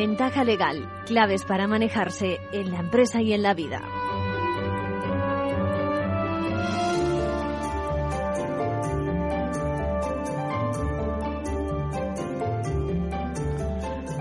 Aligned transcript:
Ventaja 0.00 0.44
legal, 0.44 0.88
claves 1.04 1.44
para 1.44 1.66
manejarse 1.66 2.40
en 2.52 2.70
la 2.70 2.78
empresa 2.78 3.20
y 3.20 3.34
en 3.34 3.42
la 3.42 3.52
vida. 3.52 3.82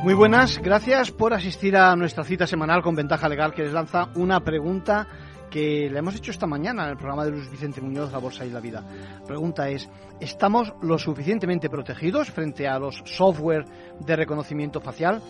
Muy 0.04 0.14
buenas, 0.14 0.62
gracias 0.62 1.12
por 1.12 1.34
asistir 1.34 1.78
a 1.78 1.96
nuestra 1.96 2.26
cita 2.26 2.46
semanal 2.46 2.82
con 2.82 2.96
Ventaja 2.96 3.30
Legal 3.30 3.54
que 3.54 3.64
les 3.64 3.72
lanza 3.72 4.10
una 4.16 4.42
pregunta 4.42 5.08
que 5.50 5.90
le 5.90 6.00
hemos 6.00 6.16
hecho 6.16 6.32
esta 6.32 6.48
mañana 6.48 6.84
en 6.84 6.92
el 6.92 6.98
programa 6.98 7.26
de 7.26 7.32
Luis 7.32 7.50
Vicente 7.50 7.82
Muñoz, 7.82 8.12
La 8.12 8.20
Bolsa 8.20 8.46
y 8.46 8.50
la 8.50 8.60
Vida. 8.60 8.84
La 9.22 9.26
pregunta 9.26 9.70
es, 9.70 9.90
¿estamos 10.20 10.74
lo 10.82 10.98
suficientemente 10.98 11.70
protegidos 11.70 12.30
frente 12.32 12.68
a 12.68 12.80
los 12.80 13.02
software 13.06 13.66
de 14.00 14.16
reconocimiento 14.16 14.82
facial? 14.82 15.22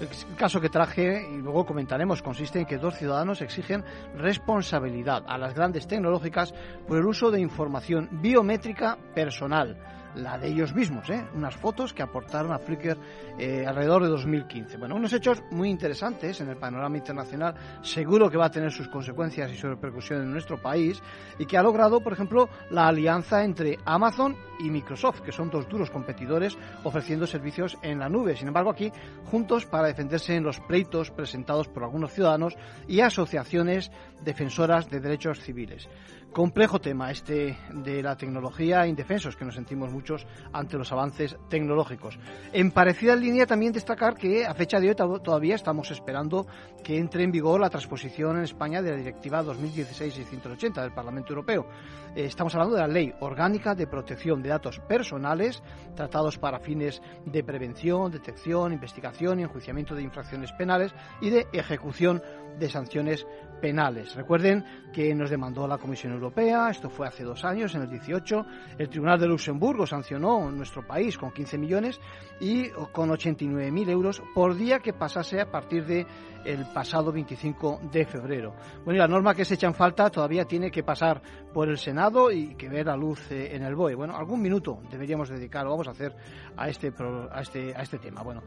El 0.00 0.08
caso 0.36 0.60
que 0.60 0.68
traje 0.68 1.26
y 1.32 1.38
luego 1.38 1.64
comentaremos 1.64 2.22
consiste 2.22 2.58
en 2.58 2.66
que 2.66 2.76
dos 2.76 2.96
ciudadanos 2.96 3.40
exigen 3.40 3.84
responsabilidad 4.14 5.24
a 5.26 5.38
las 5.38 5.54
grandes 5.54 5.86
tecnológicas 5.86 6.52
por 6.86 6.98
el 6.98 7.06
uso 7.06 7.30
de 7.30 7.40
información 7.40 8.08
biométrica 8.20 8.98
personal 9.14 9.76
la 10.16 10.38
de 10.38 10.48
ellos 10.48 10.74
mismos, 10.74 11.08
¿eh? 11.10 11.24
unas 11.34 11.54
fotos 11.54 11.92
que 11.92 12.02
aportaron 12.02 12.52
a 12.52 12.58
Flickr 12.58 12.96
eh, 13.38 13.64
alrededor 13.66 14.02
de 14.02 14.08
2015. 14.08 14.76
Bueno, 14.78 14.96
unos 14.96 15.12
hechos 15.12 15.42
muy 15.50 15.68
interesantes 15.68 16.40
en 16.40 16.48
el 16.48 16.56
panorama 16.56 16.96
internacional, 16.96 17.54
seguro 17.82 18.30
que 18.30 18.38
va 18.38 18.46
a 18.46 18.50
tener 18.50 18.72
sus 18.72 18.88
consecuencias 18.88 19.52
y 19.52 19.56
su 19.56 19.68
repercusión 19.68 20.22
en 20.22 20.30
nuestro 20.30 20.60
país, 20.60 21.02
y 21.38 21.46
que 21.46 21.58
ha 21.58 21.62
logrado, 21.62 22.00
por 22.00 22.12
ejemplo, 22.12 22.48
la 22.70 22.88
alianza 22.88 23.44
entre 23.44 23.78
Amazon 23.84 24.36
y 24.58 24.70
Microsoft, 24.70 25.20
que 25.20 25.32
son 25.32 25.50
dos 25.50 25.68
duros 25.68 25.90
competidores 25.90 26.56
ofreciendo 26.84 27.26
servicios 27.26 27.76
en 27.82 27.98
la 27.98 28.08
nube. 28.08 28.36
Sin 28.36 28.48
embargo, 28.48 28.70
aquí, 28.70 28.90
juntos 29.30 29.66
para 29.66 29.88
defenderse 29.88 30.34
en 30.34 30.44
los 30.44 30.60
pleitos 30.60 31.10
presentados 31.10 31.68
por 31.68 31.84
algunos 31.84 32.12
ciudadanos 32.12 32.56
y 32.88 33.00
asociaciones 33.00 33.90
defensoras 34.24 34.88
de 34.88 35.00
derechos 35.00 35.40
civiles. 35.40 35.88
Complejo 36.32 36.78
tema 36.80 37.10
este 37.10 37.56
de 37.72 38.02
la 38.02 38.14
tecnología 38.14 38.86
indefensos 38.86 39.36
que 39.36 39.44
nos 39.46 39.54
sentimos 39.54 39.90
muchos 39.90 40.26
ante 40.52 40.76
los 40.76 40.92
avances 40.92 41.34
tecnológicos. 41.48 42.18
En 42.52 42.72
parecida 42.72 43.16
línea 43.16 43.46
también 43.46 43.72
destacar 43.72 44.16
que 44.16 44.44
a 44.44 44.52
fecha 44.52 44.78
de 44.78 44.90
hoy 44.90 44.94
todavía 44.94 45.54
estamos 45.54 45.90
esperando 45.90 46.46
que 46.84 46.98
entre 46.98 47.24
en 47.24 47.32
vigor 47.32 47.58
la 47.58 47.70
transposición 47.70 48.36
en 48.36 48.44
España 48.44 48.82
de 48.82 48.90
la 48.90 48.96
Directiva 48.98 49.42
2016-680 49.42 50.82
del 50.82 50.92
Parlamento 50.92 51.30
Europeo. 51.30 51.66
Eh, 52.14 52.26
estamos 52.26 52.54
hablando 52.54 52.74
de 52.74 52.82
la 52.82 52.88
Ley 52.88 53.14
Orgánica 53.20 53.74
de 53.74 53.86
Protección 53.86 54.42
de 54.42 54.50
Datos 54.50 54.78
Personales 54.80 55.62
tratados 55.94 56.36
para 56.38 56.60
fines 56.60 57.00
de 57.24 57.42
prevención, 57.44 58.12
detección, 58.12 58.74
investigación 58.74 59.40
y 59.40 59.44
enjuiciamiento 59.44 59.94
de 59.94 60.02
infracciones 60.02 60.52
penales 60.52 60.94
y 61.22 61.30
de 61.30 61.46
ejecución 61.52 62.22
de 62.58 62.70
sanciones 62.70 63.26
penales. 63.60 64.14
Recuerden 64.14 64.64
que 64.92 65.14
nos 65.14 65.30
demandó 65.30 65.66
la 65.66 65.78
Comisión 65.78 66.12
Europea, 66.12 66.70
esto 66.70 66.88
fue 66.88 67.06
hace 67.06 67.24
dos 67.24 67.44
años, 67.44 67.74
en 67.74 67.82
el 67.82 67.90
18. 67.90 68.46
El 68.78 68.88
Tribunal 68.88 69.20
de 69.20 69.26
Luxemburgo 69.26 69.86
sancionó 69.86 70.50
nuestro 70.50 70.86
país 70.86 71.18
con 71.18 71.32
15 71.32 71.58
millones 71.58 72.00
y 72.40 72.68
con 72.92 73.10
89.000 73.10 73.88
euros 73.90 74.22
por 74.34 74.54
día 74.54 74.80
que 74.80 74.92
pasase 74.92 75.40
a 75.40 75.50
partir 75.50 75.84
de 75.84 76.06
el 76.46 76.64
pasado 76.66 77.12
25 77.12 77.80
de 77.90 78.06
febrero. 78.06 78.54
Bueno, 78.84 78.94
y 78.94 78.98
la 78.98 79.08
norma 79.08 79.34
que 79.34 79.44
se 79.44 79.54
echa 79.54 79.66
en 79.66 79.74
falta 79.74 80.10
todavía 80.10 80.44
tiene 80.44 80.70
que 80.70 80.82
pasar 80.82 81.20
por 81.52 81.68
el 81.68 81.76
Senado 81.76 82.30
y 82.30 82.54
que 82.54 82.68
ver 82.68 82.86
la 82.86 82.96
luz 82.96 83.30
eh, 83.32 83.54
en 83.54 83.62
el 83.62 83.74
BOE. 83.74 83.96
Bueno, 83.96 84.16
algún 84.16 84.40
minuto 84.40 84.78
deberíamos 84.88 85.28
dedicar, 85.28 85.66
o 85.66 85.70
vamos 85.70 85.88
a 85.88 85.90
hacer 85.90 86.14
a 86.56 86.68
este, 86.68 86.92
a 87.30 87.40
este, 87.40 87.74
a 87.74 87.82
este 87.82 87.98
tema. 87.98 88.22
Bueno, 88.22 88.42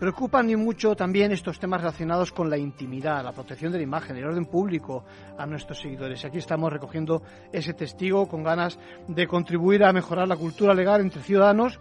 preocupan 0.00 0.48
y 0.48 0.56
mucho 0.56 0.96
también 0.96 1.30
estos 1.30 1.60
temas 1.60 1.82
relacionados 1.82 2.32
con 2.32 2.48
la 2.48 2.56
intimidad, 2.56 3.22
la 3.22 3.32
protección 3.32 3.70
de 3.70 3.76
la 3.76 3.84
imagen, 3.84 4.16
el 4.16 4.24
orden 4.24 4.46
público 4.46 5.04
a 5.36 5.44
nuestros 5.44 5.78
seguidores. 5.78 6.24
Y 6.24 6.26
aquí 6.26 6.38
estamos 6.38 6.72
recogiendo 6.72 7.22
ese 7.52 7.74
testigo 7.74 8.26
con 8.26 8.42
ganas 8.42 8.78
de 9.08 9.26
contribuir 9.26 9.84
a 9.84 9.92
mejorar 9.92 10.26
la 10.26 10.36
cultura 10.36 10.72
legal 10.72 11.02
entre 11.02 11.22
ciudadanos 11.22 11.78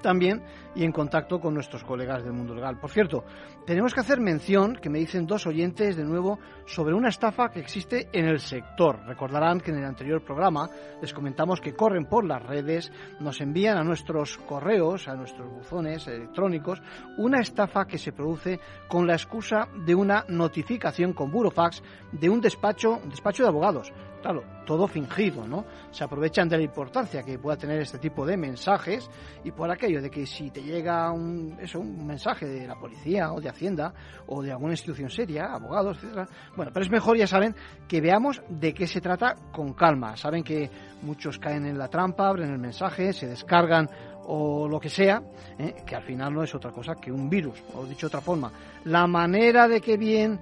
también 0.00 0.44
y 0.76 0.84
en 0.84 0.92
contacto 0.92 1.40
con 1.40 1.52
nuestros 1.52 1.82
colegas 1.82 2.22
del 2.22 2.32
mundo 2.32 2.54
legal. 2.54 2.78
Por 2.78 2.90
cierto, 2.90 3.24
tenemos 3.66 3.94
que 3.94 4.00
hacer 4.00 4.20
mención, 4.20 4.76
que 4.76 4.90
me 4.90 4.98
dicen 4.98 5.26
dos 5.26 5.46
oyentes 5.46 5.96
de 5.96 6.04
nuevo, 6.04 6.38
sobre 6.66 6.94
una 6.94 7.08
estafa 7.08 7.50
que 7.50 7.60
existe 7.60 8.08
en 8.12 8.26
el 8.26 8.40
sector. 8.40 9.00
Recordarán 9.06 9.60
que 9.60 9.70
en 9.70 9.78
el 9.78 9.84
anterior 9.84 10.22
programa 10.24 10.68
les 11.00 11.12
comentamos 11.12 11.60
que 11.60 11.74
corren 11.74 12.06
por 12.06 12.24
las 12.24 12.42
redes, 12.42 12.90
nos 13.20 13.40
envían 13.40 13.78
a 13.78 13.84
nuestros 13.84 14.38
correos, 14.38 15.08
a 15.08 15.14
nuestros 15.14 15.48
buzones 15.50 16.06
electrónicos, 16.06 16.82
una 17.18 17.40
estafa 17.40 17.86
que 17.86 17.98
se 17.98 18.12
produce 18.12 18.60
con 18.88 19.06
la 19.06 19.14
excusa 19.14 19.68
de 19.84 19.94
una 19.94 20.24
notificación 20.28 21.12
con 21.12 21.30
burofax 21.30 21.82
de 22.12 22.28
un 22.28 22.40
despacho, 22.40 23.00
un 23.02 23.10
despacho 23.10 23.42
de 23.42 23.48
abogados 23.48 23.92
claro, 24.20 24.42
todo 24.66 24.86
fingido, 24.86 25.46
¿no? 25.46 25.64
Se 25.90 26.04
aprovechan 26.04 26.48
de 26.48 26.56
la 26.58 26.62
importancia 26.62 27.22
que 27.22 27.38
pueda 27.38 27.56
tener 27.56 27.80
este 27.80 27.98
tipo 27.98 28.24
de 28.26 28.36
mensajes 28.36 29.10
y 29.44 29.50
por 29.50 29.70
aquello 29.70 30.00
de 30.00 30.10
que 30.10 30.26
si 30.26 30.50
te 30.50 30.62
llega 30.62 31.10
un, 31.10 31.56
eso, 31.60 31.80
un 31.80 32.06
mensaje 32.06 32.46
de 32.46 32.66
la 32.66 32.76
policía 32.76 33.32
o 33.32 33.40
de 33.40 33.48
Hacienda 33.48 33.92
o 34.26 34.42
de 34.42 34.52
alguna 34.52 34.72
institución 34.72 35.10
seria, 35.10 35.52
abogados, 35.52 35.96
etcétera, 35.98 36.28
bueno, 36.56 36.70
pero 36.72 36.84
es 36.84 36.90
mejor, 36.90 37.16
ya 37.16 37.26
saben, 37.26 37.54
que 37.88 38.00
veamos 38.00 38.42
de 38.48 38.74
qué 38.74 38.86
se 38.86 39.00
trata 39.00 39.36
con 39.52 39.74
calma. 39.74 40.16
Saben 40.16 40.44
que 40.44 40.70
muchos 41.02 41.38
caen 41.38 41.66
en 41.66 41.78
la 41.78 41.88
trampa, 41.88 42.28
abren 42.28 42.50
el 42.50 42.58
mensaje, 42.58 43.12
se 43.12 43.26
descargan 43.26 43.88
o 44.24 44.68
lo 44.68 44.78
que 44.78 44.88
sea, 44.88 45.22
¿eh? 45.58 45.74
que 45.84 45.96
al 45.96 46.02
final 46.02 46.32
no 46.32 46.42
es 46.42 46.54
otra 46.54 46.70
cosa 46.70 46.94
que 46.94 47.10
un 47.10 47.28
virus, 47.28 47.62
o 47.74 47.84
dicho 47.84 48.06
de 48.06 48.08
otra 48.08 48.20
forma, 48.20 48.52
la 48.84 49.06
manera 49.06 49.66
de 49.66 49.80
que 49.80 49.96
bien 49.96 50.38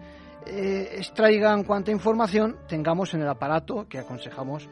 eh, 0.49 0.97
extraigan 0.97 1.65
cuanta 1.65 1.91
información 1.91 2.57
tengamos 2.69 3.15
en 3.15 3.23
el 3.23 3.29
aparato 3.29 3.87
que 3.89 3.99
aconsejamos 3.99 4.69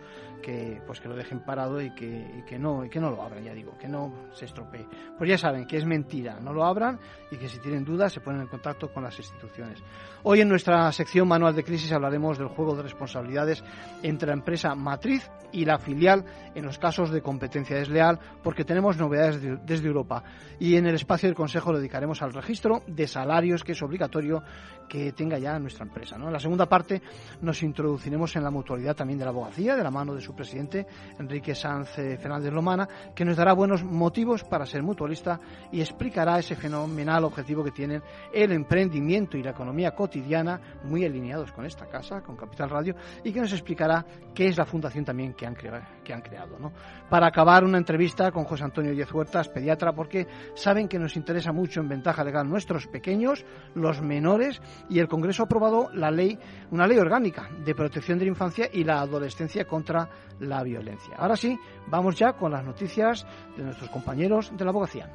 que 0.47 0.81
pues 0.87 1.01
que 1.01 1.09
lo 1.09 1.17
dejen 1.17 1.41
parado 1.41 1.81
y 1.81 1.91
que, 1.91 2.07
y 2.07 2.43
que 2.43 2.57
no 2.57 2.84
y 2.84 2.89
que 2.89 3.01
no 3.01 3.11
lo 3.11 3.21
abran 3.21 3.43
ya 3.43 3.53
digo 3.53 3.77
que 3.77 3.89
no 3.89 4.12
se 4.33 4.45
estropee. 4.45 4.87
Pues 5.19 5.29
ya 5.29 5.37
saben 5.37 5.67
que 5.67 5.77
es 5.77 5.84
mentira 5.84 6.39
no 6.39 6.53
lo 6.53 6.65
abran 6.65 7.01
y 7.33 7.37
que 7.37 7.49
si 7.49 7.59
tienen 7.59 7.84
dudas 7.84 8.12
se 8.12 8.21
ponen 8.21 8.43
en 8.43 8.47
contacto 8.47 8.93
con 8.93 9.03
las 9.03 9.19
instituciones. 9.19 9.83
Hoy 10.23 10.43
en 10.43 10.49
nuestra 10.49 10.93
sección 10.93 11.27
manual 11.27 11.57
de 11.57 11.65
crisis 11.65 11.91
hablaremos 11.91 12.39
del 12.39 12.47
juego 12.47 12.77
de 12.77 12.84
responsabilidades 12.84 13.65
entre 14.05 14.29
la 14.29 14.34
empresa 14.34 14.73
matriz 14.77 15.29
y 15.51 15.65
la 15.65 15.79
filial 15.79 16.25
en 16.55 16.65
los 16.65 16.78
casos 16.78 17.11
de 17.11 17.23
competencia 17.23 17.77
desleal 17.77 18.21
porque 18.45 18.65
tenemos 18.65 18.97
novedades 18.99 19.41
desde 19.67 19.89
Europa. 19.89 20.23
Y 20.61 20.77
en 20.77 20.87
el 20.87 20.95
espacio 20.95 21.28
del 21.28 21.34
consejo 21.34 21.73
lo 21.73 21.78
dedicaremos 21.78 22.23
al 22.23 22.33
registro 22.33 22.84
de 22.87 23.09
salarios 23.09 23.65
que 23.65 23.73
es 23.73 23.83
obligatorio 23.83 24.45
que 24.89 25.11
tenga 25.11 25.39
ya 25.39 25.59
nuestra 25.59 25.84
empresa 25.84 26.17
¿no? 26.17 26.28
en 26.28 26.33
la 26.33 26.39
segunda 26.39 26.67
parte 26.67 27.03
nos 27.41 27.65
introduciremos 27.65 28.37
en 28.37 28.45
la 28.45 28.51
mutualidad 28.51 28.95
también 28.95 29.19
de 29.19 29.25
la 29.25 29.33
abogacía 29.33 29.75
de 29.75 29.83
la 29.83 29.91
mano 29.91 30.15
de 30.15 30.21
su 30.21 30.35
presidente, 30.36 30.86
Enrique 31.19 31.54
Sanz 31.54 31.98
eh, 31.98 32.16
Fernández 32.19 32.52
Lomana, 32.52 32.88
que 33.14 33.24
nos 33.24 33.36
dará 33.36 33.52
buenos 33.52 33.82
motivos 33.82 34.44
para 34.44 34.66
ser 34.66 34.82
mutualista 34.82 35.41
y 35.72 35.80
explicará 35.80 36.38
ese 36.38 36.54
fenomenal 36.54 37.24
objetivo 37.24 37.64
que 37.64 37.70
tienen 37.70 38.02
el 38.32 38.52
emprendimiento 38.52 39.36
y 39.36 39.42
la 39.42 39.50
economía 39.50 39.92
cotidiana, 39.92 40.60
muy 40.84 41.04
alineados 41.04 41.52
con 41.52 41.64
esta 41.64 41.86
casa, 41.86 42.20
con 42.20 42.36
Capital 42.36 42.70
Radio, 42.70 42.94
y 43.24 43.32
que 43.32 43.41
nos 43.41 43.52
explicará 43.52 44.04
qué 44.34 44.47
es 44.47 44.56
la 44.56 44.64
fundación 44.64 45.04
también 45.04 45.34
que 45.34 45.47
han, 45.47 45.56
que 46.04 46.12
han 46.12 46.20
creado. 46.20 46.58
¿no? 46.58 46.72
Para 47.08 47.26
acabar, 47.26 47.64
una 47.64 47.78
entrevista 47.78 48.30
con 48.30 48.44
José 48.44 48.64
Antonio 48.64 48.92
Diez 48.92 49.12
Huertas, 49.12 49.48
pediatra, 49.48 49.92
porque 49.92 50.26
saben 50.54 50.88
que 50.88 50.98
nos 50.98 51.16
interesa 51.16 51.53
mucho 51.53 51.80
en 51.80 51.88
ventaja 51.88 52.22
legal 52.22 52.48
nuestros 52.48 52.86
pequeños, 52.86 53.44
los 53.74 54.03
menores, 54.03 54.60
y 54.89 54.98
el 54.98 55.09
Congreso 55.09 55.42
ha 55.42 55.47
aprobado 55.47 55.91
la 55.92 56.10
ley, 56.10 56.39
una 56.71 56.86
ley 56.86 56.98
orgánica 56.98 57.48
de 57.65 57.74
protección 57.74 58.18
de 58.18 58.27
la 58.27 58.30
infancia 58.30 58.68
y 58.72 58.84
la 58.84 59.00
adolescencia 59.00 59.65
contra 59.66 60.09
la 60.41 60.63
violencia. 60.63 61.16
Ahora 61.16 61.36
sí, 61.36 61.59
vamos 61.86 62.18
ya 62.18 62.34
con 62.34 62.53
las 62.53 62.65
noticias 62.65 63.27
de 63.57 63.65
nuestros 63.65 63.91
compañeros 63.91 64.53
de 64.57 64.65
la 64.65 64.71
abogacía. 64.71 65.10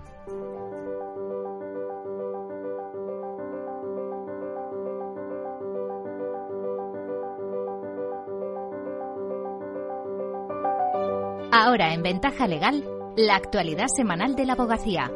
Ahora 11.53 11.93
en 11.93 12.01
Ventaja 12.01 12.47
Legal, 12.47 12.83
la 13.15 13.35
actualidad 13.35 13.87
semanal 13.87 14.35
de 14.35 14.45
la 14.45 14.53
abogacía. 14.53 15.11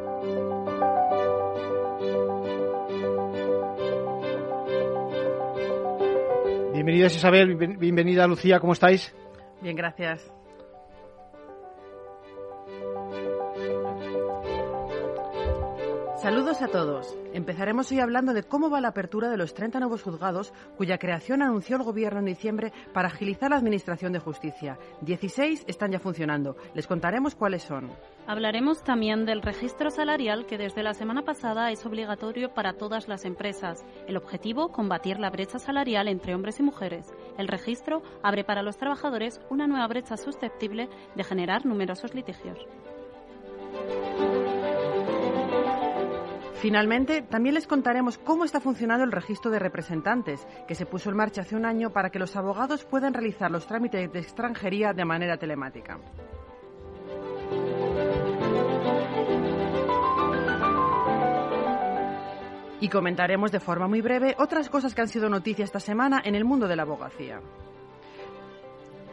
Bienvenida 6.74 7.08
Isabel, 7.08 7.56
bienvenida 7.56 8.28
Lucía, 8.28 8.60
¿cómo 8.60 8.74
estáis? 8.74 9.16
Bien, 9.66 9.76
gracias. 9.76 10.32
Saludos 16.22 16.62
a 16.62 16.68
todos. 16.68 17.16
Empezaremos 17.34 17.92
hoy 17.92 18.00
hablando 18.00 18.34
de 18.34 18.44
cómo 18.44 18.70
va 18.70 18.80
la 18.80 18.88
apertura 18.90 19.30
de 19.30 19.38
los 19.38 19.54
30 19.54 19.80
nuevos 19.80 20.04
juzgados 20.04 20.54
cuya 20.78 20.98
creación 20.98 21.42
anunció 21.42 21.78
el 21.78 21.84
Gobierno 21.84 22.20
en 22.20 22.26
diciembre 22.26 22.74
para 22.94 23.08
agilizar 23.08 23.50
la 23.50 23.58
Administración 23.58 24.14
de 24.14 24.20
Justicia. 24.20 24.78
16 25.02 25.66
están 25.68 25.92
ya 25.92 26.00
funcionando. 26.00 26.56
Les 26.74 26.88
contaremos 26.88 27.36
cuáles 27.36 27.64
son. 27.64 27.92
Hablaremos 28.28 28.84
también 28.84 29.26
del 29.26 29.42
registro 29.42 29.92
salarial 29.92 30.46
que 30.48 30.58
desde 30.58 30.82
la 30.82 30.94
semana 30.96 31.24
pasada 31.24 31.70
es 31.70 31.86
obligatorio 31.86 32.54
para 32.54 32.74
todas 32.74 33.08
las 33.08 33.26
empresas. 33.26 33.86
El 34.08 34.18
objetivo, 34.18 34.72
combatir 34.72 35.20
la 35.20 35.30
brecha 35.30 35.60
salarial 35.60 36.08
entre 36.08 36.34
hombres 36.34 36.60
y 36.60 36.64
mujeres. 36.64 37.14
El 37.38 37.48
registro 37.48 38.02
abre 38.24 38.44
para 38.44 38.64
los 38.64 38.78
trabajadores 38.78 39.42
una 39.50 39.68
nueva 39.68 39.88
brecha 39.88 40.18
susceptible 40.18 40.90
de 41.16 41.24
generar 41.24 41.66
numerosos 41.66 42.14
litigios. 42.14 42.58
Finalmente, 46.66 47.22
también 47.22 47.54
les 47.54 47.68
contaremos 47.68 48.18
cómo 48.18 48.44
está 48.44 48.60
funcionando 48.60 49.04
el 49.04 49.12
registro 49.12 49.52
de 49.52 49.60
representantes, 49.60 50.48
que 50.68 50.74
se 50.74 50.88
puso 50.88 51.12
en 51.12 51.18
marcha 51.18 51.42
hace 51.42 51.56
un 51.56 51.66
año 51.66 51.92
para 51.92 52.10
que 52.10 52.18
los 52.18 52.36
abogados 52.36 52.86
puedan 52.86 53.14
realizar 53.14 53.52
los 53.52 53.68
trámites 53.68 54.12
de 54.12 54.20
extranjería 54.20 54.94
de 54.94 55.06
manera 55.06 55.38
telemática. 55.38 56.00
Y 62.82 62.90
comentaremos 62.90 63.52
de 63.52 63.60
forma 63.60 63.88
muy 63.88 64.02
breve 64.02 64.36
otras 64.38 64.70
cosas 64.70 64.94
que 64.94 65.02
han 65.02 65.08
sido 65.08 65.30
noticia 65.30 65.66
esta 65.66 65.80
semana 65.80 66.22
en 66.24 66.36
el 66.36 66.46
mundo 66.46 66.68
de 66.68 66.76
la 66.76 66.84
abogacía 66.84 67.42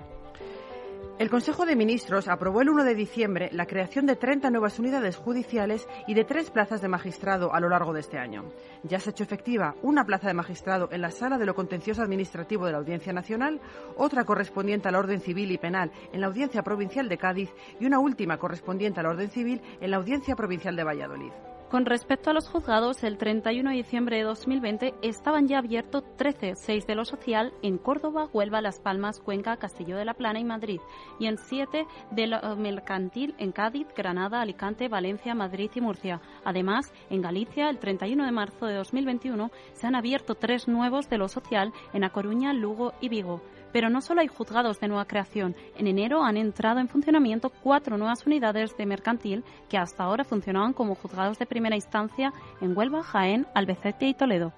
El 1.17 1.29
Consejo 1.29 1.65
de 1.65 1.77
Ministros 1.77 2.27
aprobó 2.27 2.59
el 2.59 2.69
1 2.69 2.83
de 2.83 2.94
diciembre 2.94 3.47
la 3.53 3.67
creación 3.67 4.06
de 4.06 4.17
30 4.17 4.50
nuevas 4.50 4.79
unidades 4.79 5.15
judiciales 5.15 5.88
y 6.07 6.13
de 6.13 6.25
tres 6.25 6.51
plazas 6.51 6.81
de 6.81 6.89
magistrado 6.89 7.53
a 7.53 7.62
lo 7.62 7.69
largo 7.69 7.94
de 7.94 8.01
este 8.01 8.17
año. 8.17 8.51
Ya 8.83 9.00
se 9.00 9.09
ha 9.09 9.12
hecho 9.12 9.23
efectiva 9.23 9.75
una 9.81 10.03
plaza 10.03 10.27
de 10.27 10.33
magistrado 10.33 10.89
en 10.91 11.00
la 11.00 11.12
Sala 11.12 11.38
de 11.38 11.45
lo 11.45 11.56
Contencioso 11.56 12.01
Administrativo 12.01 12.65
de 12.65 12.73
la 12.73 12.79
Audiencia 12.79 13.13
Nacional, 13.13 13.62
otra 13.95 14.25
correspondiente 14.25 14.89
al 14.89 14.95
orden 14.95 15.21
civil 15.21 15.53
y 15.53 15.57
penal 15.57 15.89
en 16.12 16.19
la 16.19 16.27
Audiencia 16.27 16.63
Provincial 16.63 17.07
de 17.07 17.18
Cádiz 17.18 17.50
y 17.79 17.85
una 17.85 18.00
última 18.00 18.38
correspondiente 18.38 19.00
al 19.00 19.06
orden 19.06 19.29
civil 19.29 19.61
en 19.79 19.91
la 19.91 19.97
Audiencia 19.97 20.35
Provincial 20.35 20.75
de 20.75 20.83
Valladolid. 20.83 21.31
Con 21.69 21.88
respecto 21.88 22.29
a 22.29 22.33
los 22.33 22.47
juzgados, 22.47 23.03
el 23.03 23.17
31 23.17 23.71
de 23.71 23.75
diciembre 23.75 24.17
de 24.17 24.23
2020 24.23 24.94
estaban 25.01 25.47
ya 25.47 25.57
abiertos 25.57 26.03
13, 26.15 26.56
6 26.56 26.85
de 26.85 26.95
lo 26.95 27.06
social 27.06 27.53
en 27.63 27.79
Córdoba, 27.79 28.29
Huelva, 28.31 28.62
Las 28.62 28.79
Palmas, 28.79 29.19
Cuenca, 29.19 29.57
Castillo 29.57 29.97
de 29.97 30.06
la 30.06 30.13
Plana 30.13 30.39
y 30.39 30.44
Madrid, 30.44 30.79
y 31.19 31.25
en 31.25 31.39
7 31.39 31.88
de 32.12 32.27
lo 32.27 32.56
mercantil 32.56 33.33
en 33.39 33.51
Cádiz, 33.51 33.88
Granada, 33.97 34.41
Alicante, 34.41 34.88
Valencia, 34.89 35.33
Madrid 35.33 35.71
y 35.73 35.81
Murcia. 35.81 36.21
Además, 36.44 36.94
en 37.09 37.23
Galicia, 37.23 37.68
el 37.69 37.79
31 37.79 38.25
de 38.25 38.31
marzo 38.31 38.68
de 38.68 38.75
2021 38.75 39.50
se 39.73 39.88
han 39.88 39.95
abierto 39.95 40.35
tres 40.35 40.68
nuevos 40.68 41.09
de 41.09 41.18
lo 41.18 41.27
social 41.27 41.73
en 41.94 42.03
A 42.03 42.11
Coruña, 42.11 42.53
Lugo 42.53 42.94
y 43.01 43.09
Vigo. 43.09 43.41
Pero 43.75 43.89
no 43.89 44.00
solo 44.00 44.22
hay 44.22 44.27
juzgados 44.27 44.80
de 44.80 44.88
nueva 44.88 45.04
creación. 45.04 45.54
En 45.77 45.88
enero 45.88 46.24
han 46.24 46.38
entrado 46.38 46.80
en 46.80 46.88
funcionamiento 46.88 47.50
cuatro 47.50 47.98
nuevas 47.98 48.25
unidades 48.25 48.77
de 48.77 48.86
mercantil 48.86 49.44
que 49.68 49.77
hasta 49.77 50.06
ahora 50.06 50.24
funcionaban 50.24 50.72
como 50.72 50.95
juzgados 50.95 51.38
de 51.39 51.45
primera 51.45 51.75
instancia 51.75 52.31
en 52.62 52.77
Huelva, 52.77 53.04
Jaén, 53.04 53.45
Albacete 53.54 54.06
y 54.07 54.13
Toledo. 54.13 54.54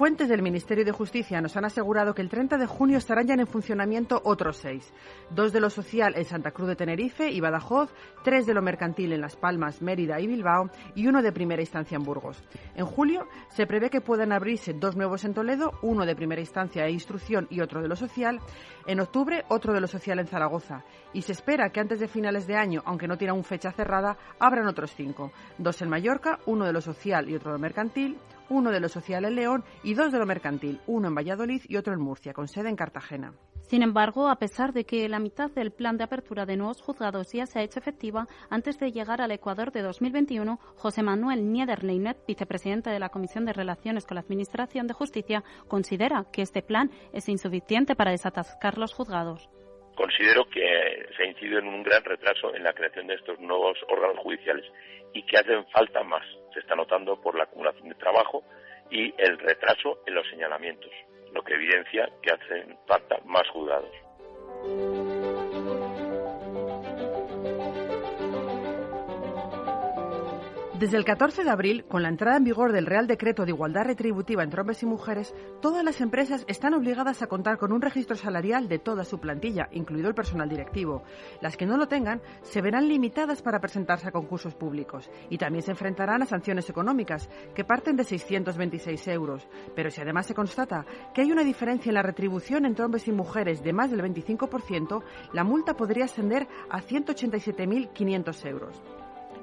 Fuentes 0.00 0.30
del 0.30 0.40
Ministerio 0.40 0.82
de 0.82 0.92
Justicia 0.92 1.42
nos 1.42 1.58
han 1.58 1.66
asegurado 1.66 2.14
que 2.14 2.22
el 2.22 2.30
30 2.30 2.56
de 2.56 2.64
junio 2.64 2.96
estarán 2.96 3.26
ya 3.26 3.34
en 3.34 3.46
funcionamiento 3.46 4.22
otros 4.24 4.56
seis. 4.56 4.94
Dos 5.28 5.52
de 5.52 5.60
lo 5.60 5.68
social 5.68 6.14
en 6.16 6.24
Santa 6.24 6.52
Cruz 6.52 6.68
de 6.68 6.74
Tenerife 6.74 7.30
y 7.30 7.38
Badajoz, 7.40 7.92
tres 8.24 8.46
de 8.46 8.54
lo 8.54 8.62
mercantil 8.62 9.12
en 9.12 9.20
Las 9.20 9.36
Palmas, 9.36 9.82
Mérida 9.82 10.18
y 10.18 10.26
Bilbao 10.26 10.70
y 10.94 11.06
uno 11.06 11.20
de 11.20 11.32
primera 11.32 11.60
instancia 11.60 11.96
en 11.96 12.02
Burgos. 12.02 12.42
En 12.76 12.86
julio 12.86 13.28
se 13.50 13.66
prevé 13.66 13.90
que 13.90 14.00
puedan 14.00 14.32
abrirse 14.32 14.72
dos 14.72 14.96
nuevos 14.96 15.22
en 15.26 15.34
Toledo, 15.34 15.72
uno 15.82 16.06
de 16.06 16.16
primera 16.16 16.40
instancia 16.40 16.86
e 16.86 16.92
instrucción 16.92 17.46
y 17.50 17.60
otro 17.60 17.82
de 17.82 17.88
lo 17.88 17.94
social. 17.94 18.40
En 18.86 19.00
octubre, 19.00 19.44
otro 19.48 19.74
de 19.74 19.82
lo 19.82 19.86
social 19.86 20.18
en 20.18 20.28
Zaragoza. 20.28 20.82
Y 21.12 21.20
se 21.20 21.32
espera 21.32 21.68
que 21.68 21.80
antes 21.80 22.00
de 22.00 22.08
finales 22.08 22.46
de 22.46 22.56
año, 22.56 22.80
aunque 22.86 23.06
no 23.06 23.18
tiene 23.18 23.32
aún 23.32 23.44
fecha 23.44 23.70
cerrada, 23.70 24.16
abran 24.38 24.66
otros 24.66 24.94
cinco. 24.94 25.30
Dos 25.58 25.82
en 25.82 25.90
Mallorca, 25.90 26.38
uno 26.46 26.64
de 26.64 26.72
lo 26.72 26.80
social 26.80 27.28
y 27.28 27.34
otro 27.34 27.50
de 27.50 27.58
lo 27.58 27.60
mercantil, 27.60 28.16
uno 28.50 28.70
de 28.70 28.80
lo 28.80 28.88
social 28.88 29.24
en 29.24 29.36
León 29.36 29.64
y 29.82 29.94
dos 29.94 30.12
de 30.12 30.18
lo 30.18 30.26
mercantil, 30.26 30.80
uno 30.86 31.08
en 31.08 31.14
Valladolid 31.14 31.62
y 31.66 31.76
otro 31.76 31.94
en 31.94 32.00
Murcia, 32.00 32.34
con 32.34 32.48
sede 32.48 32.68
en 32.68 32.76
Cartagena. 32.76 33.32
Sin 33.62 33.82
embargo, 33.82 34.28
a 34.28 34.36
pesar 34.36 34.72
de 34.72 34.84
que 34.84 35.08
la 35.08 35.20
mitad 35.20 35.50
del 35.50 35.70
plan 35.70 35.96
de 35.96 36.04
apertura 36.04 36.44
de 36.44 36.56
nuevos 36.56 36.82
juzgados 36.82 37.32
ya 37.32 37.46
se 37.46 37.60
ha 37.60 37.62
hecho 37.62 37.78
efectiva, 37.78 38.26
antes 38.50 38.78
de 38.78 38.90
llegar 38.90 39.22
al 39.22 39.30
Ecuador 39.30 39.70
de 39.70 39.82
2021, 39.82 40.58
José 40.76 41.02
Manuel 41.02 41.52
Niederleinet, 41.52 42.18
vicepresidente 42.26 42.90
de 42.90 42.98
la 42.98 43.10
Comisión 43.10 43.44
de 43.44 43.52
Relaciones 43.52 44.06
con 44.06 44.16
la 44.16 44.22
Administración 44.22 44.88
de 44.88 44.94
Justicia, 44.94 45.44
considera 45.68 46.26
que 46.32 46.42
este 46.42 46.62
plan 46.62 46.90
es 47.12 47.28
insuficiente 47.28 47.94
para 47.94 48.10
desatascar 48.10 48.76
los 48.76 48.92
juzgados 48.92 49.48
considero 50.00 50.48
que 50.48 51.06
se 51.14 51.22
ha 51.22 51.26
incidido 51.26 51.58
en 51.58 51.68
un 51.68 51.82
gran 51.82 52.02
retraso 52.02 52.54
en 52.54 52.62
la 52.62 52.72
creación 52.72 53.06
de 53.06 53.16
estos 53.16 53.38
nuevos 53.38 53.76
órganos 53.86 54.18
judiciales 54.20 54.64
y 55.12 55.22
que 55.24 55.36
hacen 55.36 55.66
falta 55.66 56.02
más. 56.02 56.24
Se 56.52 56.60
está 56.60 56.74
notando 56.74 57.20
por 57.20 57.36
la 57.36 57.44
acumulación 57.44 57.88
de 57.88 57.94
trabajo 57.94 58.42
y 58.90 59.14
el 59.18 59.38
retraso 59.38 60.00
en 60.06 60.14
los 60.14 60.28
señalamientos, 60.28 60.90
lo 61.32 61.42
que 61.42 61.54
evidencia 61.54 62.10
que 62.22 62.32
hacen 62.32 62.76
falta 62.86 63.18
más 63.24 63.48
juzgados. 63.50 65.19
Desde 70.80 70.96
el 70.96 71.04
14 71.04 71.44
de 71.44 71.50
abril, 71.50 71.84
con 71.84 72.02
la 72.02 72.08
entrada 72.08 72.38
en 72.38 72.44
vigor 72.44 72.72
del 72.72 72.86
Real 72.86 73.06
Decreto 73.06 73.44
de 73.44 73.50
Igualdad 73.50 73.84
Retributiva 73.84 74.42
entre 74.42 74.62
hombres 74.62 74.82
y 74.82 74.86
mujeres, 74.86 75.34
todas 75.60 75.84
las 75.84 76.00
empresas 76.00 76.46
están 76.48 76.72
obligadas 76.72 77.20
a 77.20 77.26
contar 77.26 77.58
con 77.58 77.70
un 77.72 77.82
registro 77.82 78.16
salarial 78.16 78.66
de 78.66 78.78
toda 78.78 79.04
su 79.04 79.18
plantilla, 79.18 79.68
incluido 79.72 80.08
el 80.08 80.14
personal 80.14 80.48
directivo. 80.48 81.02
Las 81.42 81.58
que 81.58 81.66
no 81.66 81.76
lo 81.76 81.86
tengan 81.86 82.22
se 82.40 82.62
verán 82.62 82.88
limitadas 82.88 83.42
para 83.42 83.60
presentarse 83.60 84.08
a 84.08 84.10
concursos 84.10 84.54
públicos 84.54 85.10
y 85.28 85.36
también 85.36 85.62
se 85.62 85.72
enfrentarán 85.72 86.22
a 86.22 86.24
sanciones 86.24 86.70
económicas, 86.70 87.28
que 87.54 87.66
parten 87.66 87.96
de 87.96 88.04
626 88.04 89.06
euros. 89.08 89.46
Pero 89.76 89.90
si 89.90 90.00
además 90.00 90.24
se 90.24 90.34
constata 90.34 90.86
que 91.12 91.20
hay 91.20 91.30
una 91.30 91.44
diferencia 91.44 91.90
en 91.90 91.96
la 91.96 92.02
retribución 92.02 92.64
entre 92.64 92.86
hombres 92.86 93.06
y 93.06 93.12
mujeres 93.12 93.62
de 93.62 93.74
más 93.74 93.90
del 93.90 94.00
25%, 94.00 95.02
la 95.34 95.44
multa 95.44 95.76
podría 95.76 96.06
ascender 96.06 96.48
a 96.70 96.80
187.500 96.80 98.46
euros. 98.46 98.82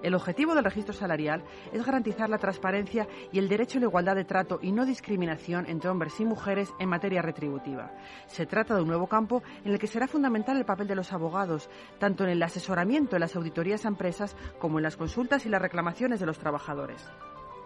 El 0.03 0.13
objetivo 0.13 0.53
del 0.53 0.63
registro 0.63 0.93
salarial 0.93 1.43
es 1.73 1.85
garantizar 1.85 2.29
la 2.29 2.37
transparencia 2.37 3.07
y 3.31 3.39
el 3.39 3.49
derecho 3.49 3.77
a 3.77 3.81
la 3.81 3.87
igualdad 3.87 4.15
de 4.15 4.25
trato 4.25 4.59
y 4.61 4.71
no 4.71 4.85
discriminación 4.85 5.65
entre 5.67 5.89
hombres 5.89 6.19
y 6.19 6.25
mujeres 6.25 6.73
en 6.79 6.89
materia 6.89 7.21
retributiva. 7.21 7.91
Se 8.27 8.45
trata 8.45 8.75
de 8.75 8.81
un 8.81 8.87
nuevo 8.87 9.07
campo 9.07 9.41
en 9.65 9.73
el 9.73 9.79
que 9.79 9.87
será 9.87 10.07
fundamental 10.07 10.57
el 10.57 10.65
papel 10.65 10.87
de 10.87 10.95
los 10.95 11.13
abogados, 11.13 11.69
tanto 11.99 12.23
en 12.23 12.29
el 12.29 12.43
asesoramiento 12.43 13.15
en 13.15 13.21
las 13.21 13.35
auditorías 13.35 13.85
a 13.85 13.89
empresas 13.89 14.35
como 14.59 14.79
en 14.79 14.83
las 14.83 14.97
consultas 14.97 15.45
y 15.45 15.49
las 15.49 15.61
reclamaciones 15.61 16.19
de 16.19 16.25
los 16.25 16.37
trabajadores. 16.37 17.03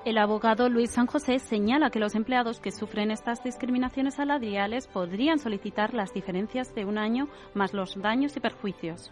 El 0.04 0.18
abogado 0.18 0.68
Luis 0.68 0.90
San 0.90 1.06
José 1.06 1.38
señala 1.38 1.92
que 1.92 2.00
los 2.00 2.16
empleados 2.16 2.60
que 2.60 2.72
sufren 2.72 3.12
estas 3.12 3.44
discriminaciones 3.44 4.16
salariales 4.16 4.88
podrían 4.88 5.38
solicitar 5.38 5.94
las 5.94 6.12
diferencias 6.12 6.74
de 6.74 6.86
un 6.86 6.98
año 6.98 7.28
más 7.54 7.74
los 7.74 7.96
daños 8.02 8.36
y 8.36 8.40
perjuicios. 8.40 9.12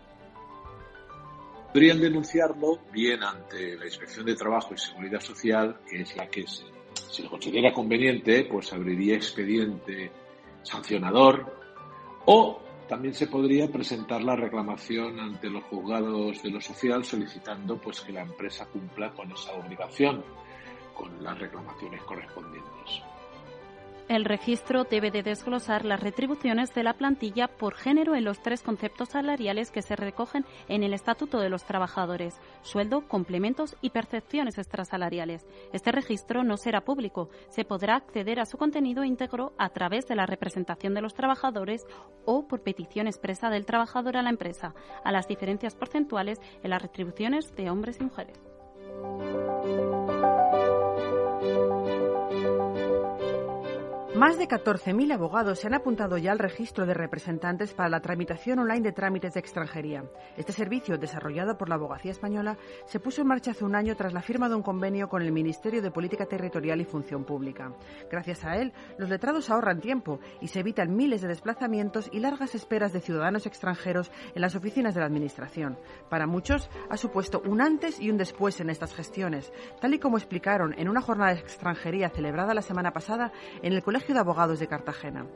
Podrían 1.72 2.02
denunciarlo 2.02 2.80
bien 2.92 3.24
ante 3.24 3.78
la 3.78 3.86
Inspección 3.86 4.26
de 4.26 4.36
Trabajo 4.36 4.74
y 4.74 4.78
Seguridad 4.78 5.20
Social, 5.20 5.80
que 5.88 6.02
es 6.02 6.16
la 6.16 6.28
que, 6.28 6.46
si 6.48 7.24
lo 7.24 7.30
considera 7.30 7.72
conveniente, 7.72 8.46
pues 8.46 8.74
abriría 8.74 9.16
expediente 9.16 10.12
sancionador 10.64 11.56
o 12.26 12.62
también 12.88 13.14
se 13.14 13.28
podría 13.28 13.68
presentar 13.72 14.24
la 14.24 14.36
reclamación 14.36 15.20
ante 15.20 15.48
los 15.48 15.64
juzgados 15.66 16.42
de 16.42 16.50
lo 16.50 16.60
social 16.60 17.06
solicitando 17.06 17.80
pues 17.80 18.02
que 18.02 18.14
la 18.14 18.22
empresa 18.22 18.66
cumpla 18.66 19.12
con 19.12 19.32
esa 19.32 19.54
obligación 19.54 20.24
con 20.96 21.24
las 21.24 21.38
reclamaciones 21.38 22.02
correspondientes. 22.02 23.04
El 24.10 24.26
registro 24.26 24.86
debe 24.86 25.12
de 25.12 25.22
desglosar 25.22 25.86
las 25.86 26.00
retribuciones 26.00 26.74
de 26.74 26.82
la 26.82 26.96
plantilla 26.96 27.48
por 27.48 27.76
género 27.76 28.16
en 28.16 28.24
los 28.24 28.42
tres 28.42 28.64
conceptos 28.64 29.10
salariales 29.10 29.70
que 29.70 29.84
se 29.84 29.96
recogen 29.96 30.46
en 30.68 30.82
el 30.82 30.96
Estatuto 30.96 31.40
de 31.40 31.50
los 31.50 31.64
Trabajadores, 31.64 32.42
sueldo, 32.64 33.08
complementos 33.08 33.78
y 33.82 33.92
percepciones 33.92 34.58
extrasalariales. 34.58 35.46
Este 35.74 35.92
registro 35.92 36.44
no 36.44 36.58
será 36.58 36.82
público, 36.82 37.30
se 37.50 37.66
podrá 37.66 37.98
acceder 37.98 38.40
a 38.40 38.48
su 38.48 38.58
contenido 38.58 39.04
íntegro 39.04 39.54
a 39.60 39.70
través 39.70 40.08
de 40.08 40.16
la 40.16 40.26
representación 40.26 40.96
de 40.96 41.02
los 41.02 41.14
trabajadores 41.14 41.86
o 42.26 42.48
por 42.48 42.64
petición 42.64 43.06
expresa 43.06 43.52
del 43.52 43.68
trabajador 43.68 44.18
a 44.18 44.24
la 44.24 44.32
empresa, 44.32 44.74
a 45.04 45.12
las 45.12 45.28
diferencias 45.28 45.76
porcentuales 45.76 46.40
en 46.64 46.72
las 46.72 46.82
retribuciones 46.82 47.56
de 47.56 47.70
hombres 47.70 48.00
y 48.00 48.06
mujeres. 48.06 48.40
Más 54.16 54.40
de 54.40 54.48
14.000 54.48 55.14
abogados 55.14 55.60
se 55.60 55.68
han 55.68 55.76
apuntado 55.76 56.18
ya 56.18 56.32
al 56.32 56.40
registro 56.40 56.88
de 56.88 56.96
representantes 56.96 57.76
para 57.76 57.90
la 57.90 58.02
tramitación 58.02 58.58
online 58.58 58.82
de 58.82 58.92
trámites 58.92 59.36
de 59.36 59.40
extranjería. 59.40 60.04
Este 60.36 60.52
servicio, 60.52 60.98
desarrollado 60.98 61.60
por 61.60 61.70
la 61.70 61.76
Abogacía 61.76 62.12
Española, 62.12 62.58
se 62.88 63.00
puso 63.00 63.22
en 63.22 63.28
marcha 63.28 63.52
hace 63.52 63.66
un 63.66 63.76
año 63.76 63.96
tras 63.96 64.12
la 64.12 64.24
firma 64.24 64.50
de 64.50 64.56
un 64.56 64.64
convenio 64.64 65.10
con 65.10 65.22
el 65.22 65.32
Ministerio 65.32 65.84
de 65.84 65.92
Política 65.92 66.26
Territorial 66.26 66.82
y 66.82 66.86
Función 66.86 67.24
Pública. 67.24 67.72
Gracias 68.10 68.44
a 68.46 68.58
él, 68.58 68.74
los 68.98 69.10
letrados 69.10 69.52
ahorran 69.52 69.80
tiempo 69.80 70.20
y 70.42 70.48
se 70.48 70.62
evitan 70.62 70.96
miles 70.96 71.22
de 71.22 71.28
desplazamientos 71.28 72.10
y 72.12 72.20
largas 72.20 72.56
esperas 72.56 72.92
de 72.92 73.02
ciudadanos 73.02 73.46
extranjeros 73.46 74.12
en 74.34 74.42
las 74.42 74.56
oficinas 74.56 74.96
de 74.96 75.02
la 75.02 75.06
Administración. 75.06 75.78
Para 76.10 76.26
muchos, 76.26 76.68
ha 76.90 76.98
supuesto 76.98 77.44
un 77.46 77.62
antes 77.62 78.00
y 78.00 78.10
un 78.10 78.18
después 78.18 78.60
en 78.60 78.72
estas 78.72 78.96
gestiones, 78.96 79.54
tal 79.80 79.94
y 79.94 80.00
como 80.00 80.18
explicaron 80.18 80.74
en 80.80 80.90
una 80.90 81.02
jornada 81.02 81.36
de 81.36 81.42
extranjería 81.42 82.10
celebrada 82.10 82.56
la 82.56 82.64
semana 82.64 82.92
pasada 82.92 83.32
en 83.62 83.74
el 83.74 83.84
Colegio 83.84 83.99
de 84.08 84.20
Abogados 84.20 84.60
de 84.60 84.68
Cartagena. 84.68 85.28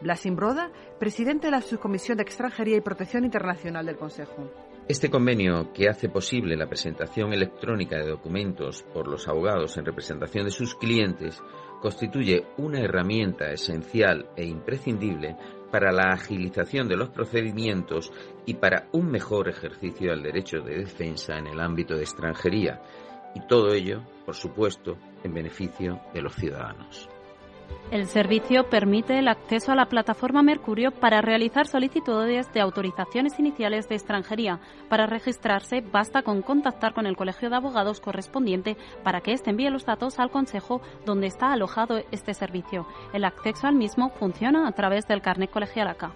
Blasim 0.00 0.36
Broda, 0.36 0.70
presidente 0.98 1.46
de 1.46 1.50
la 1.52 1.60
Subcomisión 1.60 2.16
de 2.16 2.22
Extranjería 2.22 2.76
y 2.76 2.80
Protección 2.80 3.24
Internacional 3.24 3.86
del 3.86 3.96
Consejo. 3.96 4.50
Este 4.88 5.10
convenio, 5.10 5.72
que 5.72 5.88
hace 5.88 6.08
posible 6.08 6.56
la 6.56 6.66
presentación 6.66 7.32
electrónica 7.32 7.96
de 7.96 8.08
documentos 8.08 8.84
por 8.94 9.06
los 9.06 9.28
abogados 9.28 9.76
en 9.76 9.84
representación 9.84 10.44
de 10.44 10.50
sus 10.50 10.74
clientes, 10.74 11.42
constituye 11.82 12.46
una 12.56 12.80
herramienta 12.80 13.50
esencial 13.50 14.30
e 14.34 14.46
imprescindible 14.46 15.36
para 15.70 15.92
la 15.92 16.14
agilización 16.14 16.88
de 16.88 16.96
los 16.96 17.10
procedimientos 17.10 18.10
y 18.46 18.54
para 18.54 18.88
un 18.92 19.10
mejor 19.10 19.48
ejercicio 19.48 20.10
del 20.10 20.22
derecho 20.22 20.60
de 20.60 20.78
defensa 20.78 21.36
en 21.36 21.48
el 21.48 21.60
ámbito 21.60 21.94
de 21.94 22.02
extranjería, 22.02 22.80
y 23.34 23.46
todo 23.46 23.74
ello, 23.74 24.02
por 24.24 24.34
supuesto, 24.34 24.96
en 25.22 25.34
beneficio 25.34 26.00
de 26.14 26.22
los 26.22 26.34
ciudadanos. 26.34 27.10
El 27.90 28.06
servicio 28.06 28.68
permite 28.68 29.18
el 29.18 29.28
acceso 29.28 29.72
a 29.72 29.74
la 29.74 29.86
plataforma 29.86 30.42
Mercurio 30.42 30.90
para 30.90 31.22
realizar 31.22 31.66
solicitudes 31.66 32.52
de 32.52 32.60
autorizaciones 32.60 33.38
iniciales 33.38 33.88
de 33.88 33.94
extranjería. 33.94 34.60
Para 34.90 35.06
registrarse 35.06 35.80
basta 35.80 36.22
con 36.22 36.42
contactar 36.42 36.92
con 36.92 37.06
el 37.06 37.16
colegio 37.16 37.48
de 37.48 37.56
abogados 37.56 38.00
correspondiente 38.00 38.76
para 39.02 39.22
que 39.22 39.32
éste 39.32 39.48
envíe 39.48 39.70
los 39.70 39.86
datos 39.86 40.18
al 40.18 40.30
consejo 40.30 40.82
donde 41.06 41.28
está 41.28 41.50
alojado 41.50 42.02
este 42.10 42.34
servicio. 42.34 42.86
El 43.14 43.24
acceso 43.24 43.66
al 43.66 43.74
mismo 43.74 44.10
funciona 44.10 44.68
a 44.68 44.72
través 44.72 45.06
del 45.08 45.22
carnet 45.22 45.50
colegial 45.50 45.88
acá. 45.88 46.12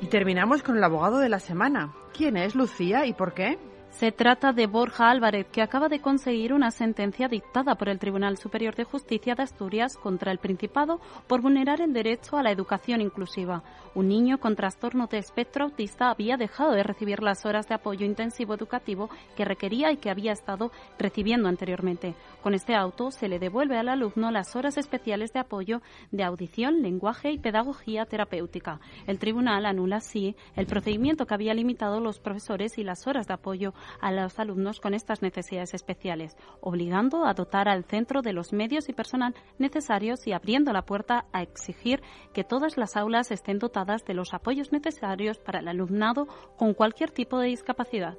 Y 0.00 0.06
terminamos 0.06 0.62
con 0.62 0.76
el 0.76 0.84
abogado 0.84 1.18
de 1.18 1.28
la 1.28 1.40
semana. 1.40 1.94
¿Quién 2.16 2.36
es 2.36 2.54
Lucía 2.54 3.06
y 3.06 3.12
por 3.12 3.34
qué? 3.34 3.58
Se 3.92 4.10
trata 4.10 4.52
de 4.52 4.66
Borja 4.66 5.10
Álvarez, 5.10 5.46
que 5.52 5.62
acaba 5.62 5.88
de 5.88 6.00
conseguir 6.00 6.54
una 6.54 6.70
sentencia 6.70 7.28
dictada 7.28 7.76
por 7.76 7.88
el 7.88 7.98
Tribunal 7.98 8.36
Superior 8.36 8.74
de 8.74 8.84
Justicia 8.84 9.34
de 9.34 9.42
Asturias 9.42 9.96
contra 9.96 10.32
el 10.32 10.38
Principado 10.38 10.98
por 11.28 11.40
vulnerar 11.40 11.80
el 11.80 11.92
derecho 11.92 12.36
a 12.36 12.42
la 12.42 12.50
educación 12.50 13.00
inclusiva. 13.00 13.62
Un 13.94 14.08
niño 14.08 14.40
con 14.40 14.56
trastorno 14.56 15.06
de 15.06 15.18
espectro 15.18 15.66
autista 15.66 16.10
había 16.10 16.38
dejado 16.38 16.72
de 16.72 16.82
recibir 16.82 17.22
las 17.22 17.44
horas 17.44 17.68
de 17.68 17.74
apoyo 17.74 18.06
intensivo 18.06 18.54
educativo 18.54 19.10
que 19.36 19.44
requería 19.44 19.92
y 19.92 19.98
que 19.98 20.10
había 20.10 20.32
estado 20.32 20.72
recibiendo 20.98 21.48
anteriormente. 21.48 22.14
Con 22.42 22.54
este 22.54 22.74
auto 22.74 23.10
se 23.10 23.28
le 23.28 23.38
devuelve 23.38 23.78
al 23.78 23.90
alumno 23.90 24.30
las 24.30 24.56
horas 24.56 24.78
especiales 24.78 25.32
de 25.34 25.40
apoyo 25.40 25.82
de 26.10 26.24
audición, 26.24 26.82
lenguaje 26.82 27.30
y 27.30 27.38
pedagogía 27.38 28.06
terapéutica. 28.06 28.80
El 29.06 29.18
tribunal 29.18 29.66
anula 29.66 29.96
así 29.96 30.34
el 30.56 30.66
procedimiento 30.66 31.26
que 31.26 31.34
había 31.34 31.54
limitado 31.54 32.00
los 32.00 32.18
profesores 32.18 32.78
y 32.78 32.84
las 32.84 33.06
horas 33.06 33.28
de 33.28 33.34
apoyo 33.34 33.74
a 34.00 34.12
los 34.12 34.38
alumnos 34.38 34.80
con 34.80 34.94
estas 34.94 35.22
necesidades 35.22 35.74
especiales, 35.74 36.36
obligando 36.60 37.24
a 37.24 37.34
dotar 37.34 37.68
al 37.68 37.84
centro 37.84 38.22
de 38.22 38.32
los 38.32 38.52
medios 38.52 38.88
y 38.88 38.92
personal 38.92 39.34
necesarios 39.58 40.26
y 40.26 40.32
abriendo 40.32 40.72
la 40.72 40.82
puerta 40.82 41.26
a 41.32 41.42
exigir 41.42 42.02
que 42.32 42.44
todas 42.44 42.76
las 42.76 42.96
aulas 42.96 43.30
estén 43.30 43.58
dotadas 43.58 44.04
de 44.04 44.14
los 44.14 44.34
apoyos 44.34 44.72
necesarios 44.72 45.38
para 45.38 45.60
el 45.60 45.68
alumnado 45.68 46.26
con 46.56 46.74
cualquier 46.74 47.10
tipo 47.10 47.38
de 47.38 47.48
discapacidad. 47.48 48.16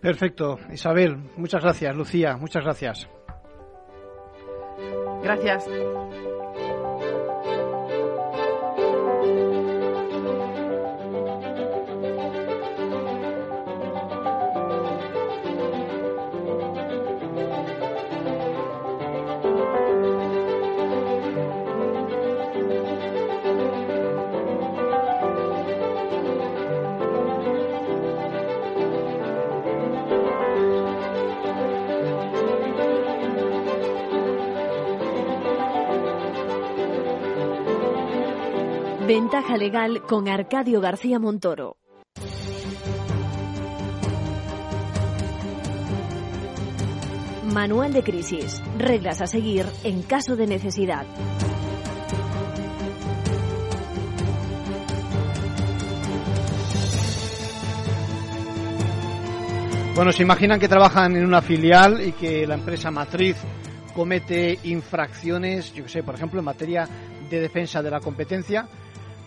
Perfecto. 0.00 0.58
Isabel, 0.72 1.16
muchas 1.36 1.62
gracias. 1.62 1.94
Lucía, 1.94 2.36
muchas 2.36 2.64
gracias. 2.64 3.08
Gracias. 5.22 5.68
Ventaja 39.22 39.58
legal 39.58 40.00
con 40.08 40.28
Arcadio 40.28 40.80
García 40.80 41.18
Montoro. 41.18 41.76
Manual 47.52 47.92
de 47.92 48.02
crisis. 48.02 48.62
Reglas 48.78 49.20
a 49.20 49.26
seguir 49.26 49.66
en 49.84 50.00
caso 50.04 50.36
de 50.36 50.46
necesidad. 50.46 51.04
Bueno, 59.94 60.12
se 60.12 60.22
imaginan 60.22 60.58
que 60.58 60.66
trabajan 60.66 61.14
en 61.14 61.26
una 61.26 61.42
filial 61.42 62.00
y 62.00 62.12
que 62.12 62.46
la 62.46 62.54
empresa 62.54 62.90
matriz 62.90 63.36
comete 63.94 64.58
infracciones, 64.64 65.74
yo 65.74 65.84
que 65.84 65.90
sé, 65.90 66.02
por 66.02 66.14
ejemplo, 66.14 66.38
en 66.38 66.46
materia 66.46 66.88
de 67.28 67.38
defensa 67.38 67.82
de 67.82 67.90
la 67.90 68.00
competencia. 68.00 68.66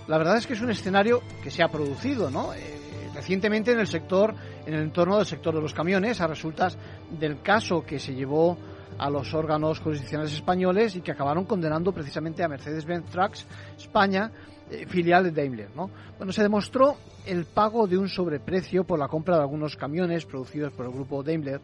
La 0.08 0.18
verdad 0.18 0.38
es 0.38 0.48
que 0.48 0.54
es 0.54 0.62
un 0.62 0.70
escenario 0.70 1.22
que 1.42 1.50
se 1.50 1.64
ha 1.64 1.70
producido, 1.70 2.30
¿no? 2.30 2.54
Eh, 2.54 3.10
recientemente 3.14 3.72
en 3.72 3.80
el 3.80 3.88
sector, 3.88 4.36
en 4.66 4.74
el 4.74 4.82
entorno 4.82 5.18
del 5.18 5.26
sector 5.26 5.56
de 5.56 5.62
los 5.62 5.74
camiones, 5.74 6.20
a 6.20 6.28
resultas 6.28 6.78
del 7.10 7.42
caso 7.42 7.86
que 7.86 8.00
se 8.00 8.14
llevó 8.14 8.58
a 8.98 9.10
los 9.10 9.34
órganos 9.34 9.80
jurisdiccionales 9.80 10.34
españoles 10.34 10.96
y 10.96 11.02
que 11.02 11.12
acabaron 11.12 11.46
condenando 11.46 11.92
precisamente 11.92 12.44
a 12.44 12.48
Mercedes-Benz 12.48 13.10
Trucks 13.10 13.48
España, 13.78 14.32
eh, 14.70 14.86
filial 14.88 15.24
de 15.24 15.32
Daimler. 15.32 15.70
¿no? 15.76 15.90
Bueno, 16.18 16.34
se 16.34 16.44
demostró 16.44 16.98
el 17.26 17.46
pago 17.46 17.88
de 17.88 17.98
un 17.98 18.10
sobreprecio 18.10 18.84
por 18.84 19.00
la 19.00 19.08
compra 19.08 19.36
de 19.36 19.42
algunos 19.42 19.76
camiones 19.76 20.26
producidos 20.26 20.74
por 20.74 20.86
el 20.86 20.92
grupo 20.92 21.24
Daimler 21.24 21.62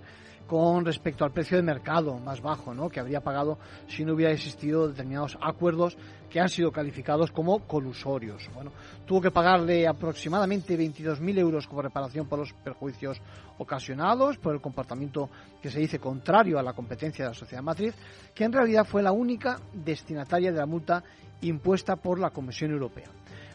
con 0.49 0.83
respecto 0.83 1.23
al 1.23 1.31
precio 1.31 1.57
de 1.57 1.63
mercado 1.63 2.17
más 2.17 2.41
bajo 2.41 2.73
¿no? 2.73 2.89
que 2.89 2.99
habría 2.99 3.21
pagado 3.21 3.59
si 3.87 4.03
no 4.03 4.13
hubiera 4.13 4.33
existido 4.33 4.87
determinados 4.87 5.37
acuerdos 5.39 5.95
que 6.27 6.39
han 6.39 6.49
sido 6.49 6.71
calificados 6.71 7.31
como 7.31 7.59
colusorios. 7.67 8.49
Bueno, 8.55 8.71
tuvo 9.05 9.21
que 9.21 9.29
pagarle 9.29 9.87
aproximadamente 9.87 10.75
22.000 10.75 11.37
euros 11.37 11.67
como 11.67 11.83
reparación 11.83 12.27
por 12.27 12.39
los 12.39 12.51
perjuicios 12.53 13.21
ocasionados 13.59 14.39
por 14.39 14.55
el 14.55 14.61
comportamiento 14.61 15.29
que 15.61 15.69
se 15.69 15.79
dice 15.79 15.99
contrario 15.99 16.57
a 16.57 16.63
la 16.63 16.73
competencia 16.73 17.25
de 17.25 17.29
la 17.29 17.35
sociedad 17.35 17.61
matriz, 17.61 17.93
que 18.33 18.43
en 18.43 18.53
realidad 18.53 18.85
fue 18.85 19.03
la 19.03 19.11
única 19.11 19.59
destinataria 19.71 20.51
de 20.51 20.57
la 20.57 20.65
multa 20.65 21.03
impuesta 21.41 21.95
por 21.95 22.19
la 22.19 22.31
Comisión 22.31 22.71
Europea. 22.71 23.09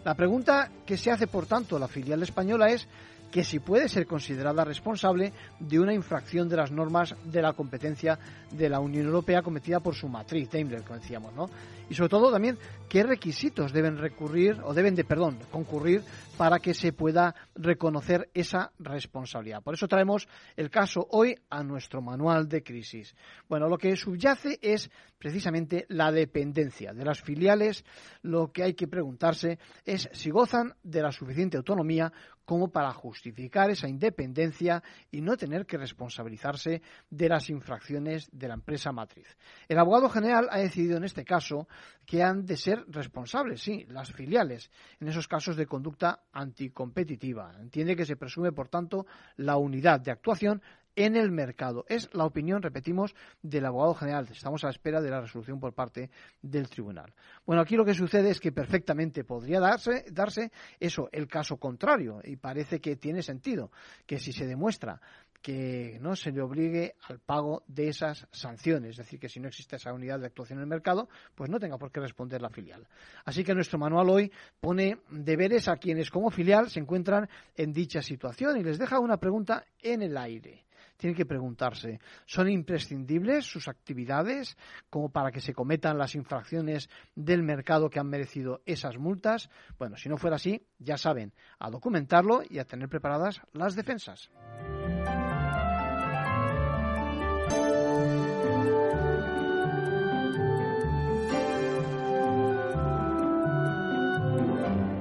La 0.05 0.15
pregunta 0.15 0.71
que 0.87 0.97
se 0.97 1.11
hace, 1.11 1.27
por 1.27 1.47
tanto, 1.47 1.77
la 1.77 1.89
filial 1.89 2.23
española 2.23 2.69
es 2.69 2.87
que 3.35 3.43
si 3.43 3.59
puede 3.59 3.89
ser 3.89 4.07
considerada 4.07 4.65
responsable 4.65 5.33
de 5.59 5.81
una 5.81 5.93
infracción 5.93 6.49
de 6.49 6.57
las 6.57 6.71
normas 6.71 7.17
de 7.25 7.43
la 7.43 7.53
competencia 7.53 8.17
de 8.53 8.69
la 8.69 8.79
Unión 8.79 9.07
Europea 9.07 9.43
cometida 9.43 9.81
por 9.81 9.97
su 9.97 10.07
matriz, 10.07 10.49
Daimler, 10.53 10.85
como 10.85 11.01
decíamos, 11.01 11.35
¿no? 11.35 11.51
Y 11.91 11.95
sobre 11.95 12.11
todo 12.11 12.31
también 12.31 12.57
qué 12.89 13.03
requisitos 13.03 13.73
deben 13.73 13.99
recurrir 13.99 14.61
o 14.63 14.73
deben 14.73 14.95
de, 14.95 15.03
perdón, 15.03 15.37
concurrir 15.51 16.05
para 16.39 16.61
que 16.61 16.75
se 16.75 16.93
pueda 16.93 17.35
reconocer 17.57 18.31
esa 18.35 18.71
responsabilidad. 18.79 19.63
Por 19.63 19.75
eso 19.75 19.89
traemos 19.89 20.29
el 20.57 20.71
caso 20.71 21.05
hoy 21.11 21.37
a 21.51 21.65
nuestro 21.65 22.01
manual 22.01 22.49
de 22.49 22.63
crisis. 22.63 23.17
Bueno, 23.49 23.69
lo 23.69 23.79
que 23.79 23.97
subyace 23.97 24.61
es 24.63 24.91
precisamente 25.19 25.87
la 25.89 26.13
dependencia 26.13 26.93
de 26.93 27.05
las 27.05 27.23
filiales. 27.23 27.85
Lo 28.23 28.53
que 28.53 28.63
hay 28.63 28.75
que 28.75 28.89
preguntarse 28.89 29.59
es 29.85 30.09
si 30.13 30.31
gozan 30.31 30.75
de 30.83 31.03
la 31.03 31.13
suficiente 31.13 31.57
autonomía 31.57 32.13
como 32.45 32.71
para 32.71 32.93
justificar 32.93 33.71
esa 33.71 33.89
independencia 33.89 34.83
y 35.11 35.21
no 35.21 35.37
tener 35.37 35.67
que 35.67 35.79
responsabilizarse 35.79 36.83
de 37.11 37.29
las 37.29 37.49
infracciones 37.51 38.29
de 38.33 38.49
la 38.49 38.55
empresa 38.55 38.93
matriz. 38.93 39.37
El 39.69 39.79
abogado 39.79 40.09
general 40.09 40.49
ha 40.51 40.59
decidido 40.59 40.97
en 40.97 41.05
este 41.05 41.25
caso 41.25 41.69
que 42.05 42.23
han 42.23 42.45
de 42.45 42.57
ser 42.57 42.85
responsables, 42.89 43.63
sí, 43.63 43.87
las 43.89 44.13
filiales, 44.13 44.71
en 45.01 45.09
esos 45.09 45.29
casos 45.29 45.57
de 45.57 45.67
conducta 45.67 46.25
anticompetitiva. 46.33 47.55
Entiende 47.59 47.97
que 47.97 48.07
se 48.07 48.17
presume, 48.17 48.53
por 48.53 48.69
tanto, 48.69 49.07
la 49.37 49.57
unidad 49.57 50.01
de 50.01 50.11
actuación 50.11 50.63
en 50.97 51.17
el 51.17 51.31
mercado. 51.31 51.85
Es 51.89 52.09
la 52.13 52.25
opinión, 52.25 52.63
repetimos, 52.63 53.15
del 53.43 53.67
abogado 53.67 53.95
general. 53.95 54.29
Estamos 54.31 54.65
a 54.65 54.69
la 54.69 54.73
espera 54.73 55.01
de 55.01 55.11
la 55.11 55.21
resolución 55.21 55.61
por 55.61 55.73
parte 55.73 56.11
del 56.43 56.69
tribunal. 56.69 57.13
Bueno, 57.47 57.63
aquí 57.63 57.77
lo 57.77 57.85
que 57.85 57.95
sucede 57.95 58.31
es 58.31 58.41
que 58.41 58.53
perfectamente 58.53 59.25
podría 59.25 59.61
darse, 59.61 60.05
darse 60.11 60.51
eso, 60.79 61.09
el 61.13 61.27
caso 61.27 61.57
contrario, 61.57 62.21
y 62.25 62.37
parece 62.37 62.81
que 62.81 62.97
tiene 62.97 63.23
sentido, 63.23 63.71
que 64.07 64.19
si 64.19 64.33
se 64.33 64.47
demuestra 64.47 65.01
que 65.45 65.99
no 66.01 66.17
se 66.17 66.33
le 66.33 66.41
obligue 66.41 66.95
al 67.07 67.19
pago 67.19 67.65
de 67.67 67.89
esas 67.89 68.27
sanciones, 68.33 68.93
es 68.93 68.97
decir, 68.97 69.21
que 69.21 69.29
si 69.29 69.41
no 69.41 69.49
existe 69.49 69.77
esa 69.77 69.93
unidad 69.93 70.19
de 70.19 70.25
actuación 70.25 70.59
en 70.59 70.63
el 70.63 70.69
mercado, 70.69 71.07
pues 71.35 71.51
no 71.51 71.61
tenga 71.61 71.77
por 71.77 71.93
qué 71.93 72.01
responder 72.01 72.41
la 72.41 72.49
filial. 72.49 72.89
Así 73.27 73.45
que 73.45 73.55
nuestro 73.55 73.79
manual 73.79 74.09
hoy 74.09 74.33
pone 74.59 75.01
deberes 75.11 75.69
a 75.69 75.77
quienes 75.77 76.11
como 76.11 76.31
filial 76.31 76.71
se 76.71 76.81
encuentran 76.81 77.29
en 77.57 77.75
dicha 77.75 78.01
situación 78.01 78.57
y 78.57 78.63
les 78.63 78.79
deja 78.79 78.99
una 79.01 79.19
pregunta 79.19 79.67
en 79.83 80.01
el 80.01 80.17
aire. 80.17 80.64
Tienen 81.05 81.19
que 81.19 81.27
preguntarse, 81.27 82.01
¿son 82.25 82.49
imprescindibles 82.49 83.45
sus 83.45 83.69
actividades 83.69 84.57
como 84.89 85.11
para 85.11 85.33
que 85.33 85.43
se 85.43 85.53
cometan 85.53 85.99
las 85.99 86.15
infracciones 86.15 86.89
del 87.15 87.43
mercado 87.43 87.91
que 87.91 88.01
han 88.01 88.09
merecido 88.09 88.63
esas 88.65 88.97
multas? 88.97 89.51
Bueno, 89.79 89.99
si 89.99 90.09
no 90.09 90.17
fuera 90.17 90.37
así, 90.37 90.67
ya 90.79 90.97
saben, 90.97 91.35
a 91.59 91.69
documentarlo 91.69 92.41
y 92.49 92.59
a 92.59 92.65
tener 92.65 92.89
preparadas 92.89 93.43
las 93.53 93.75
defensas. 93.75 94.31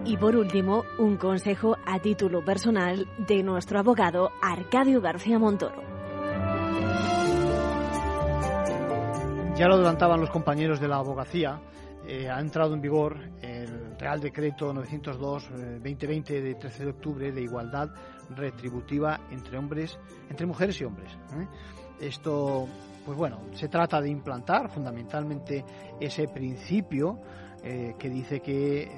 Y 0.04 0.18
por 0.18 0.36
último, 0.36 0.84
un 1.00 1.16
consejo 1.16 1.78
a 1.86 2.00
título 2.00 2.44
personal 2.44 3.08
de 3.26 3.42
nuestro 3.42 3.80
abogado 3.80 4.34
Arcadio 4.42 5.00
García 5.00 5.39
Montoro. 5.39 5.93
Ya 9.63 9.69
lo 9.69 9.76
adelantaban 9.76 10.19
los 10.19 10.30
compañeros 10.30 10.82
de 10.82 10.89
la 10.89 10.97
abogacía. 10.97 11.58
Eh, 12.06 12.30
ha 12.30 12.38
entrado 12.41 12.73
en 12.73 12.82
vigor 12.82 13.17
el 13.41 13.97
Real 13.97 14.19
Decreto 14.19 14.73
902-2020 14.73 16.32
eh, 16.32 16.41
de 16.41 16.56
13 16.56 16.84
de 16.84 16.89
octubre 16.89 17.32
de 17.32 17.41
igualdad 17.41 17.89
retributiva 18.36 19.21
entre 19.32 19.58
hombres, 19.58 19.97
entre 20.30 20.45
mujeres 20.45 20.82
y 20.82 20.84
hombres. 20.84 21.13
¿eh? 21.13 21.47
Esto, 22.02 22.67
pues 23.06 23.17
bueno, 23.17 23.39
se 23.54 23.69
trata 23.69 24.02
de 24.02 24.10
implantar 24.10 24.69
fundamentalmente 24.69 25.63
ese 25.97 26.28
principio 26.28 27.21
que 27.63 28.10
dice 28.10 28.41
que 28.41 28.91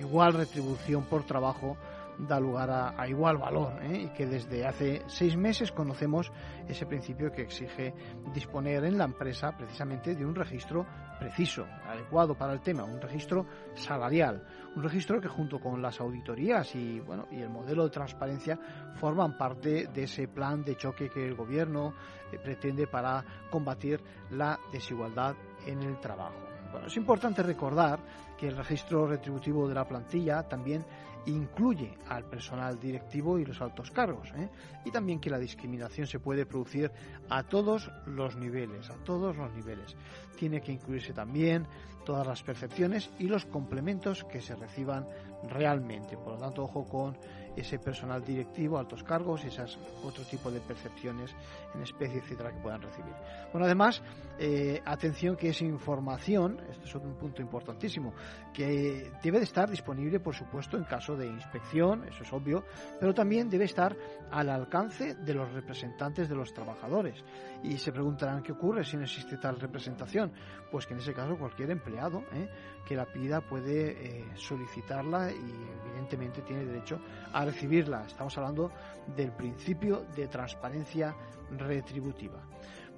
igual 0.00 0.32
retribución 0.32 1.04
por 1.04 1.26
trabajo 1.26 1.76
da 2.18 2.40
lugar 2.40 2.70
a, 2.70 3.08
igual 3.08 3.36
valor 3.36 3.82
¿eh? 3.82 4.02
y 4.04 4.08
que 4.08 4.26
desde 4.26 4.66
hace 4.66 5.02
seis 5.06 5.36
meses 5.36 5.72
conocemos 5.72 6.32
ese 6.68 6.86
principio 6.86 7.30
que 7.30 7.42
exige 7.42 7.94
disponer 8.32 8.84
en 8.84 8.98
la 8.98 9.04
empresa 9.04 9.56
precisamente 9.56 10.14
de 10.14 10.24
un 10.24 10.34
registro 10.34 10.86
preciso, 11.18 11.66
adecuado 11.86 12.34
para 12.34 12.52
el 12.52 12.60
tema, 12.60 12.84
un 12.84 13.00
registro 13.00 13.46
salarial, 13.74 14.44
un 14.74 14.82
registro 14.82 15.20
que 15.20 15.28
junto 15.28 15.58
con 15.58 15.80
las 15.80 16.00
auditorías 16.00 16.74
y 16.74 17.00
bueno 17.00 17.26
y 17.30 17.40
el 17.40 17.48
modelo 17.48 17.84
de 17.84 17.90
transparencia 17.90 18.58
forman 18.94 19.36
parte 19.36 19.86
de 19.86 20.02
ese 20.02 20.28
plan 20.28 20.64
de 20.64 20.76
choque 20.76 21.08
que 21.08 21.26
el 21.26 21.34
gobierno 21.34 21.94
eh, 22.32 22.38
pretende 22.38 22.86
para 22.86 23.24
combatir 23.50 24.00
la 24.30 24.58
desigualdad 24.72 25.34
en 25.66 25.82
el 25.82 25.98
trabajo. 26.00 26.36
Bueno, 26.72 26.88
es 26.88 26.96
importante 26.96 27.42
recordar 27.42 28.00
que 28.38 28.48
el 28.48 28.56
registro 28.56 29.06
retributivo 29.06 29.68
de 29.68 29.74
la 29.74 29.86
plantilla 29.86 30.42
también 30.42 30.84
incluye 31.26 31.98
al 32.08 32.24
personal 32.24 32.78
directivo 32.78 33.38
y 33.38 33.44
los 33.44 33.60
altos 33.60 33.90
cargos, 33.90 34.30
¿eh? 34.36 34.48
y 34.84 34.90
también 34.90 35.20
que 35.20 35.30
la 35.30 35.38
discriminación 35.38 36.06
se 36.06 36.20
puede 36.20 36.46
producir 36.46 36.90
a 37.28 37.42
todos 37.42 37.90
los 38.06 38.36
niveles, 38.36 38.90
a 38.90 38.94
todos 39.04 39.36
los 39.36 39.52
niveles. 39.52 39.96
Tiene 40.38 40.60
que 40.60 40.72
incluirse 40.72 41.12
también 41.12 41.66
todas 42.04 42.26
las 42.26 42.42
percepciones 42.42 43.10
y 43.18 43.26
los 43.26 43.44
complementos 43.44 44.24
que 44.24 44.40
se 44.40 44.54
reciban 44.54 45.06
realmente. 45.50 46.16
Por 46.16 46.34
lo 46.34 46.38
tanto, 46.38 46.62
ojo 46.62 46.84
con 46.88 47.16
ese 47.56 47.78
personal 47.78 48.24
directivo, 48.24 48.78
altos 48.78 49.02
cargos 49.02 49.44
y 49.44 49.48
esas 49.48 49.78
otro 50.04 50.24
tipo 50.24 50.50
de 50.50 50.60
percepciones 50.60 51.34
en 51.74 51.82
especie, 51.82 52.18
etcétera, 52.18 52.52
que 52.52 52.60
puedan 52.60 52.82
recibir. 52.82 53.12
Bueno, 53.52 53.66
además, 53.66 54.02
eh, 54.38 54.80
atención 54.84 55.36
que 55.36 55.48
esa 55.48 55.64
información, 55.64 56.60
esto 56.70 56.84
es 56.84 56.94
un 56.94 57.14
punto 57.14 57.42
importantísimo, 57.42 58.12
que 58.52 59.10
debe 59.22 59.38
de 59.38 59.44
estar 59.44 59.68
disponible, 59.70 60.20
por 60.20 60.34
supuesto, 60.34 60.76
en 60.76 60.84
caso 60.84 61.16
de 61.16 61.26
inspección, 61.26 62.04
eso 62.04 62.22
es 62.22 62.32
obvio, 62.32 62.64
pero 63.00 63.14
también 63.14 63.48
debe 63.48 63.64
estar 63.64 63.96
al 64.30 64.50
alcance 64.50 65.14
de 65.14 65.34
los 65.34 65.50
representantes 65.52 66.28
de 66.28 66.34
los 66.34 66.52
trabajadores. 66.52 67.24
Y 67.62 67.78
se 67.78 67.92
preguntarán 67.92 68.42
qué 68.42 68.52
ocurre 68.52 68.84
si 68.84 68.96
no 68.96 69.04
existe 69.04 69.38
tal 69.38 69.58
representación. 69.58 70.32
Pues 70.70 70.86
que 70.86 70.94
en 70.94 71.00
ese 71.00 71.12
caso 71.12 71.36
cualquier 71.36 71.70
empleado 71.70 72.22
¿eh? 72.32 72.48
que 72.86 72.96
la 72.96 73.06
pida 73.06 73.40
puede 73.40 73.90
eh, 73.90 74.24
solicitarla 74.34 75.30
y 75.30 75.54
evidentemente 75.90 76.42
tiene 76.42 76.64
derecho 76.64 77.00
a 77.32 77.44
recibirla. 77.44 78.04
Estamos 78.06 78.36
hablando 78.38 78.70
del 79.16 79.32
principio 79.32 80.04
de 80.14 80.28
transparencia 80.28 81.14
retributiva. 81.50 82.40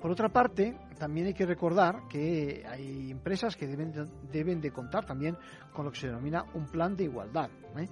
Por 0.00 0.12
otra 0.12 0.28
parte, 0.28 0.76
también 0.96 1.26
hay 1.26 1.34
que 1.34 1.44
recordar 1.44 2.06
que 2.08 2.64
hay 2.68 3.10
empresas 3.10 3.56
que 3.56 3.66
deben 3.66 3.90
de, 3.90 4.06
deben 4.30 4.60
de 4.60 4.70
contar 4.70 5.04
también 5.04 5.36
con 5.72 5.84
lo 5.84 5.90
que 5.90 5.98
se 5.98 6.06
denomina 6.06 6.44
un 6.54 6.66
plan 6.66 6.96
de 6.96 7.04
igualdad. 7.04 7.50
¿eh? 7.76 7.88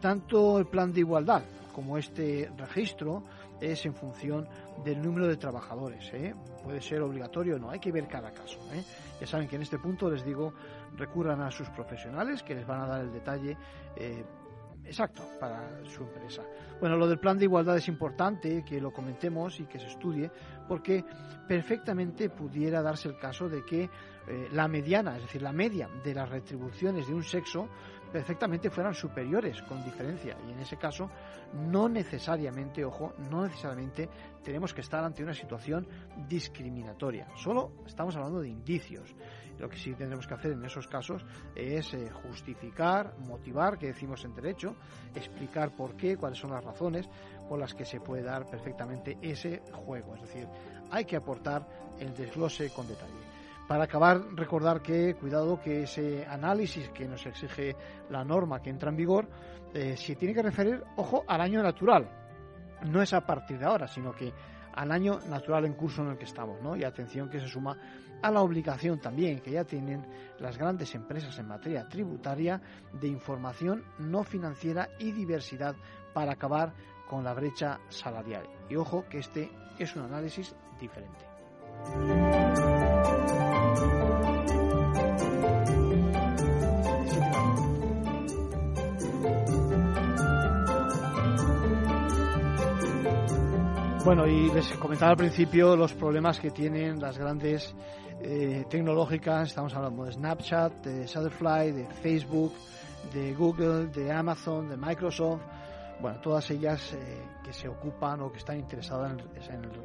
Tanto 0.00 0.58
el 0.58 0.66
plan 0.66 0.92
de 0.92 1.00
igualdad 1.00 1.42
como 1.72 1.96
este 1.96 2.50
registro 2.56 3.24
es 3.60 3.86
en 3.86 3.94
función 3.94 4.48
del 4.84 5.02
número 5.02 5.26
de 5.26 5.36
trabajadores. 5.36 6.12
¿eh? 6.12 6.34
Puede 6.62 6.80
ser 6.80 7.02
obligatorio 7.02 7.56
o 7.56 7.58
no, 7.58 7.70
hay 7.70 7.78
que 7.78 7.92
ver 7.92 8.06
cada 8.08 8.30
caso. 8.32 8.58
¿eh? 8.72 8.82
Ya 9.20 9.26
saben 9.26 9.48
que 9.48 9.56
en 9.56 9.62
este 9.62 9.78
punto 9.78 10.10
les 10.10 10.24
digo, 10.24 10.52
recurran 10.96 11.40
a 11.40 11.50
sus 11.50 11.68
profesionales 11.70 12.42
que 12.42 12.54
les 12.54 12.66
van 12.66 12.82
a 12.82 12.86
dar 12.86 13.00
el 13.02 13.12
detalle 13.12 13.56
exacto 14.86 15.22
para 15.40 15.84
su 15.84 16.02
empresa. 16.02 16.42
Bueno, 16.80 16.96
lo 16.96 17.08
del 17.08 17.18
plan 17.18 17.38
de 17.38 17.44
igualdad 17.44 17.76
es 17.76 17.88
importante 17.88 18.64
que 18.64 18.80
lo 18.80 18.92
comentemos 18.92 19.58
y 19.60 19.66
que 19.66 19.78
se 19.78 19.86
estudie 19.86 20.30
porque 20.68 21.04
perfectamente 21.48 22.30
pudiera 22.30 22.82
darse 22.82 23.08
el 23.08 23.18
caso 23.18 23.48
de 23.48 23.64
que 23.64 23.84
eh, 24.28 24.48
la 24.52 24.68
mediana, 24.68 25.16
es 25.16 25.22
decir, 25.22 25.42
la 25.42 25.52
media 25.52 25.88
de 26.04 26.14
las 26.14 26.28
retribuciones 26.28 27.06
de 27.06 27.14
un 27.14 27.22
sexo 27.22 27.68
perfectamente 28.16 28.70
fueran 28.70 28.94
superiores 28.94 29.60
con 29.64 29.84
diferencia. 29.84 30.38
Y 30.48 30.52
en 30.52 30.58
ese 30.60 30.78
caso, 30.78 31.10
no 31.52 31.86
necesariamente, 31.86 32.82
ojo, 32.82 33.12
no 33.30 33.42
necesariamente 33.42 34.08
tenemos 34.42 34.72
que 34.72 34.80
estar 34.80 35.04
ante 35.04 35.22
una 35.22 35.34
situación 35.34 35.86
discriminatoria. 36.26 37.28
Solo 37.36 37.72
estamos 37.84 38.16
hablando 38.16 38.40
de 38.40 38.48
indicios. 38.48 39.14
Lo 39.58 39.68
que 39.68 39.76
sí 39.76 39.92
tendremos 39.92 40.26
que 40.26 40.32
hacer 40.32 40.52
en 40.52 40.64
esos 40.64 40.88
casos 40.88 41.26
es 41.54 41.92
eh, 41.92 42.10
justificar, 42.10 43.18
motivar, 43.18 43.76
que 43.76 43.88
decimos 43.88 44.24
en 44.24 44.34
derecho, 44.34 44.76
explicar 45.14 45.76
por 45.76 45.94
qué, 45.94 46.16
cuáles 46.16 46.38
son 46.38 46.52
las 46.52 46.64
razones 46.64 47.06
por 47.46 47.58
las 47.58 47.74
que 47.74 47.84
se 47.84 48.00
puede 48.00 48.22
dar 48.22 48.46
perfectamente 48.46 49.18
ese 49.20 49.60
juego. 49.72 50.14
Es 50.14 50.22
decir, 50.22 50.48
hay 50.90 51.04
que 51.04 51.16
aportar 51.16 51.68
el 52.00 52.14
desglose 52.14 52.70
con 52.70 52.88
detalle. 52.88 53.25
Para 53.66 53.84
acabar, 53.84 54.22
recordar 54.34 54.80
que, 54.80 55.14
cuidado, 55.14 55.60
que 55.60 55.82
ese 55.82 56.24
análisis 56.26 56.88
que 56.90 57.08
nos 57.08 57.26
exige 57.26 57.74
la 58.10 58.24
norma 58.24 58.62
que 58.62 58.70
entra 58.70 58.90
en 58.90 58.96
vigor, 58.96 59.28
eh, 59.74 59.96
se 59.96 60.14
tiene 60.14 60.34
que 60.34 60.42
referir, 60.42 60.82
ojo, 60.96 61.24
al 61.26 61.40
año 61.40 61.62
natural. 61.62 62.08
No 62.84 63.02
es 63.02 63.12
a 63.12 63.26
partir 63.26 63.58
de 63.58 63.64
ahora, 63.64 63.88
sino 63.88 64.12
que 64.12 64.32
al 64.74 64.92
año 64.92 65.18
natural 65.28 65.64
en 65.64 65.74
curso 65.74 66.02
en 66.02 66.10
el 66.10 66.18
que 66.18 66.24
estamos, 66.24 66.62
¿no? 66.62 66.76
Y 66.76 66.84
atención 66.84 67.28
que 67.28 67.40
se 67.40 67.48
suma 67.48 67.76
a 68.22 68.30
la 68.30 68.40
obligación 68.40 69.00
también 69.00 69.40
que 69.40 69.50
ya 69.50 69.64
tienen 69.64 70.06
las 70.38 70.56
grandes 70.58 70.94
empresas 70.94 71.38
en 71.38 71.48
materia 71.48 71.88
tributaria 71.88 72.60
de 72.92 73.08
información 73.08 73.84
no 73.98 74.24
financiera 74.24 74.88
y 74.98 75.12
diversidad 75.12 75.74
para 76.14 76.32
acabar 76.32 76.72
con 77.08 77.24
la 77.24 77.34
brecha 77.34 77.80
salarial. 77.88 78.46
Y 78.68 78.76
ojo 78.76 79.04
que 79.08 79.18
este 79.18 79.50
es 79.78 79.94
un 79.96 80.02
análisis 80.02 80.54
diferente. 80.80 82.45
Bueno, 94.06 94.24
y 94.24 94.52
les 94.52 94.72
comentaba 94.74 95.10
al 95.10 95.16
principio 95.16 95.74
los 95.74 95.92
problemas 95.92 96.38
que 96.38 96.52
tienen 96.52 97.00
las 97.00 97.18
grandes 97.18 97.74
eh, 98.20 98.64
tecnológicas. 98.70 99.48
Estamos 99.48 99.74
hablando 99.74 100.04
de 100.04 100.12
Snapchat, 100.12 100.74
de 100.86 101.06
Shutterfly, 101.08 101.72
de 101.72 101.86
Facebook, 101.86 102.52
de 103.12 103.34
Google, 103.34 103.88
de 103.88 104.12
Amazon, 104.12 104.68
de 104.68 104.76
Microsoft. 104.76 105.42
Bueno, 106.00 106.20
todas 106.20 106.48
ellas 106.52 106.92
eh, 106.92 107.20
que 107.42 107.52
se 107.52 107.66
ocupan 107.66 108.20
o 108.20 108.30
que 108.30 108.38
están 108.38 108.60
interesadas 108.60 109.16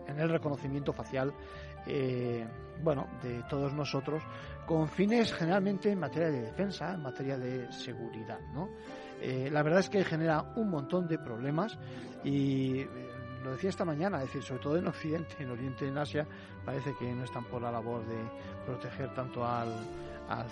en, 0.05 0.19
el, 0.19 0.29
reconocimiento 0.29 0.93
facial, 0.93 1.33
eh, 1.87 2.45
bueno, 2.83 3.07
de 3.23 3.41
todos 3.49 3.73
nosotros, 3.73 4.21
con 4.67 4.87
fines 4.87 5.33
generalmente 5.33 5.91
en 5.91 5.99
materia 5.99 6.29
de 6.29 6.41
defensa, 6.43 6.93
en 6.93 7.01
materia 7.01 7.39
de 7.39 7.71
seguridad, 7.71 8.39
¿no? 8.53 8.69
la 9.21 9.61
verdad 9.61 9.81
es 9.81 9.89
que 9.89 10.03
genera 10.03 10.51
un 10.55 10.71
montón 10.71 11.07
de 11.07 11.19
problemas 11.19 11.77
y 12.23 12.83
lo 13.43 13.51
decía 13.51 13.69
esta 13.69 13.85
mañana, 13.85 14.17
es 14.17 14.25
decir, 14.25 14.43
sobre 14.43 14.61
todo 14.61 14.77
en 14.77 14.87
Occidente, 14.87 15.35
en 15.39 15.51
Oriente, 15.51 15.87
en 15.87 15.97
Asia, 15.97 16.27
parece 16.65 16.93
que 16.95 17.11
no 17.13 17.23
están 17.23 17.45
por 17.45 17.61
la 17.61 17.71
labor 17.71 18.05
de 18.05 18.17
proteger 18.65 19.13
tanto 19.13 19.45
al, 19.45 19.71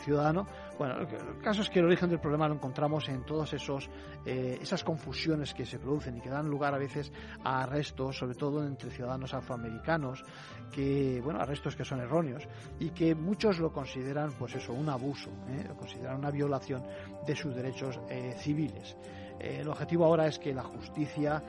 ciudadano. 0.03 0.45
Bueno, 0.77 0.95
el 0.99 1.41
caso 1.41 1.61
es 1.61 1.69
que 1.69 1.79
el 1.79 1.85
origen 1.85 2.09
del 2.09 2.19
problema 2.19 2.49
lo 2.49 2.55
encontramos 2.55 3.07
en 3.07 3.23
todas 3.23 3.53
esos 3.53 3.89
eh, 4.25 4.59
esas 4.61 4.83
confusiones 4.83 5.53
que 5.53 5.65
se 5.65 5.79
producen 5.79 6.17
y 6.17 6.21
que 6.21 6.29
dan 6.29 6.49
lugar 6.49 6.73
a 6.73 6.77
veces 6.77 7.13
a 7.45 7.63
arrestos, 7.63 8.17
sobre 8.17 8.35
todo 8.35 8.65
entre 8.65 8.91
ciudadanos 8.91 9.33
afroamericanos, 9.33 10.21
que 10.69 11.21
bueno, 11.23 11.39
arrestos 11.39 11.77
que 11.77 11.85
son 11.85 12.01
erróneos 12.01 12.45
y 12.77 12.89
que 12.89 13.15
muchos 13.15 13.59
lo 13.59 13.71
consideran, 13.71 14.33
pues 14.33 14.55
eso, 14.55 14.73
un 14.73 14.89
abuso, 14.89 15.29
¿eh? 15.47 15.63
lo 15.65 15.77
consideran 15.77 16.17
una 16.17 16.31
violación 16.31 16.83
de 17.25 17.35
sus 17.35 17.55
derechos 17.55 18.01
eh, 18.09 18.35
civiles. 18.37 18.97
El 19.39 19.67
objetivo 19.67 20.05
ahora 20.05 20.27
es 20.27 20.39
que 20.39 20.53
la 20.53 20.63
justicia 20.63 21.41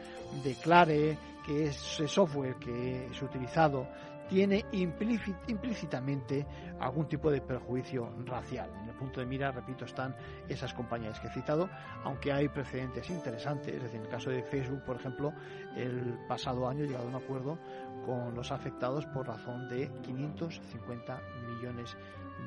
declare 0.45 1.19
que 1.45 1.67
ese 1.67 2.07
software 2.07 2.57
que 2.57 3.07
es 3.07 3.23
utilizado 3.23 3.87
tiene 4.31 4.65
implícitamente 4.71 6.47
algún 6.79 7.09
tipo 7.09 7.33
de 7.33 7.41
perjuicio 7.41 8.13
racial. 8.25 8.71
En 8.81 8.89
el 8.89 8.95
punto 8.95 9.19
de 9.19 9.27
mira, 9.27 9.51
repito, 9.51 9.85
están 9.85 10.15
esas 10.49 10.73
compañías 10.73 11.19
que 11.19 11.27
he 11.27 11.33
citado, 11.33 11.69
aunque 12.05 12.33
hay 12.33 12.49
precedentes 12.49 13.11
interesantes. 13.11 13.75
Es 13.75 13.83
decir, 13.83 13.99
en 13.99 14.07
el 14.07 14.09
caso 14.09 14.31
de 14.31 14.45
Facebook, 14.45 14.85
por 14.85 14.97
ejemplo, 14.97 15.33
el 15.77 16.17
pasado 16.29 16.69
año 16.69 16.85
llegado 16.85 17.07
a 17.07 17.09
un 17.09 17.17
acuerdo 17.17 17.59
con 18.07 18.33
los 18.37 18.53
afectados 18.53 19.05
por 19.07 19.27
razón 19.27 19.69
de 19.69 19.91
550 20.03 21.21
millones 21.49 21.97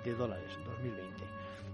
de 0.06 0.13
dólares 0.13 0.58
2020. 0.65 1.33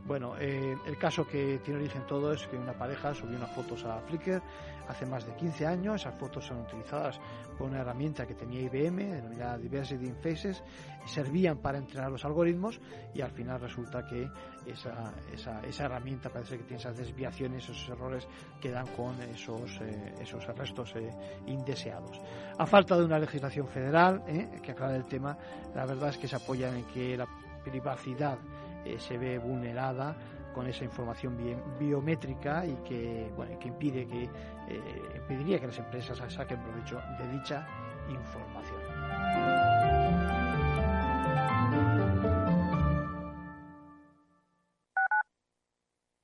Bueno, 0.09 0.33
eh, 0.39 0.75
el 0.87 0.97
caso 0.97 1.27
que 1.27 1.59
tiene 1.59 1.81
origen 1.81 2.07
todo 2.07 2.33
es 2.33 2.47
que 2.47 2.57
una 2.57 2.73
pareja 2.73 3.13
subió 3.13 3.37
unas 3.37 3.51
fotos 3.51 3.85
a 3.85 3.99
Flickr 3.99 4.41
hace 4.87 5.05
más 5.05 5.23
de 5.23 5.35
15 5.35 5.67
años. 5.67 6.01
Esas 6.01 6.15
fotos 6.15 6.47
son 6.47 6.61
utilizadas 6.61 7.19
por 7.55 7.69
una 7.69 7.81
herramienta 7.81 8.25
que 8.25 8.33
tenía 8.33 8.61
IBM, 8.61 8.97
denominada 8.97 9.59
Diversity 9.59 10.07
in 10.07 10.15
Faces, 10.15 10.63
servían 11.05 11.59
para 11.59 11.77
entrenar 11.77 12.09
los 12.09 12.25
algoritmos 12.25 12.81
y 13.13 13.21
al 13.21 13.29
final 13.29 13.61
resulta 13.61 14.03
que 14.03 14.27
esa, 14.65 15.13
esa, 15.31 15.61
esa 15.61 15.85
herramienta 15.85 16.31
parece 16.31 16.57
que 16.57 16.63
tiene 16.63 16.81
esas 16.81 16.97
desviaciones, 16.97 17.69
esos 17.69 17.89
errores 17.89 18.27
que 18.59 18.71
dan 18.71 18.87
con 18.95 19.13
esos, 19.21 19.79
eh, 19.79 20.15
esos 20.19 20.43
arrestos 20.49 20.91
eh, 20.95 21.07
indeseados. 21.45 22.19
A 22.57 22.65
falta 22.65 22.97
de 22.97 23.05
una 23.05 23.19
legislación 23.19 23.67
federal 23.67 24.23
que 24.63 24.71
aclare 24.71 24.95
el 24.95 25.05
tema, 25.05 25.37
la 25.75 25.85
verdad 25.85 26.09
es 26.09 26.17
que 26.17 26.27
se 26.27 26.35
apoyan 26.35 26.77
en 26.77 26.85
que 26.85 27.15
la 27.15 27.27
privacidad 27.63 28.39
eh, 28.85 28.97
se 28.99 29.17
ve 29.17 29.37
vulnerada 29.37 30.15
con 30.53 30.67
esa 30.67 30.83
información 30.83 31.37
biométrica 31.79 32.65
y 32.65 32.75
que, 32.87 33.31
bueno, 33.35 33.57
que 33.59 33.67
impide 33.67 34.07
que 34.07 34.23
eh, 34.23 35.11
impediría 35.15 35.59
que 35.59 35.67
las 35.67 35.77
empresas 35.77 36.17
saquen 36.33 36.61
provecho 36.61 36.99
de 37.17 37.27
dicha 37.31 37.67
información. 38.09 38.79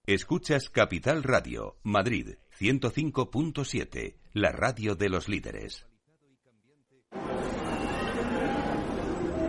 Escuchas 0.08 0.70
Capital 0.70 1.24
Radio, 1.24 1.78
Madrid 1.82 2.36
105.7, 2.60 4.18
la 4.34 4.52
radio 4.52 4.96
de 4.96 5.10
los 5.10 5.28
líderes. 5.28 5.88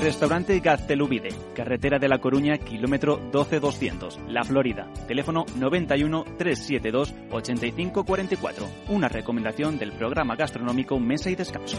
Restaurante 0.00 0.60
Gaztelubide, 0.60 1.30
carretera 1.54 1.98
de 1.98 2.08
La 2.08 2.20
Coruña, 2.20 2.56
kilómetro 2.58 3.16
12200, 3.32 4.20
La 4.28 4.44
Florida. 4.44 4.92
Teléfono 5.08 5.44
91 5.56 6.24
372 6.38 7.12
8544. 7.32 8.66
Una 8.90 9.08
recomendación 9.08 9.76
del 9.76 9.92
programa 9.92 10.36
gastronómico 10.36 11.00
Mesa 11.00 11.30
y 11.30 11.34
Descanso. 11.34 11.78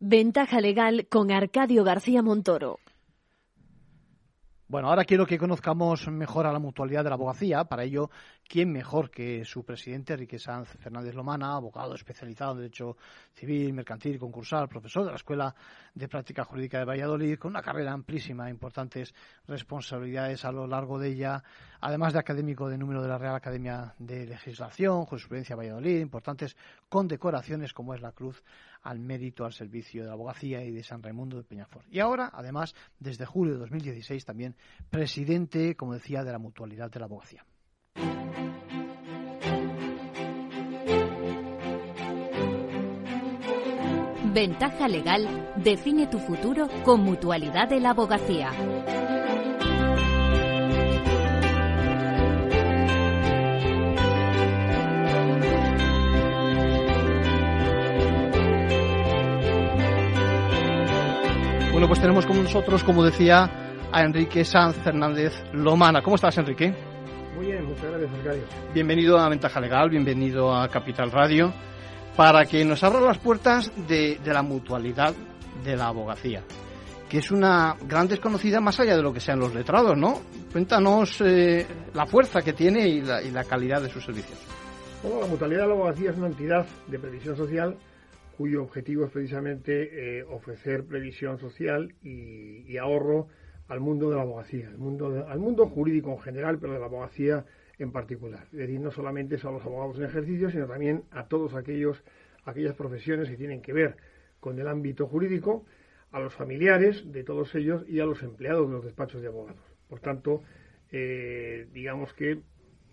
Ventaja 0.00 0.60
legal 0.60 1.06
con 1.08 1.32
Arcadio 1.32 1.82
García 1.82 2.20
Montoro. 2.20 2.78
Bueno, 4.66 4.88
ahora 4.88 5.04
quiero 5.04 5.26
que 5.26 5.36
conozcamos 5.36 6.08
mejor 6.08 6.46
a 6.46 6.52
la 6.52 6.58
mutualidad 6.58 7.04
de 7.04 7.10
la 7.10 7.16
abogacía. 7.16 7.64
Para 7.64 7.84
ello, 7.84 8.08
¿quién 8.48 8.72
mejor 8.72 9.10
que 9.10 9.44
su 9.44 9.62
presidente, 9.62 10.14
Enrique 10.14 10.38
Sanz 10.38 10.70
Fernández 10.78 11.14
Lomana, 11.14 11.54
abogado 11.54 11.94
especializado 11.94 12.52
en 12.52 12.58
Derecho 12.60 12.96
Civil, 13.34 13.74
Mercantil 13.74 14.18
Concursal, 14.18 14.66
profesor 14.66 15.04
de 15.04 15.10
la 15.10 15.16
Escuela 15.16 15.54
de 15.94 16.08
Práctica 16.08 16.44
Jurídica 16.44 16.78
de 16.78 16.86
Valladolid, 16.86 17.38
con 17.38 17.50
una 17.50 17.60
carrera 17.60 17.92
amplísima, 17.92 18.48
importantes 18.48 19.14
responsabilidades 19.46 20.46
a 20.46 20.50
lo 20.50 20.66
largo 20.66 20.98
de 20.98 21.08
ella, 21.08 21.44
además 21.82 22.14
de 22.14 22.20
académico 22.20 22.70
de 22.70 22.78
número 22.78 23.02
de 23.02 23.08
la 23.08 23.18
Real 23.18 23.34
Academia 23.34 23.94
de 23.98 24.24
Legislación, 24.24 25.04
Jurisprudencia 25.04 25.56
Valladolid, 25.56 26.00
importantes 26.00 26.56
condecoraciones 26.88 27.74
como 27.74 27.92
es 27.92 28.00
la 28.00 28.12
Cruz 28.12 28.42
al 28.84 29.00
Mérito 29.00 29.44
al 29.44 29.52
Servicio 29.52 30.02
de 30.02 30.08
la 30.08 30.14
Abogacía 30.14 30.62
y 30.62 30.70
de 30.70 30.84
San 30.84 31.02
Raimundo 31.02 31.36
de 31.36 31.42
Peñafort. 31.42 31.86
Y 31.90 32.00
ahora, 32.00 32.30
además, 32.32 32.74
desde 33.00 33.26
julio 33.26 33.54
de 33.54 33.60
2016, 33.60 34.24
también 34.24 34.54
presidente, 34.90 35.74
como 35.74 35.94
decía, 35.94 36.22
de 36.22 36.32
la 36.32 36.38
Mutualidad 36.38 36.90
de 36.90 37.00
la 37.00 37.06
Abogacía. 37.06 37.44
Ventaja 44.34 44.88
legal 44.88 45.52
define 45.56 46.08
tu 46.08 46.18
futuro 46.18 46.68
con 46.84 47.00
Mutualidad 47.02 47.68
de 47.68 47.80
la 47.80 47.90
Abogacía. 47.90 48.50
Bueno, 61.84 61.96
pues 61.96 62.00
tenemos 62.00 62.24
con 62.24 62.42
nosotros, 62.42 62.82
como 62.82 63.04
decía, 63.04 63.78
a 63.92 64.02
Enrique 64.02 64.42
Sanz 64.42 64.74
Fernández 64.76 65.34
Lomana. 65.52 66.00
¿Cómo 66.00 66.16
estás, 66.16 66.38
Enrique? 66.38 66.74
Muy 67.36 67.44
bien, 67.44 67.62
muchas 67.66 67.84
gracias, 67.90 68.10
Arcadio. 68.10 68.42
Bienvenido 68.72 69.18
a 69.18 69.28
Ventaja 69.28 69.60
Legal, 69.60 69.90
bienvenido 69.90 70.56
a 70.56 70.66
Capital 70.68 71.10
Radio, 71.10 71.52
para 72.16 72.46
que 72.46 72.64
nos 72.64 72.82
abra 72.82 73.02
las 73.02 73.18
puertas 73.18 73.70
de, 73.86 74.18
de 74.24 74.32
la 74.32 74.40
mutualidad 74.40 75.12
de 75.62 75.76
la 75.76 75.88
abogacía, 75.88 76.42
que 77.06 77.18
es 77.18 77.30
una 77.30 77.76
gran 77.86 78.08
desconocida 78.08 78.62
más 78.62 78.80
allá 78.80 78.96
de 78.96 79.02
lo 79.02 79.12
que 79.12 79.20
sean 79.20 79.38
los 79.38 79.54
letrados, 79.54 79.94
¿no? 79.94 80.22
Cuéntanos 80.52 81.20
eh, 81.20 81.66
la 81.92 82.06
fuerza 82.06 82.40
que 82.40 82.54
tiene 82.54 82.88
y 82.88 83.02
la, 83.02 83.22
y 83.22 83.30
la 83.30 83.44
calidad 83.44 83.82
de 83.82 83.90
sus 83.90 84.02
servicios. 84.02 84.38
Bueno, 85.02 85.20
la 85.20 85.26
mutualidad 85.26 85.60
de 85.60 85.68
la 85.68 85.74
abogacía 85.74 86.12
es 86.12 86.16
una 86.16 86.28
entidad 86.28 86.64
de 86.86 86.98
previsión 86.98 87.36
social 87.36 87.76
cuyo 88.36 88.62
objetivo 88.62 89.04
es 89.04 89.10
precisamente 89.10 90.18
eh, 90.18 90.22
ofrecer 90.24 90.84
previsión 90.84 91.38
social 91.38 91.94
y, 92.02 92.64
y, 92.70 92.76
ahorro 92.78 93.28
al 93.68 93.80
mundo 93.80 94.10
de 94.10 94.16
la 94.16 94.22
abogacía, 94.22 94.68
al 94.68 94.78
mundo, 94.78 95.10
de, 95.10 95.22
al 95.22 95.38
mundo 95.38 95.66
jurídico 95.66 96.12
en 96.12 96.20
general, 96.20 96.58
pero 96.58 96.74
de 96.74 96.78
la 96.80 96.86
abogacía 96.86 97.44
en 97.78 97.92
particular. 97.92 98.44
Es 98.52 98.58
decir, 98.58 98.80
no 98.80 98.90
solamente 98.90 99.36
a 99.36 99.50
los 99.50 99.64
abogados 99.64 99.98
en 99.98 100.04
ejercicio, 100.04 100.50
sino 100.50 100.66
también 100.66 101.04
a 101.10 101.26
todos 101.26 101.54
aquellos 101.54 102.02
aquellas 102.44 102.74
profesiones 102.74 103.28
que 103.28 103.36
tienen 103.36 103.62
que 103.62 103.72
ver 103.72 103.96
con 104.40 104.58
el 104.58 104.68
ámbito 104.68 105.06
jurídico, 105.06 105.64
a 106.12 106.20
los 106.20 106.32
familiares 106.34 107.10
de 107.10 107.24
todos 107.24 107.54
ellos 107.54 107.84
y 107.88 108.00
a 108.00 108.04
los 108.04 108.22
empleados 108.22 108.68
de 108.68 108.74
los 108.74 108.84
despachos 108.84 109.20
de 109.20 109.28
abogados. 109.28 109.64
Por 109.88 110.00
tanto, 110.00 110.42
eh, 110.92 111.66
digamos 111.72 112.12
que 112.14 112.40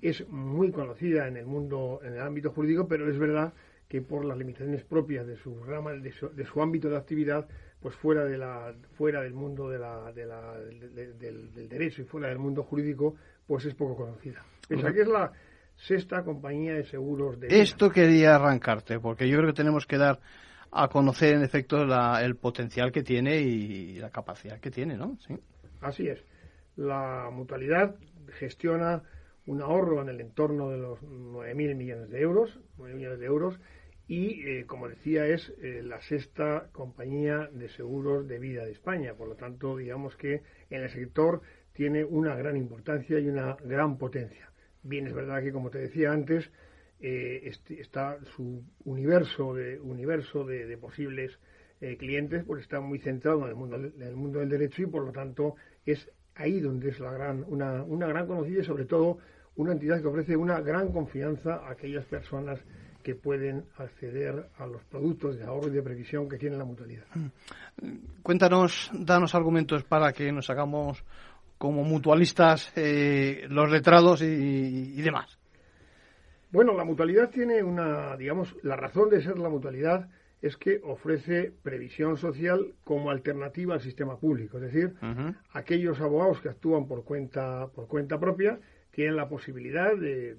es 0.01 0.27
muy 0.29 0.71
conocida 0.71 1.27
en 1.27 1.37
el 1.37 1.45
mundo, 1.45 1.99
en 2.03 2.13
el 2.13 2.21
ámbito 2.21 2.51
jurídico, 2.51 2.87
pero 2.87 3.07
es 3.09 3.19
verdad 3.19 3.53
por 3.99 4.23
las 4.23 4.37
limitaciones 4.37 4.83
propias 4.85 5.27
de 5.27 5.35
su 5.35 5.61
rama, 5.63 5.91
de 5.91 6.11
su, 6.13 6.29
de 6.29 6.45
su 6.45 6.61
ámbito 6.61 6.89
de 6.89 6.95
actividad, 6.95 7.45
pues 7.81 7.95
fuera 7.95 8.23
de 8.23 8.37
la, 8.37 8.73
fuera 8.93 9.21
del 9.21 9.33
mundo 9.33 9.69
de 9.69 9.79
la, 9.79 10.13
de 10.13 10.25
la, 10.25 10.57
de, 10.59 11.13
del, 11.13 11.53
del, 11.53 11.67
derecho 11.67 12.03
y 12.03 12.05
fuera 12.05 12.29
del 12.29 12.39
mundo 12.39 12.63
jurídico, 12.63 13.15
pues 13.45 13.65
es 13.65 13.73
poco 13.73 13.97
conocida. 13.97 14.41
Pese 14.69 14.87
a 14.87 14.93
que 14.93 15.01
es 15.01 15.07
la 15.07 15.33
sexta 15.75 16.23
compañía 16.23 16.75
de 16.75 16.85
seguros 16.85 17.39
de 17.39 17.47
vida. 17.47 17.57
Esto 17.57 17.89
quería 17.89 18.35
arrancarte, 18.35 18.99
porque 18.99 19.27
yo 19.27 19.37
creo 19.37 19.49
que 19.49 19.57
tenemos 19.57 19.85
que 19.85 19.97
dar 19.97 20.19
a 20.71 20.87
conocer 20.87 21.35
en 21.35 21.43
efecto 21.43 21.85
la, 21.85 22.23
el 22.23 22.35
potencial 22.35 22.91
que 22.91 23.03
tiene 23.03 23.39
y 23.41 23.95
la 23.99 24.09
capacidad 24.09 24.59
que 24.59 24.71
tiene, 24.71 24.95
¿no? 24.95 25.17
Sí. 25.27 25.35
Así 25.81 26.07
es. 26.07 26.23
La 26.77 27.29
mutualidad 27.31 27.95
gestiona 28.39 29.03
un 29.47 29.61
ahorro 29.61 30.01
en 30.01 30.09
el 30.09 30.21
entorno 30.21 30.69
de 30.69 30.77
los 30.77 31.01
9.000 31.01 31.75
millones 31.75 32.09
de 32.09 32.21
euros, 32.21 32.59
9 32.77 32.95
millones 32.95 33.19
de 33.19 33.25
euros, 33.25 33.59
y, 34.11 34.45
eh, 34.45 34.65
como 34.67 34.89
decía, 34.89 35.25
es 35.25 35.53
eh, 35.61 35.81
la 35.85 36.01
sexta 36.01 36.67
compañía 36.73 37.49
de 37.53 37.69
seguros 37.69 38.27
de 38.27 38.39
vida 38.39 38.65
de 38.65 38.73
España. 38.73 39.13
Por 39.13 39.29
lo 39.29 39.35
tanto, 39.35 39.77
digamos 39.77 40.17
que 40.17 40.41
en 40.69 40.83
el 40.83 40.89
sector 40.89 41.41
tiene 41.71 42.03
una 42.03 42.35
gran 42.35 42.57
importancia 42.57 43.17
y 43.19 43.29
una 43.29 43.55
gran 43.63 43.97
potencia. 43.97 44.51
Bien, 44.83 45.07
es 45.07 45.13
verdad 45.13 45.41
que, 45.41 45.53
como 45.53 45.69
te 45.69 45.77
decía 45.77 46.11
antes, 46.11 46.51
eh, 46.99 47.43
este, 47.45 47.79
está 47.79 48.17
su 48.35 48.61
universo 48.83 49.53
de, 49.53 49.79
universo 49.79 50.43
de, 50.43 50.77
posibles 50.77 51.39
clientes, 51.97 52.43
pues 52.43 52.63
está 52.63 52.81
muy 52.81 52.99
centrado 52.99 53.43
en 53.43 53.47
el, 53.47 53.55
mundo, 53.55 53.77
en 53.77 54.01
el 54.01 54.15
mundo 54.17 54.39
del 54.39 54.49
derecho 54.49 54.83
y, 54.83 54.87
por 54.87 55.05
lo 55.05 55.13
tanto, 55.13 55.55
es 55.85 56.11
ahí 56.35 56.59
donde 56.59 56.89
es 56.89 56.99
la 56.99 57.13
gran, 57.13 57.45
una, 57.47 57.81
una 57.83 58.07
gran 58.07 58.27
conocida 58.27 58.59
y, 58.59 58.65
sobre 58.65 58.83
todo, 58.83 59.19
una 59.55 59.71
entidad 59.71 60.01
que 60.01 60.07
ofrece 60.07 60.35
una 60.35 60.59
gran 60.59 60.91
confianza 60.91 61.65
a 61.65 61.71
aquellas 61.71 62.05
personas 62.07 62.59
que 63.01 63.15
pueden 63.15 63.65
acceder 63.77 64.47
a 64.57 64.65
los 64.65 64.83
productos 64.85 65.37
de 65.37 65.45
ahorro 65.45 65.67
y 65.67 65.71
de 65.71 65.81
previsión 65.81 66.29
que 66.29 66.37
tiene 66.37 66.57
la 66.57 66.65
mutualidad. 66.65 67.05
Cuéntanos, 68.23 68.89
danos 68.93 69.35
argumentos 69.35 69.83
para 69.83 70.13
que 70.13 70.31
nos 70.31 70.49
hagamos 70.49 71.03
como 71.57 71.83
mutualistas 71.83 72.73
eh, 72.75 73.45
los 73.49 73.69
letrados 73.69 74.21
y, 74.21 74.25
y, 74.25 75.01
demás. 75.01 75.37
Bueno, 76.51 76.73
la 76.73 76.83
mutualidad 76.83 77.29
tiene 77.29 77.61
una, 77.61 78.17
digamos, 78.17 78.55
la 78.63 78.75
razón 78.75 79.09
de 79.09 79.21
ser 79.21 79.37
la 79.37 79.49
mutualidad 79.49 80.09
es 80.41 80.57
que 80.57 80.81
ofrece 80.83 81.53
previsión 81.61 82.17
social 82.17 82.73
como 82.83 83.11
alternativa 83.11 83.75
al 83.75 83.81
sistema 83.81 84.17
público, 84.17 84.57
es 84.57 84.63
decir, 84.63 84.95
uh 85.01 85.05
-huh. 85.05 85.35
aquellos 85.53 86.01
abogados 86.01 86.41
que 86.41 86.49
actúan 86.49 86.87
por 86.87 87.03
cuenta 87.03 87.67
por 87.67 87.87
cuenta 87.87 88.19
propia 88.19 88.59
tienen 88.91 89.15
la 89.15 89.27
posibilidad 89.27 89.95
de 89.95 90.35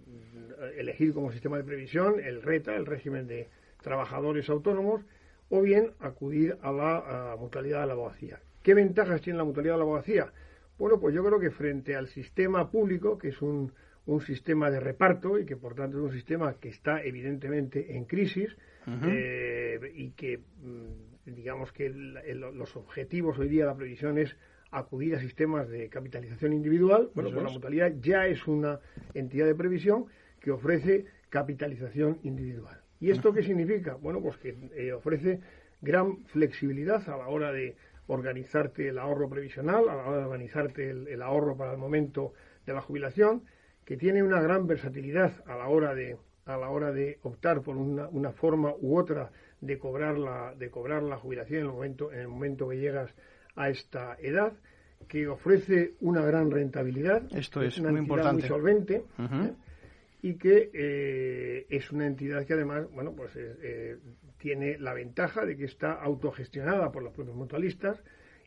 elegir 0.77 1.13
como 1.13 1.33
sistema 1.33 1.57
de 1.57 1.65
previsión 1.65 2.21
el 2.21 2.43
RETA, 2.43 2.77
el 2.77 2.87
régimen 2.87 3.27
de 3.27 3.49
trabajadores 3.83 4.49
autónomos, 4.49 5.03
o 5.49 5.61
bien 5.61 5.91
acudir 6.01 6.57
a 6.63 6.73
la 6.73 7.33
a 7.33 7.37
mutualidad 7.37 7.81
de 7.81 7.87
la 7.87 7.93
abogacía. 7.93 8.41
¿Qué 8.63 8.75
ventajas 8.75 9.21
tiene 9.21 9.39
la 9.39 9.45
mutualidad 9.45 9.75
de 9.75 9.79
la 9.79 9.85
abogacía? 9.85 10.33
Bueno, 10.79 10.99
pues 10.99 11.15
yo 11.15 11.25
creo 11.25 11.39
que 11.39 11.51
frente 11.51 11.95
al 11.95 12.09
sistema 12.09 12.71
público, 12.71 13.19
que 13.19 13.29
es 13.29 13.43
un, 13.43 13.73
un 14.07 14.21
sistema 14.21 14.71
de 14.71 14.81
reparto 14.81 15.39
y 15.39 15.45
que 15.45 15.57
por 15.57 15.75
tanto 15.75 15.99
es 15.99 16.05
un 16.05 16.13
sistema 16.13 16.55
que 16.55 16.69
está 16.69 17.03
evidentemente 17.03 17.97
en 17.97 18.05
crisis 18.05 18.57
uh 18.87 18.91
-huh. 18.91 19.13
eh, 19.13 19.93
y 19.95 20.11
que 20.11 20.41
digamos 21.27 21.73
que 21.73 21.87
el, 21.87 22.17
el, 22.25 22.41
los 22.41 22.75
objetivos 22.77 23.39
hoy 23.39 23.49
día 23.49 23.65
de 23.65 23.71
la 23.71 23.77
previsión 23.77 24.19
es 24.19 24.37
acudir 24.73 25.15
a 25.15 25.21
sistemas 25.21 25.69
de 25.69 25.89
capitalización 25.89 26.53
individual, 26.53 27.11
bueno, 27.15 27.31
pues 27.31 27.45
la 27.45 27.51
mutualidad 27.51 27.93
ya 28.01 28.27
es 28.27 28.47
una 28.49 28.81
entidad 29.15 29.47
de 29.47 29.55
previsión 29.55 30.07
que 30.41 30.51
ofrece 30.51 31.05
capitalización 31.29 32.19
individual. 32.25 32.81
¿Y 32.99 33.11
esto 33.11 33.33
qué 33.33 33.43
significa? 33.43 33.95
Bueno, 33.95 34.21
pues 34.21 34.37
que 34.39 34.57
eh, 34.75 34.93
ofrece 34.93 35.41
gran 35.81 36.25
flexibilidad 36.25 37.09
a 37.09 37.17
la 37.17 37.29
hora 37.29 37.53
de 37.53 37.77
organizarte 38.07 38.89
el 38.89 38.99
ahorro 38.99 39.29
previsional, 39.29 39.89
a 39.89 39.95
la 39.95 40.05
hora 40.05 40.19
de 40.19 40.25
organizarte 40.25 40.91
el, 40.91 41.09
el 41.09 41.23
ahorro 41.23 41.57
para 41.57 41.73
el 41.73 41.79
momento 41.79 42.33
de 42.67 42.73
la 42.73 42.81
jubilación, 42.81 43.43
que 43.85 43.97
tiene 43.97 44.23
una 44.23 44.41
gran 44.41 44.67
versatilidad 44.67 45.33
a 45.47 45.57
la 45.57 45.69
hora 45.69 45.95
de 45.95 46.17
a 46.45 46.57
la 46.57 46.71
hora 46.71 46.91
de 46.91 47.19
optar 47.23 47.63
por 47.63 47.77
una, 47.77 48.09
una 48.09 48.33
forma 48.33 48.75
u 48.81 48.99
otra 48.99 49.31
de 49.61 49.79
cobrar 49.79 50.19
la 50.19 50.55
de 50.57 50.71
cobrar 50.71 51.03
la 51.03 51.17
jubilación 51.17 51.61
en 51.61 51.67
el 51.67 51.73
momento 51.73 52.13
en 52.13 52.21
el 52.21 52.29
momento 52.29 52.69
que 52.69 52.79
llegas 52.79 53.15
a 53.57 53.69
esta 53.69 54.17
edad 54.21 54.53
que 55.09 55.27
ofrece 55.29 55.95
una 56.01 56.23
gran 56.23 56.51
rentabilidad 56.51 57.23
esto 57.37 57.63
es, 57.63 57.79
una 57.79 57.91
muy 57.91 58.01
importante 58.01 58.43
muy 58.43 58.49
solvente 58.49 59.05
uh 59.19 59.23
-huh. 59.23 59.47
¿eh? 59.49 59.55
y 60.23 60.35
que 60.35 60.71
eh, 60.73 61.67
es 61.69 61.91
una 61.91 62.07
entidad 62.07 62.47
que 62.47 62.55
además 62.55 62.87
bueno 62.93 63.13
pues 63.13 63.33
eh, 63.37 63.99
tiene 64.39 64.79
la 64.79 64.95
ventaja 64.95 65.45
de 65.45 65.57
que 65.57 65.65
está 65.65 65.93
autogestionada 65.93 66.91
por 66.91 67.03
los 67.03 67.13
propios 67.13 67.37
mutualistas 67.37 68.03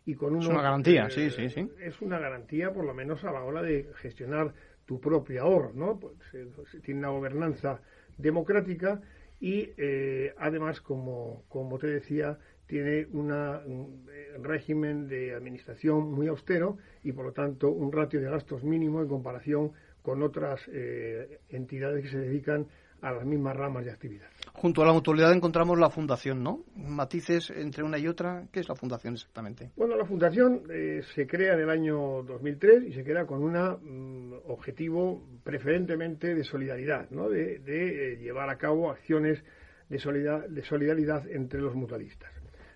y 0.06 0.14
con 0.14 0.38
Es 0.38 0.46
una 0.48 0.62
garantía, 0.62 1.10
sí, 1.10 1.30
sí, 1.32 1.50
sí. 1.50 1.68
Es 1.80 2.00
una 2.02 2.20
garantía, 2.20 2.72
por 2.72 2.86
lo 2.86 2.94
menos 2.94 3.24
a 3.24 3.32
la 3.32 3.44
hora 3.44 3.62
de 3.62 3.90
gestionar 3.96 4.54
tu 4.86 5.00
propio 5.00 5.42
ahorro, 5.42 5.72
¿no? 5.74 6.00
Pues, 6.00 6.14
eh, 6.34 6.48
tiene 6.84 7.00
una 7.00 7.10
gobernanza 7.10 7.82
democrática 8.18 9.02
y 9.40 9.70
eh, 9.78 10.34
además, 10.38 10.80
como, 10.82 11.44
como 11.50 11.80
te 11.80 11.88
decía, 11.88 12.38
tiene 12.68 13.08
una, 13.14 13.62
un 13.66 14.06
eh, 14.12 14.38
régimen 14.42 15.08
de 15.08 15.34
administración 15.34 16.12
muy 16.12 16.28
austero 16.28 16.78
y, 17.04 17.12
por 17.12 17.26
lo 17.26 17.32
tanto, 17.32 17.70
un 17.70 17.92
ratio 17.92 18.20
de 18.20 18.30
gastos 18.30 18.64
mínimo 18.64 19.02
en 19.02 19.08
comparación 19.08 19.72
con 20.02 20.22
otras 20.24 20.62
eh, 20.72 21.40
entidades 21.50 22.04
que 22.04 22.10
se 22.12 22.20
dedican 22.20 22.68
a 23.02 23.12
las 23.12 23.26
mismas 23.26 23.56
ramas 23.56 23.86
de 23.86 23.92
actividad. 23.92 24.28
Junto 24.54 24.82
a 24.82 24.86
la 24.86 24.94
mutualidad 24.94 25.32
encontramos 25.32 25.78
la 25.78 25.90
fundación, 25.90 26.42
¿no? 26.42 26.64
Matices 26.76 27.52
entre 27.52 27.84
una 27.84 27.98
y 28.00 28.08
otra. 28.08 28.48
¿Qué 28.52 28.62
es 28.62 28.70
la 28.70 28.76
fundación 28.76 29.14
exactamente? 29.14 29.72
Bueno, 29.76 29.96
la 29.96 30.06
fundación 30.06 30.64
eh, 30.72 31.02
se 31.14 31.28
crea 31.28 31.54
en 31.54 31.60
el 31.60 31.70
año 31.70 32.24
2003 32.24 32.84
y 32.86 32.94
se 32.94 33.04
crea 33.04 33.26
con 33.26 33.44
un 33.44 34.40
objetivo 34.48 35.22
preferentemente 35.44 36.34
de 36.34 36.44
solidaridad, 36.44 37.10
¿no? 37.12 37.30
De, 37.30 37.60
de 37.60 38.14
eh, 38.14 38.18
llevar 38.18 38.50
a 38.50 38.58
cabo 38.58 38.90
acciones 38.90 39.44
de, 39.90 40.00
solidar, 40.00 40.50
de, 40.50 40.64
solidaridad 40.64 41.28
entre 41.30 41.62
los 41.62 41.76
mutualistas. 41.76 42.32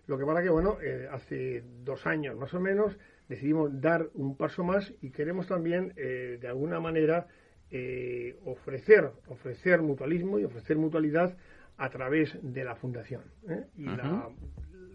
Lo 0.09 0.17
que 0.17 0.25
pasa 0.25 0.41
que, 0.41 0.49
bueno, 0.49 0.77
eh, 0.81 1.07
hace 1.09 1.63
dos 1.85 2.05
años 2.05 2.35
más 2.35 2.53
o 2.53 2.59
menos 2.59 2.97
decidimos 3.29 3.79
dar 3.79 4.09
un 4.15 4.35
paso 4.35 4.63
más 4.63 4.91
y 5.01 5.11
queremos 5.11 5.47
también, 5.47 5.93
de 5.95 6.47
alguna 6.47 6.79
manera, 6.79 7.27
eh, 7.71 8.35
ofrecer, 8.45 9.11
ofrecer 9.27 9.83
mutualismo 9.83 10.39
y 10.39 10.43
ofrecer 10.43 10.75
mutualidad 10.77 11.37
a 11.77 11.89
través 11.91 12.35
de 12.41 12.63
la 12.63 12.75
fundación. 12.75 13.21
¿eh? 13.47 13.65
Y 13.77 13.87
uh 13.87 13.91
-huh. 13.91 13.97
la 13.97 14.29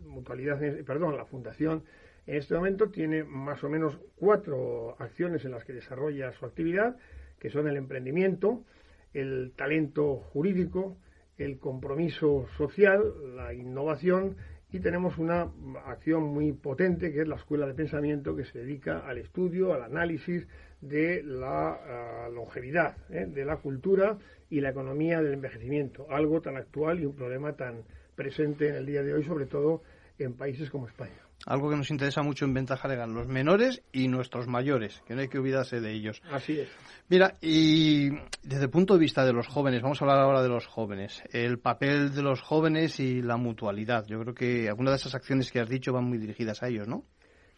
mutualidad, 0.07 0.59
perdón, 0.85 1.17
la 1.17 1.25
fundación 1.25 1.85
en 2.27 2.37
este 2.37 2.57
momento 2.57 2.91
tiene 2.91 3.23
más 3.23 3.63
o 3.63 3.69
menos 3.69 3.97
cuatro 4.17 4.97
acciones 5.01 5.45
en 5.45 5.53
las 5.53 5.65
que 5.65 5.73
desarrolla 5.73 6.33
su 6.33 6.47
actividad, 6.47 6.97
que 7.39 7.49
son 7.49 7.69
el 7.69 7.77
emprendimiento, 7.77 8.65
el 9.13 9.53
talento 9.55 10.17
jurídico, 10.17 10.97
el 11.39 11.61
compromiso 11.61 12.49
social, 12.57 13.37
la 13.37 13.55
innovación 13.55 14.37
y 14.75 14.81
tenemos 14.81 15.19
una 15.19 15.53
acción 15.87 16.25
muy 16.25 16.53
potente 16.53 17.13
que 17.13 17.21
es 17.21 17.29
la 17.29 17.37
Escuela 17.37 17.65
de 17.65 17.75
Pensamiento 17.75 18.35
que 18.35 18.45
se 18.45 18.59
dedica 18.59 19.07
al 19.07 19.19
estudio, 19.19 19.73
al 19.73 19.85
análisis 19.85 20.49
de 20.81 21.23
la 21.23 22.27
uh, 22.29 22.35
longevidad, 22.35 22.97
¿eh? 23.09 23.27
de 23.27 23.45
la 23.45 23.59
cultura 23.59 24.19
y 24.51 24.61
la 24.61 24.71
economía 24.71 25.23
del 25.23 25.35
envejecimiento, 25.35 26.09
algo 26.11 26.41
tan 26.41 26.57
actual 26.57 26.99
y 26.99 27.07
un 27.07 27.15
problema 27.15 27.53
tan 27.53 27.85
presente 28.17 28.69
en 28.69 28.75
el 28.75 28.87
día 28.87 29.05
de 29.05 29.15
hoy, 29.15 29.23
sobre 29.23 29.47
todo 29.47 29.85
en 30.19 30.35
países 30.35 30.71
como 30.71 30.89
España. 30.89 31.23
Algo 31.47 31.71
que 31.71 31.77
nos 31.77 31.91
interesa 31.91 32.23
mucho 32.23 32.45
en 32.45 32.55
Ventaja 32.55 32.89
Legal, 32.89 33.13
los 33.13 33.27
menores 33.29 33.83
y 33.93 34.09
nuestros 34.09 34.47
mayores, 34.49 35.03
que 35.07 35.15
no 35.15 35.21
hay 35.21 35.29
que 35.29 35.39
olvidarse 35.39 35.81
de 35.81 35.93
ellos. 35.93 36.23
Así 36.31 36.61
es. 36.61 36.69
Mira, 37.09 37.35
y 37.43 38.11
desde 38.43 38.65
el 38.65 38.71
punto 38.71 38.95
de 38.95 39.01
vista 39.01 39.27
de 39.27 39.33
los 39.33 39.47
jóvenes, 39.47 39.83
vamos 39.83 40.01
a 40.01 40.05
hablar 40.05 40.21
ahora 40.21 40.43
de 40.43 40.49
los 40.49 40.67
jóvenes, 40.67 41.23
el 41.33 41.59
papel 41.59 42.15
de 42.15 42.23
los 42.23 42.41
jóvenes 42.41 42.99
y 42.99 43.21
la 43.21 43.37
mutualidad. 43.37 44.07
Yo 44.07 44.21
creo 44.21 44.35
que 44.35 44.69
algunas 44.69 44.93
de 44.93 44.97
esas 44.97 45.15
acciones 45.15 45.53
que 45.53 45.61
has 45.61 45.69
dicho 45.69 45.93
van 45.93 46.05
muy 46.05 46.19
dirigidas 46.19 46.63
a 46.63 46.69
ellos, 46.69 46.89
¿no? 46.89 47.05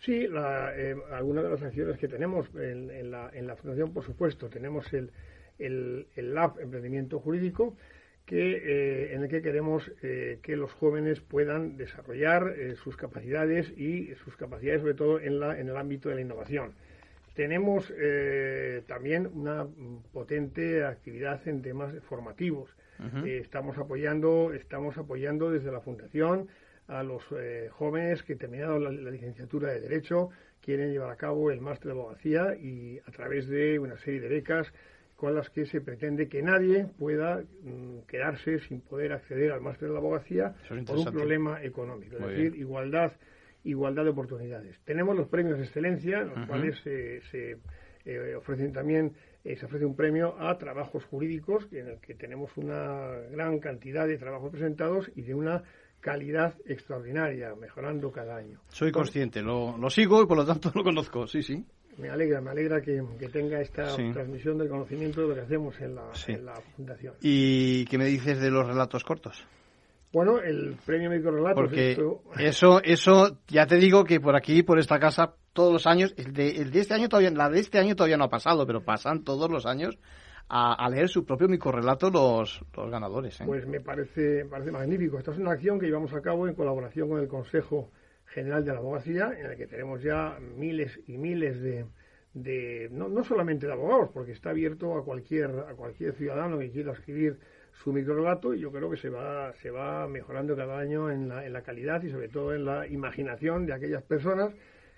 Sí, 0.01 0.27
la, 0.29 0.77
eh, 0.77 0.95
algunas 1.13 1.45
de 1.45 1.51
las 1.51 1.63
acciones 1.63 1.99
que 1.99 2.09
tenemos 2.09 2.47
en, 2.55 2.91
en, 2.91 3.11
la, 3.11 3.31
en 3.33 3.47
la 3.47 3.57
Fundación, 3.57 3.93
por 3.93 4.05
supuesto, 4.05 4.49
tenemos 4.49 4.93
el, 4.93 5.11
el, 5.59 6.07
el 6.17 6.35
Lab 6.35 6.61
Emprendimiento 6.61 7.19
Jurídico, 7.19 7.77
que, 8.27 8.57
eh, 8.57 9.15
en 9.15 9.23
el 9.23 9.29
que 9.29 9.41
queremos 9.41 9.91
eh, 10.03 10.41
que 10.43 10.57
los 10.57 10.73
jóvenes 10.73 11.21
puedan 11.21 11.77
desarrollar 11.77 12.55
eh, 12.57 12.75
sus 12.75 12.97
capacidades 12.97 13.71
y 13.79 14.15
sus 14.25 14.37
capacidades 14.37 14.81
sobre 14.81 14.95
todo 14.95 15.21
en, 15.21 15.39
la, 15.39 15.59
en 15.59 15.69
el 15.69 15.77
ámbito 15.77 16.09
de 16.09 16.17
la 16.17 16.21
innovación. 16.21 16.73
Tenemos 17.35 17.93
eh, 17.97 18.83
también 18.87 19.31
una 19.33 19.67
potente 20.13 20.85
actividad 20.85 21.47
en 21.47 21.63
temas 21.63 21.95
formativos. 22.09 22.71
Uh 22.99 23.03
-huh. 23.03 23.29
estamos 23.29 23.79
apoyando, 23.79 24.53
estamos 24.55 24.97
apoyando 24.97 25.51
desde 25.51 25.71
la 25.71 25.81
fundación 25.81 26.49
a 26.89 27.03
los 27.03 27.23
jóvenes 27.71 28.23
que 28.23 28.37
terminaron 28.37 28.85
la, 28.85 28.91
la 28.91 29.11
licenciatura 29.11 29.71
de 29.71 29.81
derecho 29.81 30.31
quieren 30.67 30.91
llevar 30.93 31.11
a 31.11 31.17
cabo 31.17 31.51
el 31.51 31.61
máster 31.61 31.87
de 31.87 31.93
abogacía 31.93 32.57
y 32.57 32.99
a 33.07 33.11
través 33.13 33.49
de 33.49 33.79
una 33.79 33.97
serie 33.99 34.21
de 34.21 34.29
becas 34.29 34.73
con 35.17 35.35
las 35.35 35.49
que 35.51 35.65
se 35.67 35.81
pretende 35.81 36.29
que 36.29 36.43
nadie 36.43 36.87
pueda 36.99 37.43
mm, 37.63 38.01
quedarse 38.07 38.61
sin 38.61 38.81
poder 38.83 39.13
acceder 39.13 39.51
al 39.51 39.63
máster 39.63 39.89
de 39.89 39.95
la 39.95 40.01
abogacía 40.01 40.55
por 40.87 40.99
un 40.99 41.07
problema 41.07 41.63
económico, 41.63 42.17
es 42.17 42.27
decir, 42.27 42.53
bien. 42.53 42.61
igualdad 42.61 43.13
igualdad 43.65 44.05
de 44.05 44.11
oportunidades. 44.11 44.79
Tenemos 44.85 45.17
los 45.17 45.27
premios 45.27 45.59
de 45.59 45.65
excelencia, 45.65 46.21
los 46.21 46.37
uh 46.37 46.41
-huh. 46.41 46.47
cuales 46.47 46.79
se, 46.85 47.21
se 47.33 47.57
eh, 48.05 48.35
ofrecen 48.37 48.73
también 48.73 49.13
eh, 49.43 49.57
se 49.57 49.67
ofrece 49.67 49.85
un 49.85 49.97
premio 49.97 50.37
a 50.41 50.57
trabajos 50.59 51.05
jurídicos 51.05 51.67
en 51.73 51.89
el 51.89 52.01
que 52.01 52.15
tenemos 52.15 52.51
una 52.57 53.11
gran 53.31 53.59
cantidad 53.59 54.07
de 54.07 54.19
trabajos 54.19 54.51
presentados 54.51 55.11
y 55.15 55.23
de 55.23 55.35
una 55.35 55.63
calidad 56.01 56.55
extraordinaria, 56.67 57.55
mejorando 57.55 58.13
cada 58.13 58.37
año. 58.37 58.61
Soy 58.69 58.93
consciente, 58.93 59.43
lo, 59.43 59.77
lo 59.77 59.91
sigo 59.91 60.23
y 60.23 60.27
por 60.27 60.37
lo 60.37 60.47
tanto 60.47 60.71
lo 60.75 60.85
conozco, 60.85 61.27
sí, 61.27 61.43
sí. 61.43 61.65
Me 61.99 62.11
alegra, 62.11 62.41
me 62.41 62.51
alegra 62.51 62.81
que, 62.81 63.03
que 63.19 63.29
tenga 63.29 63.61
esta 63.61 63.89
sí. 63.91 64.11
transmisión 64.13 64.59
del 64.59 64.69
conocimiento 64.69 65.23
de 65.23 65.29
lo 65.29 65.35
que 65.35 65.41
hacemos 65.41 65.81
en 65.81 65.95
la, 65.95 66.15
sí. 66.15 66.33
en 66.33 66.45
la 66.45 66.55
Fundación. 66.77 67.15
¿Y 67.23 67.87
qué 67.87 67.97
me 67.97 68.05
dices 68.05 68.39
de 68.41 68.51
los 68.51 68.67
relatos 68.67 69.03
cortos? 69.03 69.47
Bueno, 70.13 70.39
el 70.41 70.77
premio 70.85 71.11
Microrelatos. 71.11 71.55
Porque 71.55 71.93
esto... 71.93 72.23
eso, 72.39 72.83
eso, 72.83 73.39
ya 73.49 73.67
te 73.67 73.77
digo 73.77 74.05
que 74.05 74.21
por 74.21 74.37
aquí, 74.37 74.63
por 74.63 74.79
esta 74.79 74.99
casa, 74.99 75.35
todos 75.53 75.73
los 75.73 75.87
años, 75.87 76.15
el 76.17 76.33
de, 76.33 76.57
el 76.57 76.71
de 76.71 76.81
este 76.81 76.95
año 76.95 77.09
todavía, 77.09 77.31
la 77.31 77.49
de 77.49 77.61
este 77.61 77.79
año 77.79 77.97
todavía 77.97 78.17
no 78.17 78.25
ha 78.25 78.31
pasado, 78.31 78.67
pero 78.67 78.85
pasan 78.85 79.25
todos 79.25 79.51
los 79.51 79.67
años 79.67 79.99
a, 80.49 80.75
a 80.75 80.89
leer 80.89 81.09
su 81.09 81.25
propio 81.25 81.49
microrelato 81.49 82.11
los, 82.11 82.63
los 82.77 82.91
ganadores. 82.91 83.41
¿eh? 83.41 83.45
Pues 83.47 83.67
me 83.67 83.81
parece, 83.81 84.45
me 84.45 84.51
parece 84.51 84.71
magnífico. 84.71 85.19
Esta 85.19 85.33
es 85.33 85.39
una 85.39 85.53
acción 85.53 85.79
que 85.79 85.87
llevamos 85.87 86.13
a 86.13 86.21
cabo 86.21 86.47
en 86.47 86.55
colaboración 86.55 87.09
con 87.09 87.21
el 87.21 87.29
Consejo 87.29 87.91
General 88.27 88.65
de 88.65 88.73
la 88.73 88.79
Abogacía, 88.79 89.33
en 89.39 89.47
el 89.47 89.57
que 89.57 89.67
tenemos 89.67 90.03
ya 90.03 90.39
miles 90.57 91.01
y 91.07 91.17
miles 91.17 91.61
de, 91.61 91.87
de 92.35 92.89
no, 92.93 93.09
no 93.09 93.25
solamente 93.25 93.67
de 93.67 93.73
abogados, 93.73 94.11
porque 94.13 94.33
está 94.33 94.51
abierto 94.51 94.97
a 94.97 95.05
cualquier, 95.05 95.51
a 95.51 95.75
cualquier 95.75 96.15
ciudadano 96.15 96.59
que 96.59 96.71
quiera 96.71 96.93
escribir 96.93 97.39
su 97.73 97.93
microrelato 97.93 98.55
y 98.55 98.61
yo 98.61 98.71
creo 98.73 98.91
que 98.91 98.97
se 98.97 99.09
va, 99.09 99.53
se 99.55 99.71
va 99.71 100.07
mejorando 100.07 100.57
cada 100.57 100.79
año 100.79 101.11
en 101.11 101.29
la, 101.29 101.47
en 101.47 101.53
la 101.53 101.63
calidad 101.63 102.03
y 102.03 102.11
sobre 102.11 102.29
todo 102.29 102.55
en 102.55 102.65
la 102.65 102.87
imaginación 102.87 103.67
de 103.67 103.75
aquellas 103.75 104.03
personas 104.03 104.53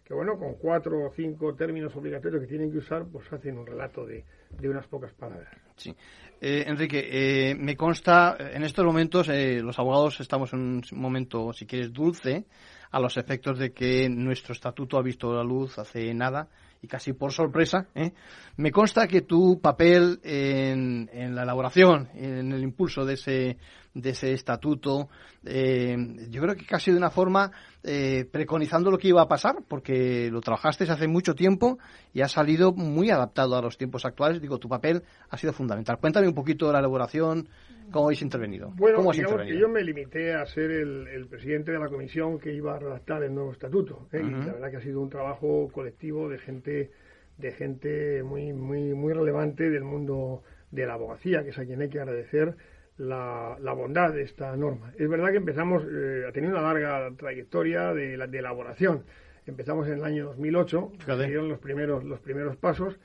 que, 0.05 0.15
bueno, 0.15 0.39
con 0.39 0.55
cuatro 0.55 1.05
o 1.05 1.13
cinco 1.15 1.55
términos 1.55 1.95
obligatorios 1.95 2.41
que 2.41 2.49
tienen 2.49 2.73
que 2.73 2.79
usar, 2.79 3.05
pues 3.13 3.31
hacen 3.31 3.59
un 3.59 3.67
relato 3.67 4.07
de, 4.07 4.25
de 4.59 4.69
unas 4.69 4.87
pocas 4.87 5.13
palabras. 5.13 5.53
Sí. 5.77 5.95
Eh, 6.41 6.65
Enrique, 6.67 7.09
eh, 7.11 7.55
me 7.55 7.77
consta, 7.77 8.37
en 8.39 8.63
estos 8.63 8.85
momentos 8.87 9.29
eh, 9.29 9.61
los 9.61 9.79
abogados 9.79 10.21
estamos 10.21 10.53
en 10.55 10.61
un 10.61 10.83
momento, 10.93 11.53
si 11.53 11.67
quieres, 11.67 11.93
dulce, 11.93 12.47
a 12.91 13.01
los 13.01 13.17
efectos 13.17 13.59
de 13.59 13.73
que 13.73 14.09
nuestro 14.09 14.53
estatuto 14.53 14.99
ha 14.99 15.03
visto 15.03 15.35
la 15.35 15.45
luz 15.45 15.79
hace 15.79 16.13
nada 16.15 16.49
y 16.81 16.87
casi 16.87 17.13
por 17.13 17.33
sorpresa, 17.33 17.89
¿eh? 17.95 18.13
me 18.57 18.71
consta 18.71 19.09
que 19.09 19.23
tu 19.23 19.61
papel 19.61 20.21
en, 20.23 21.11
en, 21.13 21.35
la 21.35 21.43
elaboración, 21.43 22.09
en 22.15 22.53
el 22.53 22.63
impulso 22.63 23.05
de 23.05 23.15
ese, 23.15 23.59
de 24.01 24.11
ese 24.11 24.33
estatuto, 24.33 25.09
eh, 25.45 25.97
yo 26.31 26.43
creo 26.43 26.55
que 26.55 26.65
casi 26.65 26.91
de 26.91 26.97
una 26.97 27.11
forma 27.11 27.51
eh, 27.83 28.25
preconizando 28.31 28.91
lo 28.91 28.99
que 28.99 29.09
iba 29.09 29.23
a 29.23 29.29
pasar, 29.29 29.57
porque 29.67 30.31
lo 30.31 30.41
trabajaste 30.41 30.85
hace 30.85 31.09
mucho 31.09 31.35
tiempo 31.35 31.79
y 32.13 32.21
ha 32.21 32.29
salido 32.29 32.73
muy 32.73 33.11
adaptado 33.11 33.57
a 33.57 33.63
los 33.63 33.77
tiempos 33.77 34.05
actuales. 34.05 34.41
Digo, 34.41 34.59
tu 34.59 34.69
papel 34.69 35.03
ha 35.31 35.37
sido 35.37 35.53
fundamental. 35.53 35.99
Cuéntame 35.99 36.29
un 36.29 36.35
poquito 36.35 36.67
de 36.67 36.73
la 36.73 36.79
elaboración, 36.79 37.49
cómo 37.91 38.07
habéis 38.07 38.23
intervenido. 38.23 38.73
Bueno, 38.77 38.99
¿Cómo 38.99 39.11
has 39.11 39.19
intervenido? 39.19 39.59
Yo 39.59 39.69
me 39.69 39.83
limité 39.83 40.35
a 40.35 40.47
ser 40.47 40.71
el, 40.71 41.09
el, 41.09 41.27
presidente 41.27 41.73
de 41.73 41.79
la 41.79 41.89
comisión 41.89 42.39
que 42.39 42.53
iba 42.53 42.77
a 42.77 42.79
redactar 42.79 43.23
el 43.23 43.35
nuevo 43.35 43.53
estatuto. 43.53 44.07
¿eh? 44.13 44.21
Uh 44.23 44.27
-huh. 44.27 44.43
Y 44.43 44.47
la 44.47 44.53
verdad 44.53 44.71
que 44.71 44.77
ha 44.77 44.83
sido 44.83 45.01
un 45.01 45.11
trabajo 45.11 45.69
colectivo 45.73 46.29
de 46.29 46.39
gente 46.39 46.91
de 47.39 47.53
gente 47.53 48.23
muy 48.25 48.53
muy 48.53 48.95
muy 48.95 49.13
relevante 49.13 49.71
del 49.71 49.85
mundo 49.85 50.43
de 50.71 50.87
la 50.87 50.95
abogacía, 50.95 51.43
que 51.43 51.51
es 51.51 51.59
a 51.59 51.65
quien 51.65 51.81
hay 51.81 51.89
que 51.89 52.01
agradecer 52.01 52.57
la, 52.99 53.57
la 53.61 53.73
bondad 53.73 54.13
de 54.13 54.23
esta 54.23 54.55
norma. 54.57 54.93
Es 54.99 55.09
verdad 55.09 55.31
que 55.31 55.39
empezamos, 55.39 55.85
eh, 55.91 56.25
ha 56.29 56.33
tenido 56.33 56.53
una 56.53 56.63
larga 56.63 57.11
trayectoria 57.17 57.95
de, 57.95 58.17
de 58.17 58.39
elaboración. 58.39 59.05
Empezamos 59.47 59.87
en 59.87 59.95
el 59.95 60.05
año 60.05 60.27
2008, 60.27 60.93
se 61.07 61.27
dieron 61.27 61.49
los 61.49 61.59
primeros, 61.59 62.05
los 62.05 62.21
primeros 62.21 62.57
pasos, 62.57 62.99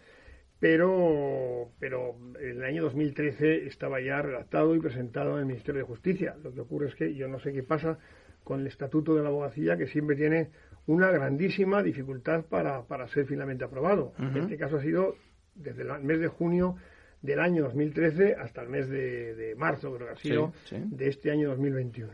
pero, 0.60 1.69
pero 1.79 2.15
en 2.39 2.58
el 2.58 2.63
año 2.63 2.84
2013 2.84 3.67
estaba 3.67 4.02
ya 4.02 4.21
redactado 4.21 4.75
y 4.75 4.79
presentado 4.79 5.33
en 5.33 5.39
el 5.39 5.46
Ministerio 5.46 5.81
de 5.81 5.87
Justicia. 5.87 6.35
Lo 6.44 6.54
que 6.54 6.62
ocurre 6.62 6.87
es 6.87 6.96
que 6.96 7.13
yo 7.15 7.27
no 7.27 7.39
sé 7.39 7.54
qué 7.54 7.63
pasa 7.63 7.98
con 8.44 8.62
el 8.62 8.67
Estatuto 8.67 9.15
de 9.15 9.23
la 9.23 9.29
Abogacía, 9.29 9.77
que 9.77 9.87
siempre 9.87 10.15
tiene 10.15 10.50
una 10.85 11.12
grandísima 11.12 11.81
dificultad 11.81 12.46
para, 12.46 12.83
para 12.83 13.08
ser 13.08 13.25
finalmente 13.25 13.63
aprobado. 13.63 14.13
Uh 14.17 14.23
-huh. 14.23 14.31
En 14.31 14.37
este 14.44 14.58
caso 14.58 14.77
ha 14.77 14.81
sido 14.81 15.15
desde 15.56 15.83
el 15.83 16.04
mes 16.04 16.19
de 16.19 16.27
junio 16.27 16.75
del 17.24 17.40
año 17.40 17.63
2013 17.63 18.36
hasta 18.36 18.62
el 18.62 18.69
mes 18.69 18.88
de, 18.90 19.34
de 19.34 19.56
marzo, 19.56 19.96
creo 19.96 20.08
que 20.08 20.13
ha 20.13 20.17
sido, 20.17 20.54
sí, 20.65 20.76
sí. 20.76 20.84
de 20.92 21.08
este 21.08 21.32
año 21.32 21.50
2021. 21.50 22.12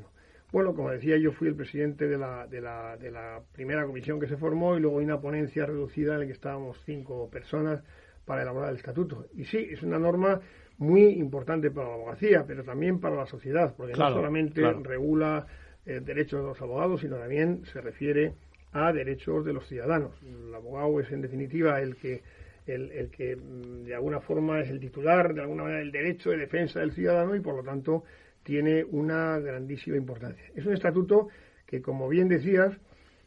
Bueno, 0.51 0.73
como 0.73 0.89
decía, 0.91 1.17
yo 1.17 1.31
fui 1.31 1.47
el 1.47 1.55
presidente 1.55 2.07
de 2.07 2.17
la, 2.17 2.47
de 2.47 2.61
la, 2.61 2.95
de 2.97 3.11
la 3.11 3.41
primera 3.51 3.85
comisión 3.85 4.19
que 4.19 4.27
se 4.27 4.37
formó 4.37 4.77
y 4.77 4.79
luego 4.79 4.99
hay 4.99 5.05
una 5.05 5.19
ponencia 5.19 5.65
reducida 5.65 6.13
en 6.13 6.19
la 6.21 6.25
que 6.25 6.31
estábamos 6.31 6.79
cinco 6.85 7.29
personas 7.29 7.83
para 8.25 8.43
elaborar 8.43 8.69
el 8.69 8.77
estatuto. 8.77 9.25
Y 9.35 9.45
sí, 9.45 9.67
es 9.69 9.83
una 9.83 9.99
norma 9.99 10.39
muy 10.77 11.03
importante 11.09 11.71
para 11.71 11.89
la 11.89 11.95
abogacía, 11.95 12.45
pero 12.47 12.63
también 12.63 12.99
para 12.99 13.15
la 13.15 13.25
sociedad, 13.25 13.73
porque 13.75 13.93
no 13.93 14.09
solamente 14.11 14.61
regula 14.81 15.45
el 15.85 15.97
eh, 15.97 15.99
derechos 16.01 16.41
de 16.41 16.47
los 16.47 16.61
abogados, 16.61 17.01
sino 17.01 17.17
también 17.17 17.63
se 17.65 17.81
refiere 17.81 18.33
a 18.71 18.93
derechos 18.93 19.43
de 19.45 19.53
los 19.53 19.67
ciudadanos. 19.67 20.11
El 20.23 20.53
abogado 20.53 20.99
es, 20.99 21.11
en 21.11 21.21
definitiva, 21.21 21.81
el 21.81 21.95
que 21.95 22.21
el, 22.71 22.91
el, 22.91 23.09
que 23.09 23.35
mm, 23.35 23.85
de 23.85 23.95
alguna 23.95 24.19
forma 24.19 24.59
es 24.61 24.69
el 24.69 24.79
titular, 24.79 25.33
de 25.33 25.41
alguna 25.41 25.63
manera, 25.63 25.79
del 25.79 25.91
derecho 25.91 26.31
de 26.31 26.37
defensa 26.37 26.79
del 26.79 26.91
ciudadano 26.91 27.35
y 27.35 27.39
por 27.39 27.55
lo 27.55 27.63
tanto 27.63 28.03
tiene 28.43 28.83
una 28.83 29.39
grandísima 29.39 29.97
importancia. 29.97 30.43
Es 30.55 30.65
un 30.65 30.73
estatuto 30.73 31.29
que, 31.65 31.81
como 31.81 32.07
bien 32.09 32.27
decías, 32.27 32.77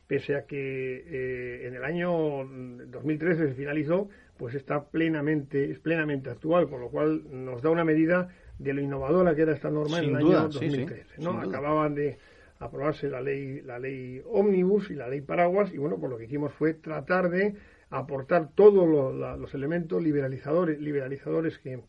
pese 0.07 0.35
a 0.35 0.47
que 0.47 1.05
eh, 1.07 1.67
en 1.67 1.75
el 1.75 1.85
año 1.85 2.45
2013 2.45 3.49
se 3.49 3.55
finalizó, 3.55 4.09
pues 4.37 4.55
está 4.55 4.85
plenamente, 4.85 5.71
es 5.71 5.79
plenamente 5.79 6.31
actual, 6.31 6.69
con 6.69 6.81
lo 6.81 6.91
cual 6.91 7.23
nos 7.31 7.63
da 7.63 7.71
una 7.71 7.85
medida 7.85 8.29
de 8.59 8.75
lo 8.75 8.81
innovadora 8.81 9.35
que 9.35 9.43
era 9.43 9.53
esta 9.53 9.71
norma 9.71 10.01
en 10.01 10.11
el 10.11 10.17
año 10.17 10.49
2013. 10.49 11.21
¿no? 11.23 11.41
Acababan 11.41 11.95
de 11.95 12.19
aprobarse 12.59 13.09
la 13.09 13.21
ley, 13.21 13.61
la 13.63 13.79
ley 13.79 14.23
ómnibus 14.27 14.91
y 14.91 14.95
la 14.95 15.09
ley 15.09 15.21
paraguas, 15.21 15.73
y 15.73 15.79
bueno, 15.79 15.99
pues 15.99 16.11
lo 16.11 16.19
que 16.19 16.25
hicimos 16.25 16.53
fue 16.53 16.75
tratar 16.75 17.29
de 17.29 17.55
aportar 17.93 18.51
todos 18.55 19.15
los 19.39 19.55
elementos 19.55 20.03
liberalizadores, 20.03 20.81
liberalizadores 20.81 21.59
que, 21.59 21.81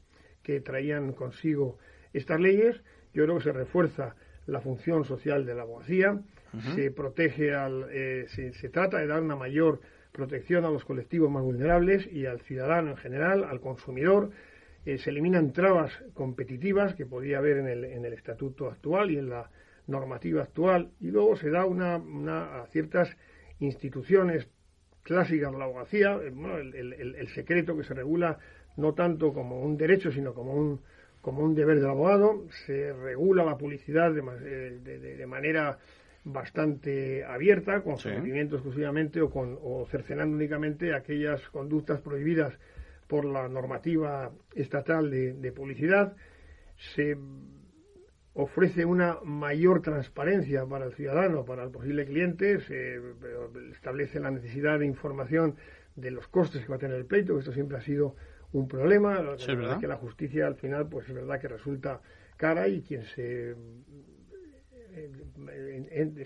que 0.43 0.59
traían 0.59 1.13
consigo 1.13 1.77
estas 2.11 2.39
leyes. 2.39 2.81
Yo 3.13 3.23
creo 3.23 3.37
que 3.37 3.43
se 3.43 3.53
refuerza 3.53 4.15
la 4.45 4.59
función 4.59 5.05
social 5.05 5.45
de 5.45 5.55
la 5.55 5.61
abogacía, 5.61 6.19
se 6.75 6.91
protege 6.91 7.55
al, 7.55 7.87
eh, 7.91 8.25
se, 8.27 8.69
trata 8.69 8.99
de 8.99 9.07
dar 9.07 9.23
una 9.23 9.35
mayor 9.35 9.79
protección 10.11 10.65
a 10.65 10.69
los 10.69 10.85
colectivos 10.85 11.31
más 11.31 11.41
vulnerables 11.41 12.05
y 12.11 12.27
al 12.27 12.41
ciudadano 12.41 12.91
en 12.91 12.97
general, 12.97 13.43
al 13.43 13.59
consumidor. 13.59 14.29
Eh, 14.85 14.97
se 14.97 15.09
eliminan 15.09 15.53
trabas 15.53 15.91
competitivas 16.13 16.93
que 16.93 17.05
podía 17.05 17.37
haber 17.39 17.57
en 17.57 17.67
el, 17.67 17.85
en 17.85 18.05
el 18.05 18.13
estatuto 18.13 18.67
actual 18.67 19.09
y 19.09 19.17
en 19.17 19.29
la 19.29 19.49
normativa 19.87 20.43
actual 20.43 20.91
y 20.99 21.07
luego 21.07 21.35
se 21.37 21.49
da 21.49 21.65
una, 21.65 21.97
una 21.97 22.61
a 22.61 22.67
ciertas 22.67 23.09
instituciones 23.59 24.47
clásicas 25.03 25.51
de 25.51 25.57
la 25.57 25.65
abogacía, 25.65 26.19
eh, 26.23 26.33
el, 27.17 27.27
secreto 27.29 27.77
que 27.77 27.83
se 27.83 27.93
regula 27.93 28.39
no 28.77 28.93
tanto 28.93 29.33
como 29.33 29.61
un 29.61 29.77
derecho, 29.77 30.11
sino 30.11 30.33
como 30.33 30.53
un, 30.53 30.81
como 31.21 31.43
un 31.43 31.53
deber 31.53 31.79
del 31.79 31.89
abogado, 31.89 32.45
se 32.65 32.91
regula 32.93 33.43
la 33.43 33.57
publicidad 33.57 34.11
de, 34.11 34.79
de, 34.79 35.27
manera 35.27 35.77
bastante 36.23 37.23
abierta, 37.23 37.81
con 37.81 37.97
sí. 37.97 38.09
exclusivamente 38.09 39.21
o, 39.21 39.29
con, 39.29 39.59
o 39.61 39.85
cercenando 39.91 40.35
únicamente 40.35 40.93
aquellas 40.95 41.41
conductas 41.49 42.01
prohibidas 42.01 42.57
por 43.07 43.25
la 43.25 43.47
normativa 43.47 44.31
estatal 44.55 45.11
de 45.11 45.51
publicidad, 45.51 46.15
se 46.95 47.15
ofrece 48.33 48.85
una 48.85 49.19
mayor 49.23 49.81
transparencia 49.81 50.65
para 50.65 50.85
el 50.85 50.93
ciudadano, 50.93 51.45
para 51.45 51.63
el 51.63 51.71
posible 51.71 52.05
cliente, 52.05 52.59
se 52.61 52.99
establece 53.71 54.19
la 54.19 54.31
necesidad 54.31 54.79
de 54.79 54.85
información 54.85 55.55
de 55.95 56.11
los 56.11 56.27
costes 56.27 56.63
que 56.63 56.69
va 56.69 56.77
a 56.77 56.79
tener 56.79 56.97
el 56.97 57.05
pleito, 57.05 57.33
que 57.33 57.39
esto 57.39 57.53
siempre 57.53 57.77
ha 57.77 57.81
sido 57.81 58.15
un 58.51 58.67
problema, 58.67 59.35
sí, 59.37 59.47
la 59.47 59.55
verdad 59.55 59.79
que 59.79 59.87
la 59.87 59.97
justicia 59.97 60.47
al 60.47 60.55
final 60.55 60.87
pues 60.87 61.07
es 61.07 61.15
verdad 61.15 61.39
que 61.39 61.47
resulta 61.47 62.01
cara 62.37 62.67
y 62.67 62.81
quien 62.81 63.03
se, 63.03 63.55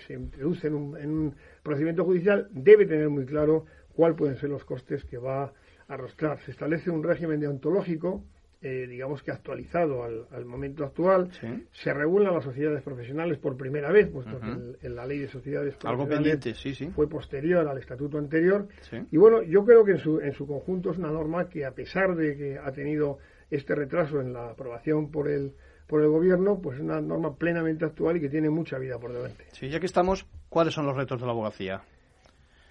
se 0.05 0.13
introduce 0.13 0.67
en 0.67 0.75
un, 0.75 0.97
en 0.97 1.09
un 1.09 1.35
procedimiento 1.63 2.05
judicial 2.05 2.47
debe 2.51 2.85
tener 2.85 3.09
muy 3.09 3.25
claro 3.25 3.65
cuáles 3.93 4.17
pueden 4.17 4.37
ser 4.37 4.49
los 4.49 4.63
costes 4.63 5.03
que 5.05 5.17
va 5.17 5.43
a 5.43 5.53
arrastrar. 5.87 6.39
Se 6.39 6.51
establece 6.51 6.89
un 6.89 7.03
régimen 7.03 7.39
deontológico 7.39 8.23
eh, 8.61 8.87
digamos 8.87 9.21
que 9.21 9.31
actualizado 9.31 10.03
al, 10.03 10.45
momento 10.45 10.83
actual. 10.83 11.29
Se 11.71 11.93
regulan 11.93 12.33
las 12.33 12.43
sociedades 12.43 12.81
profesionales 12.81 13.37
por 13.37 13.55
primera 13.55 13.91
vez, 13.91 14.09
puesto 14.09 14.39
que 14.39 14.85
en 14.85 14.95
la 14.95 15.05
ley 15.05 15.19
de 15.19 15.27
sociedades 15.27 15.75
Algo 15.83 16.07
pendiente, 16.07 16.53
sí, 16.55 16.73
sí. 16.73 16.87
fue 16.87 17.07
posterior 17.07 17.67
al 17.67 17.77
estatuto 17.77 18.17
anterior. 18.17 18.67
Y 19.11 19.17
bueno, 19.17 19.43
yo 19.43 19.63
creo 19.63 19.83
que 19.83 19.91
en 19.91 19.99
su, 19.99 20.19
en 20.19 20.33
su 20.33 20.47
conjunto 20.47 20.91
es 20.91 20.97
una 20.97 21.11
norma 21.11 21.49
que, 21.49 21.65
a 21.65 21.71
pesar 21.71 22.15
de 22.15 22.35
que 22.35 22.57
ha 22.57 22.71
tenido 22.71 23.19
este 23.49 23.75
retraso 23.75 24.19
en 24.21 24.33
la 24.33 24.49
aprobación 24.49 25.11
por 25.11 25.29
el 25.29 25.53
por 25.87 26.01
el 26.01 26.09
gobierno, 26.09 26.59
pues 26.61 26.77
es 26.77 26.83
una 26.83 26.99
norma 26.99 27.35
plenamente 27.35 27.85
actual 27.85 28.17
y 28.17 28.19
que 28.19 28.27
tiene 28.27 28.49
mucha 28.49 28.77
vida 28.77 28.99
por 28.99 29.13
delante. 29.13 29.45
Sí, 29.53 29.69
ya 29.69 29.79
que 29.79 29.85
estamos, 29.85 30.25
¿cuáles 30.49 30.73
son 30.73 30.85
los 30.85 30.97
retos 30.97 31.19
de 31.21 31.25
la 31.25 31.31
abogacía? 31.31 31.81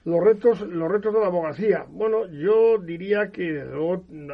Los 0.06 0.22
retos, 0.22 0.60
los 0.60 0.88
retos 0.88 1.12
de 1.12 1.18
la 1.18 1.26
abogacía. 1.26 1.84
Bueno, 1.90 2.28
yo 2.28 2.78
diría 2.78 3.32
que 3.32 3.60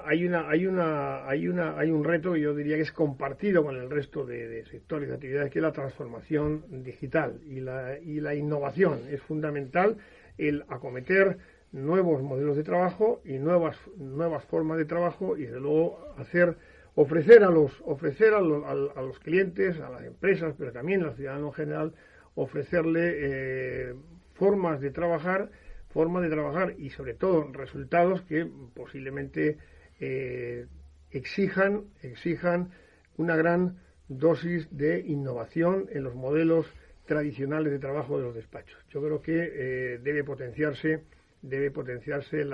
hay 0.04 0.26
una, 0.26 0.46
hay 0.46 0.66
una, 0.66 1.26
hay 1.26 1.48
una, 1.48 1.78
hay 1.78 1.90
un 1.90 2.04
reto 2.04 2.36
yo 2.36 2.54
diría 2.54 2.76
que 2.76 2.82
es 2.82 2.92
compartido 2.92 3.64
con 3.64 3.76
el 3.76 3.88
resto 3.88 4.26
de, 4.26 4.66
sectores 4.66 5.08
de 5.08 5.14
actividades, 5.14 5.50
que 5.50 5.60
es 5.60 5.62
la 5.62 5.72
transformación 5.72 6.84
digital 6.84 7.40
y 7.46 7.60
la, 7.60 7.98
y 7.98 8.20
la 8.20 8.34
innovación. 8.34 9.00
Es 9.10 9.22
fundamental 9.22 9.96
el 10.36 10.62
acometer 10.68 11.38
nuevos 11.72 12.22
modelos 12.22 12.58
de 12.58 12.64
trabajo 12.64 13.22
y 13.24 13.38
nuevas, 13.38 13.78
nuevas 13.96 14.44
formas 14.44 14.76
de 14.76 14.84
trabajo 14.84 15.38
y 15.38 15.46
desde 15.46 15.60
luego 15.60 16.06
hacer 16.18 16.54
ofrecer 16.96 17.44
a 17.44 17.50
los 17.50 17.72
ofrecer 17.86 18.34
a 18.34 18.42
los, 18.42 18.62
a, 18.66 19.00
los 19.00 19.18
clientes, 19.20 19.80
a 19.80 19.88
las 19.88 20.04
empresas, 20.04 20.54
pero 20.58 20.70
también 20.70 21.02
al 21.02 21.16
ciudadano 21.16 21.46
en 21.46 21.52
general, 21.54 21.94
ofrecerle 22.34 23.12
eh, 23.14 23.94
formas 24.34 24.82
de 24.82 24.90
trabajar 24.90 25.50
forma 25.92 26.20
de 26.20 26.30
trabajar 26.30 26.74
y 26.78 26.90
sobre 26.90 27.14
todo 27.14 27.50
resultados 27.52 28.22
que 28.22 28.46
posiblemente 28.74 29.58
eh, 30.00 30.66
exijan, 31.10 31.84
exijan 32.02 32.70
una 33.16 33.36
gran 33.36 33.78
dosis 34.08 34.68
de 34.76 35.00
innovación 35.00 35.88
en 35.92 36.04
los 36.04 36.14
modelos 36.14 36.66
tradicionales 37.06 37.72
de 37.72 37.78
trabajo 37.78 38.18
de 38.18 38.24
los 38.24 38.34
despachos. 38.34 38.78
Yo 38.90 39.02
creo 39.02 39.20
que 39.20 39.34
eh, 39.52 39.98
debe 39.98 40.24
potenciarse, 40.24 41.04
debe 41.42 41.70
potenciarse 41.70 42.40
el 42.40 42.50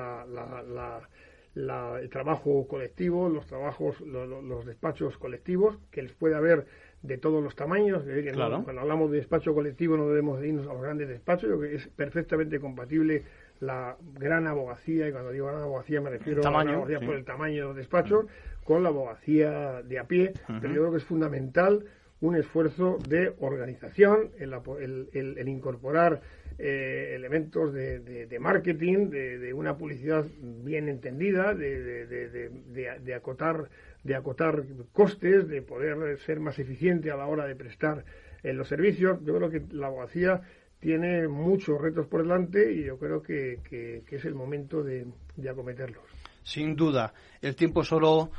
trabajo 2.10 2.66
colectivo, 2.66 3.28
los 3.28 3.46
trabajos, 3.46 4.00
los 4.00 4.66
despachos 4.66 5.16
colectivos, 5.18 5.78
que 5.90 6.02
les 6.02 6.12
puede 6.12 6.34
haber 6.34 6.66
de 7.02 7.18
todos 7.18 7.42
los 7.42 7.54
tamaños. 7.54 8.02
cuando 8.34 8.80
hablamos 8.80 9.10
de 9.10 9.18
despacho 9.18 9.54
colectivo 9.54 9.96
no 9.96 10.08
debemos 10.08 10.42
irnos 10.44 10.66
a 10.66 10.72
los 10.72 10.82
grandes 10.82 11.08
despachos, 11.08 11.50
yo 11.50 11.60
que 11.60 11.76
es 11.76 11.86
perfectamente 11.88 12.58
compatible 12.58 13.22
la 13.60 13.96
gran 14.14 14.46
abogacía, 14.46 15.08
y 15.08 15.12
cuando 15.12 15.30
digo 15.30 15.46
gran 15.46 15.62
abogacía 15.62 16.00
me 16.00 16.10
refiero 16.10 16.46
a 16.46 16.50
la 16.50 16.72
abogacía 16.72 17.00
por 17.00 17.14
el 17.14 17.24
tamaño 17.24 17.54
de 17.54 17.68
los 17.68 17.76
despachos, 17.76 18.26
con 18.64 18.82
la 18.82 18.90
abogacía 18.90 19.82
de 19.82 19.98
a 19.98 20.04
pie, 20.04 20.32
pero 20.46 20.74
yo 20.74 20.80
creo 20.80 20.90
que 20.90 20.98
es 20.98 21.04
fundamental 21.04 21.84
un 22.20 22.36
esfuerzo 22.36 22.98
de 23.08 23.32
organización, 23.40 24.30
el, 24.38 25.08
el, 25.12 25.48
incorporar 25.48 26.20
eh, 26.58 27.12
elementos 27.14 27.72
de, 27.72 28.36
marketing, 28.40 29.10
de, 29.10 29.52
una 29.54 29.76
publicidad 29.76 30.26
bien 30.64 30.88
entendida, 30.88 31.54
de, 31.54 33.14
acotar 33.14 33.68
de 34.04 34.14
acotar 34.14 34.64
costes, 34.92 35.48
de 35.48 35.62
poder 35.62 36.18
ser 36.20 36.40
más 36.40 36.58
eficiente 36.58 37.10
a 37.10 37.16
la 37.16 37.26
hora 37.26 37.46
de 37.46 37.56
prestar 37.56 38.04
eh, 38.42 38.52
los 38.52 38.68
servicios. 38.68 39.18
Yo 39.24 39.36
creo 39.36 39.50
que 39.50 39.62
la 39.72 39.88
abogacía 39.88 40.40
tiene 40.80 41.26
muchos 41.28 41.80
retos 41.80 42.06
por 42.06 42.22
delante 42.22 42.72
y 42.72 42.84
yo 42.84 42.98
creo 42.98 43.22
que, 43.22 43.58
es 44.08 44.24
el 44.24 44.34
momento 44.34 44.82
de, 44.82 45.06
de, 45.36 45.50
acometerlos. 45.50 46.04
Sin 46.42 46.76
duda, 46.76 47.12
el 47.42 47.56
tiempo 47.56 47.82
solo 47.82 48.30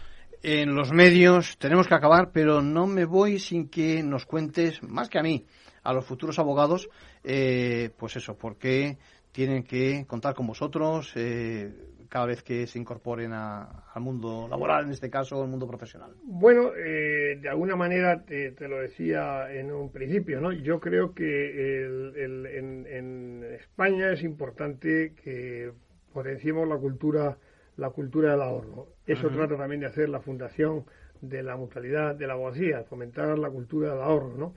en 0.42 0.74
los 0.74 0.92
medios 0.92 1.58
tenemos 1.58 1.88
que 1.88 1.96
acabar, 1.96 2.32
pero 2.32 2.62
no 2.62 2.88
me 2.88 3.06
voy 3.06 3.40
sin 3.40 3.68
que 3.68 4.02
nos 4.04 4.26
cuentes, 4.26 4.82
más 4.84 5.10
que 5.10 5.20
a 5.20 5.24
mí, 5.24 5.46
a 5.84 5.94
los 5.94 6.06
futuros 6.06 6.40
abogados, 6.40 6.90
eh, 7.24 7.90
pues 7.98 8.16
eso, 8.16 8.38
por 8.38 8.58
qué 8.58 8.98
tienen 9.32 9.64
que 9.64 10.06
contar 10.08 10.34
con 10.34 10.48
vosotros, 10.48 11.12
eh, 11.16 11.72
cada 12.10 12.26
vez 12.26 12.42
que 12.42 12.66
se 12.66 12.80
incorporen 12.80 13.32
al 13.34 14.02
mundo 14.02 14.48
laboral, 14.50 14.86
en 14.86 14.92
este 14.92 15.10
caso, 15.10 15.42
al 15.42 15.48
mundo 15.48 15.68
profesional? 15.68 16.12
Bueno, 16.24 16.72
eh, 16.76 17.38
de 17.40 17.50
alguna 17.50 17.76
manera 17.76 18.26
te, 18.26 18.52
lo 18.68 18.82
decía 18.82 19.54
en 19.54 19.72
un 19.72 19.92
principio, 19.92 20.42
¿no? 20.42 20.52
Yo 20.52 20.80
creo 20.80 21.14
que 21.14 21.86
en, 22.18 23.46
España 23.60 24.12
es 24.12 24.24
importante 24.24 25.14
que 25.24 25.72
potenciemos 26.12 26.68
la 26.68 26.78
cultura, 26.78 27.38
la 27.78 27.92
cultura 27.92 28.32
del 28.32 28.42
ahorro. 28.42 28.88
Eso 29.06 29.30
trata 29.30 29.56
también 29.56 29.82
de 29.82 29.88
hacer 29.88 30.10
la 30.10 30.20
fundación 30.20 30.86
de 31.22 31.44
la 31.44 31.58
mutualidad 31.58 32.16
de 32.16 32.26
la 32.26 32.34
abogacía, 32.34 32.84
fomentar 32.84 33.38
la 33.38 33.50
cultura 33.50 33.92
del 33.92 34.02
ahorro, 34.02 34.36
¿no? 34.36 34.56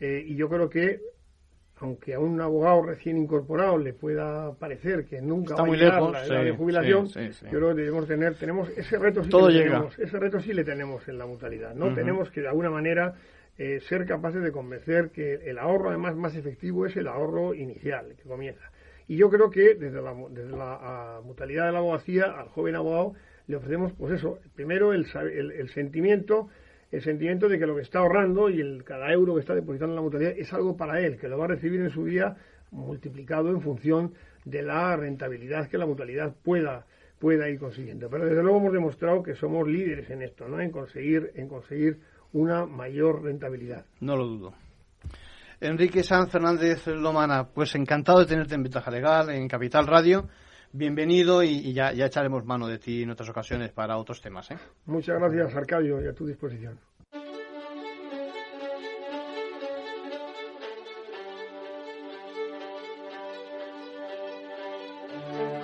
Eh, 0.00 0.22
y 0.26 0.34
yo 0.34 0.48
creo 0.48 0.68
que 0.68 1.00
aunque 1.80 2.14
a 2.14 2.20
un 2.20 2.40
abogado 2.40 2.82
recién 2.82 3.16
incorporado 3.16 3.78
le 3.78 3.94
pueda 3.94 4.52
parecer 4.54 5.06
que 5.06 5.20
nunca 5.20 5.56
va 5.56 5.64
a 5.64 5.68
llegar 5.68 6.02
la 6.02 6.24
edad 6.26 6.44
de 6.44 6.52
jubilación, 6.52 7.08
yo 7.08 7.50
creo 7.50 7.68
que 7.74 7.80
debemos 7.80 8.06
tener, 8.06 8.34
tenemos 8.34 8.68
ese 8.76 8.98
reto 8.98 9.24
sí 9.24 9.30
Todo 9.30 9.48
tenemos, 9.48 9.98
ese 9.98 10.18
reto 10.18 10.40
sí 10.40 10.52
le 10.52 10.64
tenemos 10.64 11.08
en 11.08 11.18
la 11.18 11.26
mutualidad, 11.26 11.74
¿no? 11.74 11.94
Tenemos 11.94 12.30
que 12.30 12.42
de 12.42 12.48
alguna 12.48 12.70
manera 12.70 13.14
eh, 13.58 13.80
ser 13.80 14.06
capaces 14.06 14.42
de 14.42 14.52
convencer 14.52 15.10
que 15.10 15.34
el 15.34 15.58
ahorro 15.58 15.90
además 15.90 16.16
más 16.16 16.36
efectivo 16.36 16.86
es 16.86 16.96
el 16.96 17.08
ahorro 17.08 17.54
inicial, 17.54 18.14
que 18.16 18.28
comienza. 18.28 18.70
Y 19.08 19.16
yo 19.16 19.28
creo 19.28 19.50
que 19.50 19.74
desde 19.74 20.00
la, 20.00 20.14
desde 20.30 20.56
la 20.56 21.20
mutualidad 21.24 21.66
de 21.66 21.72
la 21.72 21.78
abogacía 21.78 22.24
al 22.26 22.48
joven 22.48 22.76
abogado 22.76 23.14
le 23.48 23.56
ofrecemos, 23.56 23.92
pues 23.92 24.12
eso, 24.14 24.38
primero 24.54 24.92
el, 24.92 25.06
el, 25.12 25.68
sentimiento 25.70 26.48
el 26.90 27.02
sentimiento 27.02 27.48
de 27.48 27.58
que 27.58 27.66
lo 27.66 27.76
que 27.76 27.82
está 27.82 28.00
ahorrando 28.00 28.50
y 28.50 28.60
el 28.60 28.82
cada 28.84 29.12
euro 29.12 29.34
que 29.34 29.40
está 29.40 29.54
depositando 29.54 29.92
en 29.92 29.96
la 29.96 30.02
mutualidad 30.02 30.32
es 30.36 30.52
algo 30.52 30.76
para 30.76 31.00
él, 31.00 31.18
que 31.18 31.28
lo 31.28 31.38
va 31.38 31.44
a 31.44 31.48
recibir 31.48 31.80
en 31.80 31.90
su 31.90 32.04
día 32.04 32.36
multiplicado 32.72 33.50
en 33.50 33.60
función 33.60 34.12
de 34.44 34.62
la 34.62 34.96
rentabilidad 34.96 35.68
que 35.68 35.78
la 35.78 35.86
mutualidad 35.86 36.34
pueda 36.42 36.86
pueda 37.18 37.48
ir 37.50 37.58
consiguiendo. 37.58 38.08
Pero 38.08 38.24
desde 38.24 38.42
luego 38.42 38.58
hemos 38.58 38.72
demostrado 38.72 39.22
que 39.22 39.34
somos 39.34 39.68
líderes 39.68 40.08
en 40.10 40.22
esto, 40.22 40.48
¿no? 40.48 40.60
En 40.60 40.70
conseguir 40.70 41.30
en 41.34 41.48
conseguir 41.48 41.98
una 42.32 42.64
mayor 42.64 43.22
rentabilidad. 43.22 43.84
No 44.00 44.16
lo 44.16 44.26
dudo. 44.26 44.54
Enrique 45.60 46.02
San 46.02 46.28
Fernández 46.28 46.86
Lomana, 46.86 47.48
pues 47.52 47.74
encantado 47.74 48.20
de 48.20 48.26
tenerte 48.26 48.54
en 48.54 48.62
Ventaja 48.62 48.90
Legal, 48.90 49.28
en 49.28 49.46
Capital 49.46 49.86
Radio. 49.86 50.26
Bienvenido 50.72 51.42
y, 51.42 51.72
ya, 51.72 51.92
ya, 51.92 52.06
echaremos 52.06 52.44
mano 52.44 52.68
de 52.68 52.78
ti 52.78 53.02
en 53.02 53.10
otras 53.10 53.28
ocasiones 53.28 53.72
para 53.72 53.96
otros 53.98 54.20
temas. 54.20 54.50
¿eh? 54.52 54.58
Muchas 54.86 55.18
gracias, 55.18 55.54
Arcadio, 55.56 56.00
y 56.02 56.06
a 56.06 56.12
tu 56.12 56.26
disposición. 56.26 56.78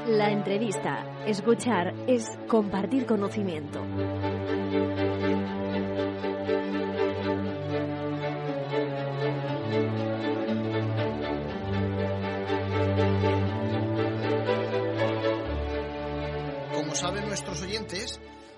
La 0.09 0.31
entrevista, 0.31 1.05
escuchar, 1.27 1.95
es 2.09 2.27
compartir 2.49 3.07
conocimiento. 3.07 3.81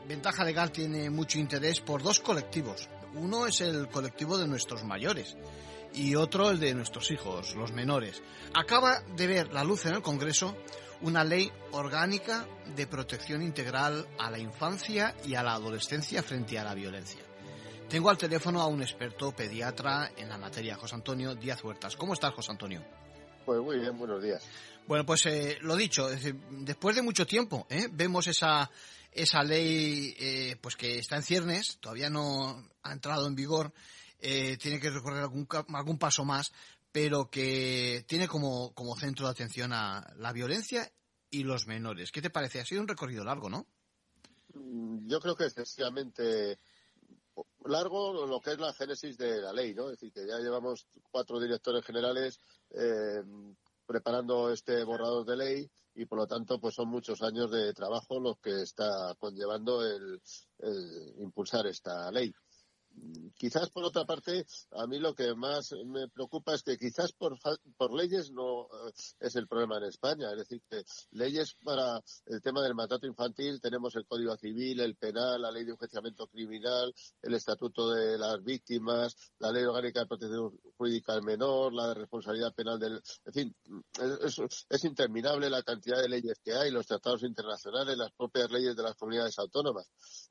Ventaja 0.09 0.43
Legal 0.43 0.73
tiene 0.73 1.11
mucho 1.11 1.39
interés 1.39 1.83
por 1.83 2.03
dos 2.03 2.21
colectivos. 2.21 2.89
Uno 3.13 3.47
es 3.47 3.61
el 3.61 3.89
colectivo 3.89 4.39
de 4.39 4.49
nuestros 4.49 4.83
mayores 4.83 5.37
y 5.93 6.15
otro 6.15 6.49
el 6.49 6.59
de 6.59 6.73
nuestros 6.73 7.11
hijos, 7.11 7.55
los 7.55 7.73
menores. 7.73 8.23
Acaba 8.55 9.03
de 9.03 9.27
ver 9.27 9.53
la 9.53 9.65
luz 9.65 9.85
en 9.85 9.95
el 9.95 10.03
Congreso 10.03 10.57
una 11.03 11.25
ley 11.25 11.53
orgánica 11.73 12.47
de 12.75 12.87
protección 12.87 13.43
integral 13.43 14.09
a 14.19 14.31
la 14.31 14.39
infancia 14.39 15.15
y 15.27 15.35
a 15.35 15.43
la 15.43 15.53
adolescencia 15.53 16.23
frente 16.23 16.59
a 16.59 16.65
la 16.65 16.75
violencia. 16.75 17.21
Tengo 17.91 18.09
al 18.09 18.17
teléfono 18.17 18.63
a 18.63 18.67
un 18.67 18.81
experto 18.81 19.33
pediatra 19.33 20.13
en 20.17 20.31
la 20.31 20.39
materia, 20.39 20.77
José 20.77 20.95
Antonio 20.95 21.35
Díaz 21.35 21.63
Huertas. 21.63 21.97
¿Cómo 21.97 22.15
estás, 22.15 22.33
José 22.33 22.51
Antonio? 22.51 22.83
Pues 23.45 23.61
muy 23.61 23.79
bien, 23.79 23.97
buenos 23.99 24.23
días. 24.23 24.43
Bueno, 24.87 25.05
pues 25.05 25.27
eh, 25.27 25.59
lo 25.61 25.77
dicho, 25.77 26.09
después 26.09 26.97
de 26.97 27.03
mucho 27.03 27.27
tiempo, 27.27 27.67
¿eh? 27.69 27.89
vemos 27.93 28.27
esa, 28.27 28.71
esa 29.13 29.43
ley 29.43 30.15
eh, 30.19 30.57
pues 30.61 30.77
que 30.77 30.99
está 30.99 31.17
en 31.17 31.23
ciernes, 31.23 31.79
todavía 31.81 32.11
no 32.11 32.69
ha 32.83 32.93
entrado 32.93 33.27
en 33.27 33.35
vigor, 33.35 33.73
tiene 34.21 34.81
que 34.81 34.91
recorrer 34.91 35.21
algún, 35.23 35.47
algún 35.75 35.99
paso 35.99 36.25
más, 36.25 36.53
pero 36.91 37.31
que 37.31 38.05
tiene 38.09 38.27
como, 38.27 38.73
como 38.75 38.97
centro 38.97 39.27
de 39.27 39.33
atención 39.33 39.73
a 39.73 40.13
la 40.17 40.33
violencia 40.33 40.91
y 41.31 41.45
los 41.45 41.67
menores. 41.67 42.11
¿Qué 42.11 42.23
te 42.23 42.31
parece? 42.31 42.61
Ha 42.61 42.65
sido 42.65 42.81
un 42.81 42.89
recorrido 42.89 43.25
largo, 43.25 43.49
¿no? 43.49 43.67
Mm, 44.55 45.07
yo 45.07 45.21
creo 45.21 45.37
que 45.37 45.45
excesivamente 45.45 46.59
largo 47.67 48.27
lo 48.27 48.41
que 48.41 48.53
es 48.53 48.59
la 48.59 48.73
génesis 48.73 49.17
de 49.17 49.41
la 49.41 49.53
ley, 49.53 49.75
¿no? 49.75 49.91
Es 49.91 50.01
decir, 50.01 50.13
que 50.13 50.27
ya 50.27 50.39
llevamos 50.39 50.87
cuatro 51.11 51.39
directores 51.39 51.85
generales 51.85 52.41
eh, 52.71 53.23
preparando 53.87 54.51
este 54.51 54.83
borrador 54.85 55.25
de 55.25 55.37
ley 55.37 55.71
y 55.99 56.07
por 56.07 56.19
lo 56.19 56.27
tanto 56.29 56.61
pues 56.61 56.77
son 56.77 56.89
muchos 56.89 57.23
años 57.23 57.51
de 57.51 57.75
trabajo 57.75 58.21
los 58.21 58.39
que 58.39 58.63
está 58.63 59.17
conllevando 59.19 59.85
el 59.85 60.21
impulsar 61.19 61.67
esta 61.67 62.11
ley. 62.13 62.33
Quizás 63.39 63.71
por 63.71 63.85
otra 63.85 64.05
parte, 64.05 64.45
a 64.73 64.87
mí 64.89 64.99
lo 64.99 65.15
que 65.15 65.33
más 65.35 65.73
me 65.87 66.09
preocupa 66.09 66.55
es 66.55 66.65
que 66.65 66.77
quizás 66.77 67.13
por, 67.13 67.39
por 67.77 67.93
leyes 67.93 68.33
no 68.33 68.63
eh, 68.63 68.93
es 69.21 69.37
el 69.37 69.47
problema 69.47 69.79
en 69.79 69.85
España. 69.85 70.33
Es 70.33 70.39
decir, 70.39 70.61
que 70.69 70.83
leyes 71.13 71.55
para 71.63 72.03
el 72.27 72.43
tema 72.43 72.63
del 72.63 72.75
maltrato 72.75 73.07
infantil 73.07 73.61
tenemos 73.61 73.95
el 73.95 74.07
Código 74.07 74.37
Civil, 74.37 74.81
el 74.81 74.97
Penal, 74.97 75.43
la 75.43 75.53
Ley 75.53 75.65
de 75.65 75.71
Enjuiciamiento 75.71 76.27
Criminal, 76.27 76.93
el 77.23 77.35
Estatuto 77.35 77.91
de 77.91 78.19
las 78.19 78.43
Víctimas, 78.43 79.15
la 79.39 79.53
Ley 79.53 79.65
Orgánica 79.65 80.01
de 80.01 80.07
Protección 80.07 80.59
Jurídica 80.77 81.13
al 81.13 81.23
Menor, 81.23 81.73
la 81.73 81.89
de 81.89 81.95
Responsabilidad 81.95 82.53
Penal 82.55 82.81
del. 82.81 83.01
En 83.25 83.33
fin, 83.33 83.57
es, 84.25 84.65
es 84.69 84.85
interminable 84.85 85.49
la 85.49 85.63
cantidad 85.63 86.03
de 86.03 86.09
leyes 86.09 86.41
que 86.43 86.55
hay, 86.55 86.73
los 86.73 86.87
tratados 86.87 87.23
internacionales, 87.23 87.97
las 87.97 88.11
propias 88.13 88.51
leyes 88.51 88.75
de 88.75 88.83
las 88.83 88.97
comunidades 88.97 89.39
autónomas. 89.39 89.89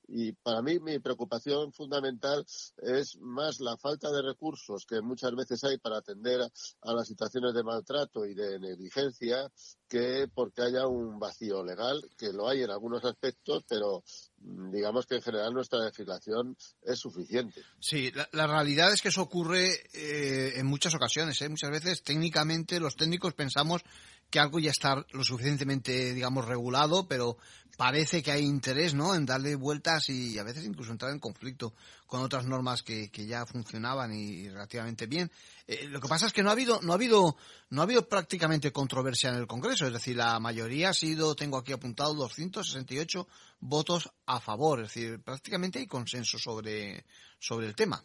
Y 0.10 0.34
para 0.34 0.62
mí 0.62 0.80
mi 0.80 1.00
preocupación 1.00 1.72
fundamental 1.72 2.46
es 2.78 3.18
más 3.20 3.60
la 3.60 3.78
falta 3.78 4.12
de 4.12 4.22
recursos 4.22 4.86
que 4.86 5.02
muchas 5.02 5.36
veces 5.36 5.64
hay 5.64 5.78
para 5.78 5.98
atender 5.98 6.42
a, 6.42 6.94
las 6.94 7.08
situaciones 7.08 7.54
de 7.54 7.64
maltrato 7.64 8.26
y 8.26 8.34
de 8.34 8.60
negligencia 8.60 9.52
que 9.88 10.28
porque 10.34 10.64
haya 10.64 10.86
un 10.88 11.18
vacío 11.18 11.64
legal, 11.64 12.02
que 12.18 12.34
lo 12.34 12.50
hay 12.50 12.64
en 12.64 12.72
algunos 12.72 13.04
aspectos, 13.06 13.64
pero 13.68 14.04
mm, 14.40 14.72
digamos 14.72 15.06
que 15.06 15.16
en 15.16 15.22
general 15.22 15.54
nuestra 15.54 15.80
legislación 15.80 16.58
es 16.82 17.00
suficiente. 17.00 17.62
Sí, 17.80 18.12
la, 18.34 18.48
realidad 18.48 18.92
es 18.92 19.02
que 19.02 19.10
eso 19.10 19.22
ocurre 19.22 19.70
eh, 19.94 20.54
en 20.56 20.66
muchas 20.66 20.94
ocasiones. 20.94 21.42
¿eh? 21.42 21.50
Muchas 21.50 21.72
veces 21.72 22.04
técnicamente 22.04 22.80
los 22.80 22.96
técnicos 22.96 23.34
pensamos 23.34 23.82
que 24.30 24.40
algo 24.40 24.60
ya 24.60 24.72
está 24.72 25.06
lo 25.12 25.24
suficientemente, 25.24 26.14
digamos, 26.14 26.46
regulado, 26.46 27.08
pero 27.08 27.38
parece 27.78 28.24
que 28.24 28.32
hay 28.32 28.44
interés, 28.44 28.96
¿no?, 28.96 29.14
en 29.14 29.26
darle 29.26 29.56
vueltas 29.56 30.10
y 30.10 30.38
a 30.40 30.44
veces 30.44 30.66
incluso 30.66 30.92
entrar 30.92 31.12
en 31.12 31.20
conflicto 31.20 31.74
con 32.08 32.24
otras 32.24 32.46
normas 32.46 32.82
que, 32.82 33.10
que 33.12 33.28
ya 33.28 33.46
funcionaban 33.46 34.12
y, 34.14 34.50
relativamente 34.50 35.06
bien. 35.06 35.32
Eh, 35.68 35.88
lo 35.88 36.02
que 36.02 36.08
pasa 36.08 36.26
es 36.26 36.34
que 36.34 36.42
no 36.42 36.50
ha 36.50 36.54
habido, 36.54 36.82
no 36.82 36.92
ha 36.92 36.96
habido, 36.96 37.38
no 37.70 37.82
ha 37.82 37.84
habido 37.84 38.10
prácticamente 38.10 38.72
controversia 38.72 39.30
en 39.30 39.36
el 39.36 39.48
Congreso, 39.48 39.86
es 39.86 39.94
decir, 39.94 40.18
la 40.18 40.40
mayoría 40.40 40.90
ha 40.90 40.94
sido, 40.94 41.36
tengo 41.36 41.58
aquí 41.58 41.72
apuntado, 41.72 42.16
268 42.16 43.28
votos 43.60 44.10
a 44.26 44.40
favor, 44.40 44.82
es 44.82 44.88
decir, 44.88 45.22
prácticamente 45.22 45.80
hay 45.80 45.88
consenso 45.88 46.40
sobre, 46.40 47.06
sobre 47.40 47.68
el 47.68 47.76
tema. 47.76 48.04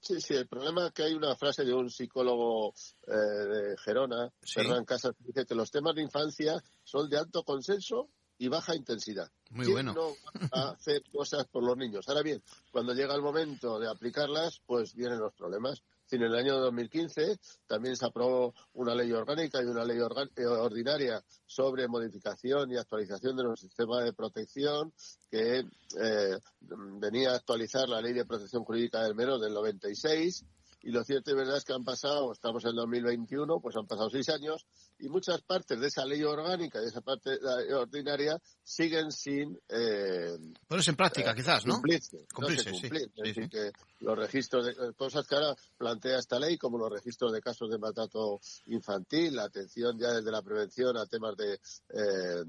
Sí, 0.00 0.20
sí, 0.20 0.34
el 0.34 0.48
problema 0.48 0.86
es 0.86 0.92
que 0.92 1.02
hay 1.02 1.12
una 1.12 1.36
frase 1.36 1.64
de 1.64 1.74
un 1.74 1.90
psicólogo 1.90 2.72
eh, 3.06 3.12
de 3.12 3.76
Gerona, 3.78 4.32
Fernán 4.40 4.84
Casas, 4.84 5.14
que 5.16 5.24
dice 5.24 5.46
que 5.46 5.54
los 5.54 5.70
temas 5.70 5.94
de 5.94 6.02
infancia 6.02 6.62
son 6.82 7.08
de 7.10 7.18
alto 7.18 7.42
consenso 7.42 8.08
y 8.38 8.48
baja 8.48 8.74
intensidad. 8.74 9.30
Muy 9.50 9.70
bueno. 9.70 9.92
no 9.92 10.14
hacer 10.52 11.02
cosas 11.12 11.46
por 11.48 11.62
los 11.62 11.76
niños? 11.76 12.08
Ahora 12.08 12.22
bien, 12.22 12.42
cuando 12.72 12.94
llega 12.94 13.14
el 13.14 13.20
momento 13.20 13.78
de 13.78 13.88
aplicarlas, 13.88 14.62
pues 14.64 14.94
vienen 14.94 15.18
los 15.18 15.34
problemas 15.34 15.82
en 16.16 16.22
el 16.22 16.34
año 16.34 16.58
2015 16.58 17.38
también 17.66 17.96
se 17.96 18.06
aprobó 18.06 18.54
una 18.74 18.94
ley 18.94 19.12
orgánica 19.12 19.62
y 19.62 19.66
una 19.66 19.84
ley 19.84 19.98
eh, 19.98 20.46
ordinaria 20.46 21.22
sobre 21.46 21.88
modificación 21.88 22.70
y 22.70 22.76
actualización 22.76 23.36
de 23.36 23.44
nuestro 23.44 23.68
sistema 23.68 24.02
de 24.02 24.12
protección 24.12 24.92
que 25.30 25.64
eh, 26.00 26.38
venía 26.60 27.32
a 27.32 27.36
actualizar 27.36 27.88
la 27.88 28.00
ley 28.00 28.12
de 28.12 28.24
protección 28.24 28.64
jurídica 28.64 29.02
del 29.02 29.14
menor 29.14 29.40
del 29.40 29.54
96 29.54 30.44
y 30.82 30.90
lo 30.90 31.04
cierto 31.04 31.30
y 31.30 31.34
verdad 31.34 31.56
es 31.56 31.64
que 31.64 31.72
han 31.72 31.84
pasado, 31.84 32.32
estamos 32.32 32.64
en 32.64 32.74
2021, 32.74 33.60
pues 33.60 33.76
han 33.76 33.86
pasado 33.86 34.10
seis 34.10 34.28
años 34.30 34.66
y 34.98 35.08
muchas 35.08 35.42
partes 35.42 35.78
de 35.78 35.88
esa 35.88 36.04
ley 36.04 36.22
orgánica 36.22 36.80
de 36.80 36.88
esa 36.88 37.00
parte 37.00 37.38
ordinaria 37.74 38.40
siguen 38.62 39.12
sin 39.12 39.58
eh, 39.68 40.38
ponerse 40.66 40.90
en 40.90 40.96
práctica, 40.96 41.34
quizás, 41.34 41.66
¿no? 41.66 41.74
Cumplirse, 41.74 42.26
cumplirse, 42.32 42.70
cumplir. 42.70 43.10
es 43.16 43.22
decir, 43.22 43.48
que 43.48 43.72
los 44.00 44.18
registros 44.18 44.66
de 44.66 44.72
eh, 44.72 44.92
cosas 44.96 45.26
que 45.26 45.34
ahora 45.34 45.54
plantea 45.76 46.18
esta 46.18 46.38
ley, 46.38 46.56
como 46.56 46.78
los 46.78 46.90
registros 46.90 47.32
de 47.32 47.40
casos 47.40 47.70
de 47.70 47.78
maltrato 47.78 48.40
infantil, 48.66 49.36
la 49.36 49.44
atención 49.44 49.98
ya 49.98 50.12
desde 50.12 50.30
la 50.30 50.42
prevención 50.42 50.96
a 50.96 51.06
temas 51.06 51.36
de 51.36 51.54
eh, 51.54 52.44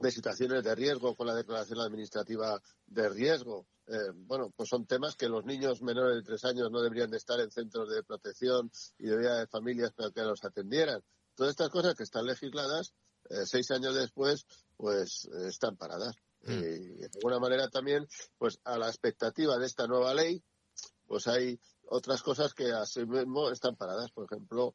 de 0.00 0.10
situaciones 0.10 0.62
de 0.62 0.74
riesgo 0.74 1.14
con 1.14 1.26
la 1.26 1.34
declaración 1.34 1.80
administrativa 1.80 2.60
de 2.86 3.08
riesgo. 3.08 3.66
Eh, 3.86 4.12
bueno, 4.14 4.52
pues 4.54 4.68
son 4.68 4.86
temas 4.86 5.16
que 5.16 5.28
los 5.28 5.44
niños 5.44 5.82
menores 5.82 6.16
de 6.16 6.22
tres 6.22 6.44
años 6.44 6.70
no 6.70 6.80
deberían 6.80 7.10
de 7.10 7.16
estar 7.16 7.40
en 7.40 7.50
centros 7.50 7.88
de 7.90 8.02
protección 8.02 8.70
y 8.98 9.06
debería 9.06 9.34
de 9.34 9.46
familias 9.46 9.92
para 9.92 10.10
que 10.10 10.22
los 10.22 10.44
atendieran. 10.44 11.02
Todas 11.34 11.50
estas 11.50 11.70
cosas 11.70 11.94
que 11.94 12.02
están 12.04 12.26
legisladas, 12.26 12.92
eh, 13.30 13.44
seis 13.44 13.70
años 13.70 13.94
después, 13.94 14.46
pues 14.76 15.28
eh, 15.32 15.48
están 15.48 15.76
paradas. 15.76 16.14
Mm. 16.42 16.52
Y 16.52 16.58
de 16.58 17.10
alguna 17.16 17.40
manera 17.40 17.68
también, 17.68 18.06
pues 18.36 18.60
a 18.64 18.78
la 18.78 18.88
expectativa 18.88 19.58
de 19.58 19.66
esta 19.66 19.86
nueva 19.86 20.14
ley, 20.14 20.42
pues 21.06 21.26
hay 21.26 21.58
otras 21.86 22.22
cosas 22.22 22.54
que 22.54 22.70
así 22.70 23.04
mismo 23.04 23.50
están 23.50 23.74
paradas. 23.76 24.10
Por 24.12 24.26
ejemplo, 24.26 24.74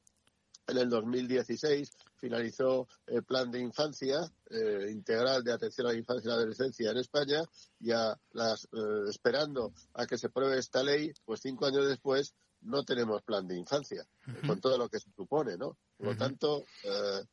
En 0.68 0.78
el 0.78 0.90
2016 0.90 1.92
finalizó 2.16 2.88
el 3.08 3.24
plan 3.24 3.52
de 3.52 3.60
infancia 3.60 4.22
eh, 4.50 4.88
integral 4.92 5.44
de 5.44 5.52
atención 5.52 5.88
a 5.88 5.92
la 5.92 5.98
infancia 5.98 6.28
y 6.28 6.30
la 6.30 6.36
adolescencia 6.36 6.92
en 6.92 6.98
España, 6.98 7.44
ya 7.80 8.18
las, 8.32 8.66
eh, 8.66 9.10
esperando 9.10 9.74
a 9.94 10.06
que 10.06 10.18
se 10.18 10.30
pruebe 10.30 10.58
esta 10.58 10.82
ley, 10.82 11.12
pues 11.26 11.42
cinco 11.42 11.66
años 11.66 11.88
después 11.88 12.34
no 12.62 12.84
tenemos 12.84 13.22
plan 13.24 13.46
de 13.46 13.58
infancia, 13.58 14.08
con 14.48 14.62
todo 14.62 14.78
lo 14.78 14.88
que 14.88 15.00
se 15.00 15.12
supone, 15.12 15.58
¿no? 15.58 15.76
Por 15.98 16.08
lo 16.08 16.16
tanto, 16.16 16.64
eh, 16.86 17.26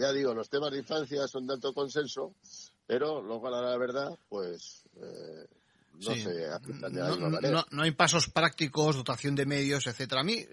ya 0.00 0.10
digo, 0.12 0.32
los 0.32 0.48
temas 0.48 0.70
de 0.70 0.78
infancia 0.78 1.28
son 1.28 1.46
de 1.46 1.52
alto 1.52 1.74
consenso, 1.74 2.34
pero 2.86 3.20
luego 3.20 3.48
a 3.48 3.50
la 3.50 3.76
verdad, 3.76 4.18
pues 4.30 4.84
no 6.00 6.14
se 6.14 6.46
aplican 6.50 6.92
de 6.92 7.00
la 7.00 7.08
no, 7.08 7.12
misma 7.14 7.28
no- 7.28 7.34
manera. 7.36 7.54
no- 7.54 7.66
no 7.70 7.82
hay 7.82 7.90
pasos 7.92 8.28
prácticos, 8.28 8.96
dotación 8.96 9.34
de 9.34 9.46
medios, 9.46 9.86
etcétera. 9.86 10.20
A 10.20 10.24
mí, 10.24 10.44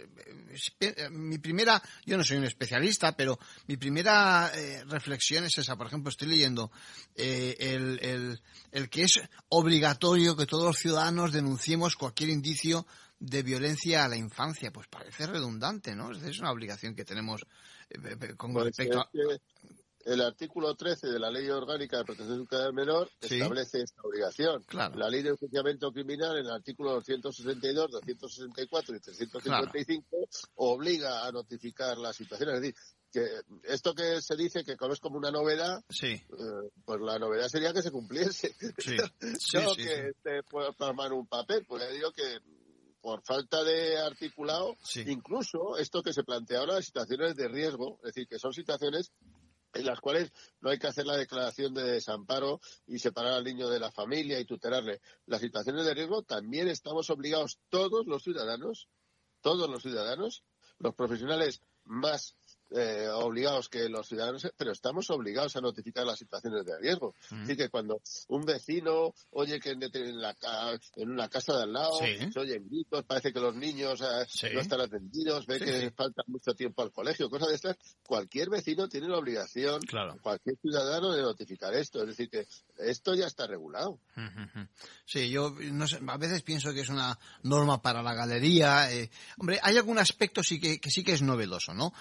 eh, 0.80 1.10
mi 1.10 1.38
primera, 1.40 1.82
yo 2.06 2.18
no 2.18 2.24
soy 2.24 2.38
un 2.38 2.44
especialista, 2.46 3.16
pero 3.16 3.38
mi 3.68 3.78
primera 3.78 4.52
eh, 4.56 4.84
reflexión 4.86 5.44
es 5.46 5.58
esa. 5.58 5.76
Por 5.76 5.88
ejemplo, 5.88 6.10
estoy 6.10 6.28
leyendo 6.30 6.72
eh, 7.16 7.56
el, 7.60 8.00
el- 8.02 8.42
el 8.72 8.90
que 8.90 9.04
es 9.04 9.22
obligatorio 9.50 10.36
que 10.36 10.46
todos 10.46 10.66
los 10.66 10.78
ciudadanos 10.78 11.32
denunciemos 11.32 11.96
cualquier 11.96 12.30
indicio 12.30 12.86
de 13.20 13.44
violencia 13.44 14.04
a 14.06 14.08
la 14.08 14.18
infancia. 14.18 14.72
Pues 14.72 14.88
parece 14.88 15.28
redundante, 15.28 15.96
¿no? 15.96 16.12
Es 16.12 16.40
una 16.40 16.52
obligación 16.52 16.96
que 16.96 17.06
tenemos 17.06 17.42
con 18.38 18.54
Pues 18.54 18.66
respecto 18.66 19.00
a... 19.02 19.10
el 20.06 20.22
artículo 20.22 20.76
13 20.76 21.08
de 21.08 21.20
la 21.20 21.30
Ley 21.32 21.50
Orgánica 21.50 21.98
de 21.98 22.06
Protección 22.06 22.46
del 22.50 22.74
Menor 22.74 23.10
Sí. 23.22 23.36
establece 23.36 23.82
esta 23.82 24.02
obligación. 24.04 24.64
Claro. 24.64 24.98
La 24.98 25.10
Ley 25.10 25.22
de 25.22 25.30
Enjuiciamiento 25.30 25.92
Criminal, 25.92 26.38
en 26.38 26.46
el 26.46 26.52
artículo 26.52 26.92
262, 26.94 27.92
264 27.92 28.96
y 28.96 29.00
355, 29.00 30.18
obliga 30.56 31.26
a 31.26 31.32
notificar 31.32 31.98
la 31.98 32.14
situación. 32.14 32.50
Es 32.56 32.62
decir, 32.62 32.76
que 33.12 33.28
esto 33.64 33.94
que 33.94 34.22
se 34.22 34.36
dice 34.38 34.64
que 34.64 34.74
es 34.80 35.00
como 35.00 35.18
una 35.18 35.32
novedad, 35.32 35.84
Sí. 35.90 36.08
eh, 36.14 36.24
pues 36.86 37.02
la 37.02 37.20
novedad 37.20 37.48
sería 37.50 37.74
que 37.74 37.82
se 37.82 37.92
cumpliese. 37.92 38.56
Sí, 38.78 38.96
no 39.56 39.76
que 39.76 40.14
te 40.24 40.44
pueda 40.44 40.72
plasmar 40.72 41.12
un 41.14 41.28
papel. 41.28 41.66
Pues 41.66 41.84
ya 41.84 41.90
digo 41.90 42.12
que 42.14 42.40
por 43.02 43.22
falta 43.24 43.64
de 43.64 43.98
articulado, 43.98 44.76
Sí. 44.84 45.04
incluso 45.08 45.76
esto 45.78 46.04
que 46.04 46.14
se 46.14 46.24
plantea 46.24 46.60
ahora, 46.60 46.82
situaciones 46.82 47.36
de 47.36 47.48
riesgo, 47.48 47.98
es 48.04 48.14
decir, 48.14 48.28
que 48.28 48.38
son 48.40 48.54
situaciones 48.54 49.12
en 49.74 49.86
las 49.86 50.00
cuales 50.00 50.32
no 50.60 50.70
hay 50.70 50.80
que 50.80 50.88
hacer 50.88 51.06
la 51.06 51.18
declaración 51.18 51.74
de 51.74 51.84
desamparo 51.84 52.60
y 52.88 53.00
separar 53.00 53.34
al 53.34 53.44
niño 53.44 53.70
de 53.70 53.80
la 53.80 53.92
familia 53.92 54.40
y 54.40 54.46
tutelarle. 54.46 55.02
Las 55.26 55.42
situaciones 55.42 55.86
de 55.86 55.94
riesgo 55.94 56.24
también 56.24 56.68
estamos 56.68 57.10
obligados 57.10 57.60
todos 57.70 58.06
los 58.08 58.24
ciudadanos, 58.24 58.90
todos 59.42 59.70
los 59.70 59.82
ciudadanos, 59.82 60.44
los 60.80 60.96
profesionales 60.96 61.62
más 61.86 62.36
eh, 62.72 63.08
obligados 63.14 63.70
que 63.70 63.90
los 63.90 64.08
ciudadanos, 64.08 64.48
pero 64.58 64.72
estamos 64.72 65.10
obligados 65.10 65.56
a 65.56 65.62
notificar 65.62 66.06
las 66.06 66.20
situaciones 66.20 66.66
de 66.66 66.78
riesgo. 66.80 67.14
Mm. 67.30 67.42
Es 67.42 67.48
decir, 67.48 67.58
que 67.58 67.70
cuando 67.70 68.02
un 68.30 68.46
vecino 68.46 69.14
oye 69.32 69.60
que 69.60 69.72
en, 69.72 69.80
la 70.22 70.36
en 70.96 71.10
una 71.12 71.28
casa 71.30 71.58
de 71.58 71.64
al 71.64 71.74
lado 71.74 72.00
Sí. 72.00 72.32
se 72.32 72.40
oyen 72.40 72.68
gritos, 72.70 73.04
parece 73.06 73.34
que 73.34 73.40
los 73.40 73.56
niños 73.56 74.02
eh, 74.02 74.26
Sí. 74.28 74.48
no 74.54 74.62
están 74.62 74.82
atendidos, 74.82 75.46
ve 75.46 75.60
Sí, 75.60 75.66
que 75.66 75.92
falta 75.92 76.24
mucho 76.28 76.54
tiempo 76.54 76.82
al 76.82 76.92
colegio, 76.92 77.30
cosas 77.30 77.50
de 77.50 77.56
estas, 77.56 77.78
cualquier 78.06 78.50
vecino 78.50 78.88
tiene 78.88 79.08
la 79.08 79.18
obligación, 79.18 79.82
Claro. 79.82 80.18
cualquier 80.22 80.58
ciudadano 80.62 81.12
de 81.14 81.22
notificar 81.22 81.74
esto. 81.74 82.02
Es 82.02 82.08
decir, 82.08 82.30
que 82.30 82.48
esto 82.78 83.14
ya 83.16 83.28
está 83.28 83.48
regulado. 83.48 84.00
Sí, 85.06 85.30
yo 85.30 85.54
no 85.72 85.88
sé, 85.88 86.00
a 86.08 86.18
veces 86.18 86.42
pienso 86.42 86.74
que 86.74 86.82
es 86.82 86.90
una 86.90 87.18
norma 87.44 87.82
para 87.82 88.02
la 88.02 88.14
galería. 88.14 88.92
eh. 88.92 89.10
Hombre, 89.38 89.60
hay 89.62 89.78
algún 89.78 90.00
aspecto 90.00 90.42
sí 90.44 90.60
que, 90.60 90.80
que 90.80 90.90
sí 90.90 91.04
que 91.04 91.14
es 91.14 91.22
novedoso, 91.22 91.74
¿no? 91.74 91.94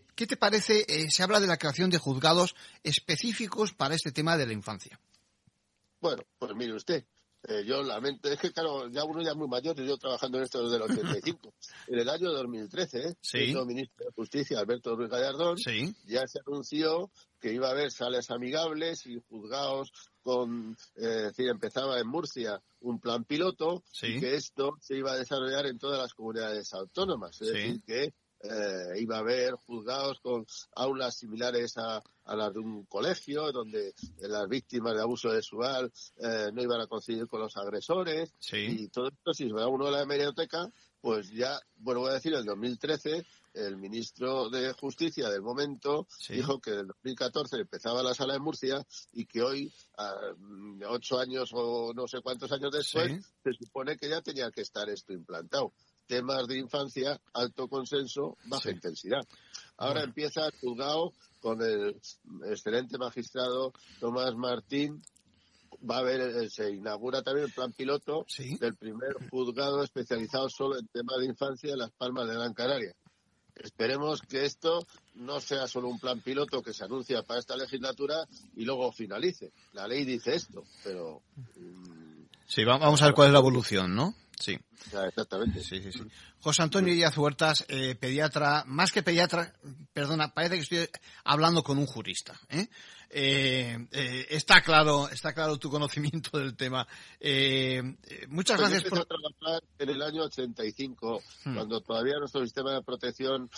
Eh, 0.00 0.12
¿Qué 0.14 0.26
te 0.26 0.36
parece? 0.36 0.84
eh, 0.88 1.10
se 1.10 1.22
habla 1.22 1.40
de 1.40 1.46
la 1.46 1.56
creación 1.56 1.90
de 1.90 1.98
juzgados 1.98 2.54
específicos 2.82 3.72
para 3.72 3.94
este 3.94 4.12
tema 4.12 4.36
de 4.36 4.46
la 4.46 4.52
infancia. 4.52 5.00
Bueno, 6.00 6.22
pues 6.38 6.54
mire 6.54 6.74
usted, 6.74 7.04
eh, 7.48 7.62
yo 7.66 7.82
lamento, 7.82 8.30
es 8.30 8.38
que 8.38 8.52
claro, 8.52 8.88
ya 8.90 9.04
uno 9.04 9.22
ya 9.22 9.34
muy 9.34 9.48
mayor, 9.48 9.76
yo 9.82 9.96
trabajando 9.98 10.38
en 10.38 10.44
esto 10.44 10.62
desde 10.62 10.76
el 10.76 10.82
85. 10.82 11.54
en 11.88 11.98
el 11.98 12.08
año 12.08 12.30
2013, 12.30 12.98
¿eh? 12.98 13.14
Sí. 13.20 13.38
siendo 13.38 13.66
ministro 13.66 14.06
de 14.06 14.12
Justicia 14.12 14.58
Alberto 14.58 14.96
Ruiz 14.96 15.10
Gallardón, 15.10 15.58
Sí. 15.58 15.94
ya 16.06 16.26
se 16.26 16.40
anunció 16.46 17.10
que 17.40 17.52
iba 17.52 17.68
a 17.68 17.72
haber 17.72 17.90
sales 17.90 18.30
amigables 18.30 19.06
y 19.06 19.18
juzgados 19.28 19.92
con, 20.22 20.76
eh, 20.96 21.02
es 21.16 21.22
decir, 21.36 21.48
empezaba 21.48 21.98
en 21.98 22.06
Murcia 22.06 22.60
un 22.80 22.98
plan 23.00 23.24
piloto 23.24 23.82
Sí. 23.92 24.06
y 24.16 24.20
que 24.20 24.34
esto 24.36 24.76
se 24.80 24.96
iba 24.96 25.12
a 25.12 25.16
desarrollar 25.16 25.66
en 25.66 25.78
todas 25.78 25.98
las 25.98 26.12
comunidades 26.14 26.72
autónomas. 26.74 27.40
Es 27.40 27.48
Sí. 27.48 27.54
decir, 27.54 27.82
que 27.86 28.14
eh, 28.42 28.98
iba 29.00 29.16
a 29.16 29.20
haber 29.20 29.54
juzgados 29.54 30.20
con 30.20 30.46
aulas 30.74 31.16
similares 31.16 31.76
a, 31.78 32.02
a 32.24 32.36
las 32.36 32.52
de 32.52 32.58
un 32.60 32.84
colegio, 32.86 33.52
donde 33.52 33.88
eh, 33.88 33.94
las 34.28 34.48
víctimas 34.48 34.94
de 34.94 35.02
abuso 35.02 35.30
sexual 35.32 35.92
eh, 36.18 36.50
no 36.52 36.62
iban 36.62 36.80
a 36.80 36.86
coincidir 36.86 37.26
con 37.28 37.40
los 37.40 37.56
agresores. 37.56 38.32
Sí. 38.38 38.56
Y 38.80 38.88
todo 38.88 39.08
esto, 39.08 39.34
si 39.34 39.46
se 39.48 39.52
va 39.52 39.66
uno 39.68 39.86
a 39.88 39.90
la 39.90 40.02
hemeroteca, 40.02 40.70
pues 41.00 41.30
ya, 41.30 41.58
bueno, 41.76 42.00
voy 42.00 42.10
a 42.10 42.14
decir, 42.14 42.32
en 42.34 42.40
el 42.40 42.44
2013, 42.46 43.24
el 43.54 43.76
ministro 43.78 44.48
de 44.48 44.72
Justicia 44.74 45.28
del 45.28 45.42
momento 45.42 46.06
Sí. 46.18 46.34
dijo 46.34 46.60
que 46.60 46.70
en 46.72 46.78
el 46.80 46.86
2014 46.86 47.56
empezaba 47.56 48.02
la 48.02 48.14
sala 48.14 48.36
en 48.36 48.42
Murcia 48.42 48.86
y 49.12 49.24
que 49.26 49.42
hoy, 49.42 49.72
a, 49.98 50.14
ocho 50.88 51.18
años 51.18 51.50
o 51.52 51.92
no 51.94 52.06
sé 52.06 52.20
cuántos 52.20 52.52
años 52.52 52.70
después, 52.70 53.08
Sí. 53.10 53.20
se 53.42 53.52
supone 53.54 53.96
que 53.96 54.08
ya 54.08 54.20
tenía 54.22 54.50
que 54.50 54.60
estar 54.60 54.88
esto 54.88 55.12
implantado. 55.12 55.72
Temas 56.10 56.48
de 56.48 56.58
infancia, 56.58 57.20
alto 57.34 57.68
consenso, 57.68 58.36
baja 58.46 58.64
Sí. 58.64 58.70
intensidad. 58.70 59.24
Ahora 59.76 60.00
Bueno. 60.00 60.06
empieza 60.08 60.44
el 60.46 60.52
juzgado 60.60 61.12
con 61.40 61.62
el 61.62 62.00
excelente 62.46 62.98
magistrado 62.98 63.72
Tomás 64.00 64.34
Martín. 64.34 65.00
Va 65.88 65.98
a 65.98 66.00
haber, 66.00 66.20
eh, 66.20 66.50
se 66.50 66.68
inaugura 66.72 67.22
también 67.22 67.46
el 67.46 67.52
plan 67.52 67.72
piloto 67.72 68.24
Sí. 68.26 68.56
del 68.58 68.74
primer 68.74 69.12
juzgado 69.30 69.84
especializado 69.84 70.48
solo 70.50 70.80
en 70.80 70.88
temas 70.88 71.18
de 71.20 71.26
infancia 71.26 71.70
en 71.72 71.78
Las 71.78 71.92
Palmas 71.92 72.26
de 72.28 72.34
Gran 72.34 72.54
Canaria. 72.54 72.92
Esperemos 73.54 74.20
que 74.22 74.44
esto 74.44 74.84
no 75.14 75.38
sea 75.40 75.68
solo 75.68 75.88
un 75.90 76.00
plan 76.00 76.20
piloto 76.22 76.60
que 76.60 76.72
se 76.72 76.82
anuncia 76.82 77.22
para 77.22 77.38
esta 77.38 77.56
legislatura 77.56 78.26
y 78.56 78.64
luego 78.64 78.90
finalice. 78.90 79.52
La 79.74 79.86
ley 79.86 80.04
dice 80.04 80.34
esto, 80.34 80.64
pero 80.82 81.22
mm, 81.56 82.24
Sí, 82.48 82.64
va- 82.64 82.78
vamos 82.78 83.00
a 83.00 83.04
ver 83.04 83.14
cuál 83.14 83.28
es 83.28 83.32
la 83.32 83.38
evolución, 83.38 83.94
¿no? 83.94 84.12
Sí. 84.40 84.58
Ya, 84.92 85.06
exactamente. 85.06 85.62
Sí, 85.62 85.82
sí, 85.82 85.92
sí. 85.92 86.02
José 86.40 86.62
Antonio 86.62 86.92
Díaz 86.94 87.16
Huertas, 87.16 87.64
eh, 87.68 87.94
pediatra, 87.94 88.64
más 88.66 88.92
que 88.92 89.02
pediatra, 89.02 89.52
perdona, 89.92 90.32
parece 90.34 90.54
que 90.56 90.60
estoy 90.62 90.88
hablando 91.24 91.62
con 91.62 91.78
un 91.78 91.86
jurista. 91.86 92.38
¿eh? 92.48 92.68
Eh, 93.12 93.76
eh, 93.90 94.26
está 94.30 94.60
claro, 94.62 95.08
está 95.08 95.32
claro 95.34 95.58
tu 95.58 95.68
conocimiento 95.68 96.38
del 96.38 96.54
tema. 96.56 96.86
Eh, 97.18 97.82
eh, 98.08 98.26
muchas 98.28 98.56
Pues 98.56 98.70
yo 98.70 98.70
gracias 98.70 98.84
empecé 98.84 98.90
por. 98.90 99.00
a 99.00 99.04
trabajar 99.04 99.62
en 99.80 99.88
el 99.88 100.00
año 100.02 100.22
85, 100.22 101.20
Hmm. 101.44 101.54
cuando 101.56 101.80
todavía 101.80 102.18
nuestro 102.20 102.40
sistema 102.44 102.72
de 102.72 102.82
protección 102.82 103.50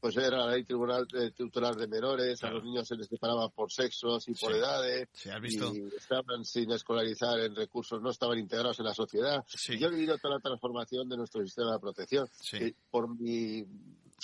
pues 0.00 0.16
era 0.16 0.46
la 0.46 0.52
ley 0.52 0.62
tribunal 0.64 1.08
tutelar 1.36 1.74
de 1.74 1.88
menores, 1.88 2.38
Claro. 2.38 2.54
a 2.54 2.58
los 2.58 2.64
niños 2.66 2.86
se 2.86 2.94
les 2.94 3.08
separaba 3.08 3.48
por 3.48 3.72
sexos 3.72 4.28
y 4.28 4.34
por 4.34 4.52
Sí. 4.52 4.58
edades, 4.58 5.08
Sí, 5.12 5.28
has 5.30 5.40
visto. 5.40 5.74
y 5.74 5.88
estaban 5.96 6.44
sin 6.44 6.70
escolarizar 6.70 7.40
en 7.40 7.56
recursos, 7.56 8.00
no 8.00 8.10
estaban 8.10 8.38
integrados 8.38 8.78
en 8.78 8.84
la 8.84 8.94
sociedad. 8.94 9.44
Sí. 9.48 9.76
Yo 9.76 9.88
he 9.88 9.90
vivido 9.90 10.18
toda 10.18 10.34
la 10.34 10.40
transformación 10.40 10.69
de 10.72 11.16
nuestro 11.16 11.42
sistema 11.44 11.72
de 11.72 11.78
protección. 11.78 12.28
Sí. 12.40 12.74
Por 12.90 13.08
mi, 13.18 13.58